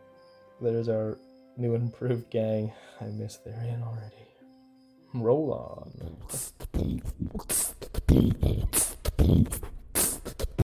There's 0.60 0.88
our 0.88 1.18
new 1.56 1.74
and 1.74 1.84
improved 1.84 2.30
gang. 2.30 2.72
I 3.00 3.06
missed 3.06 3.44
Therian 3.44 3.82
already. 3.82 4.16
Roll 5.12 5.52
on. 5.52 5.90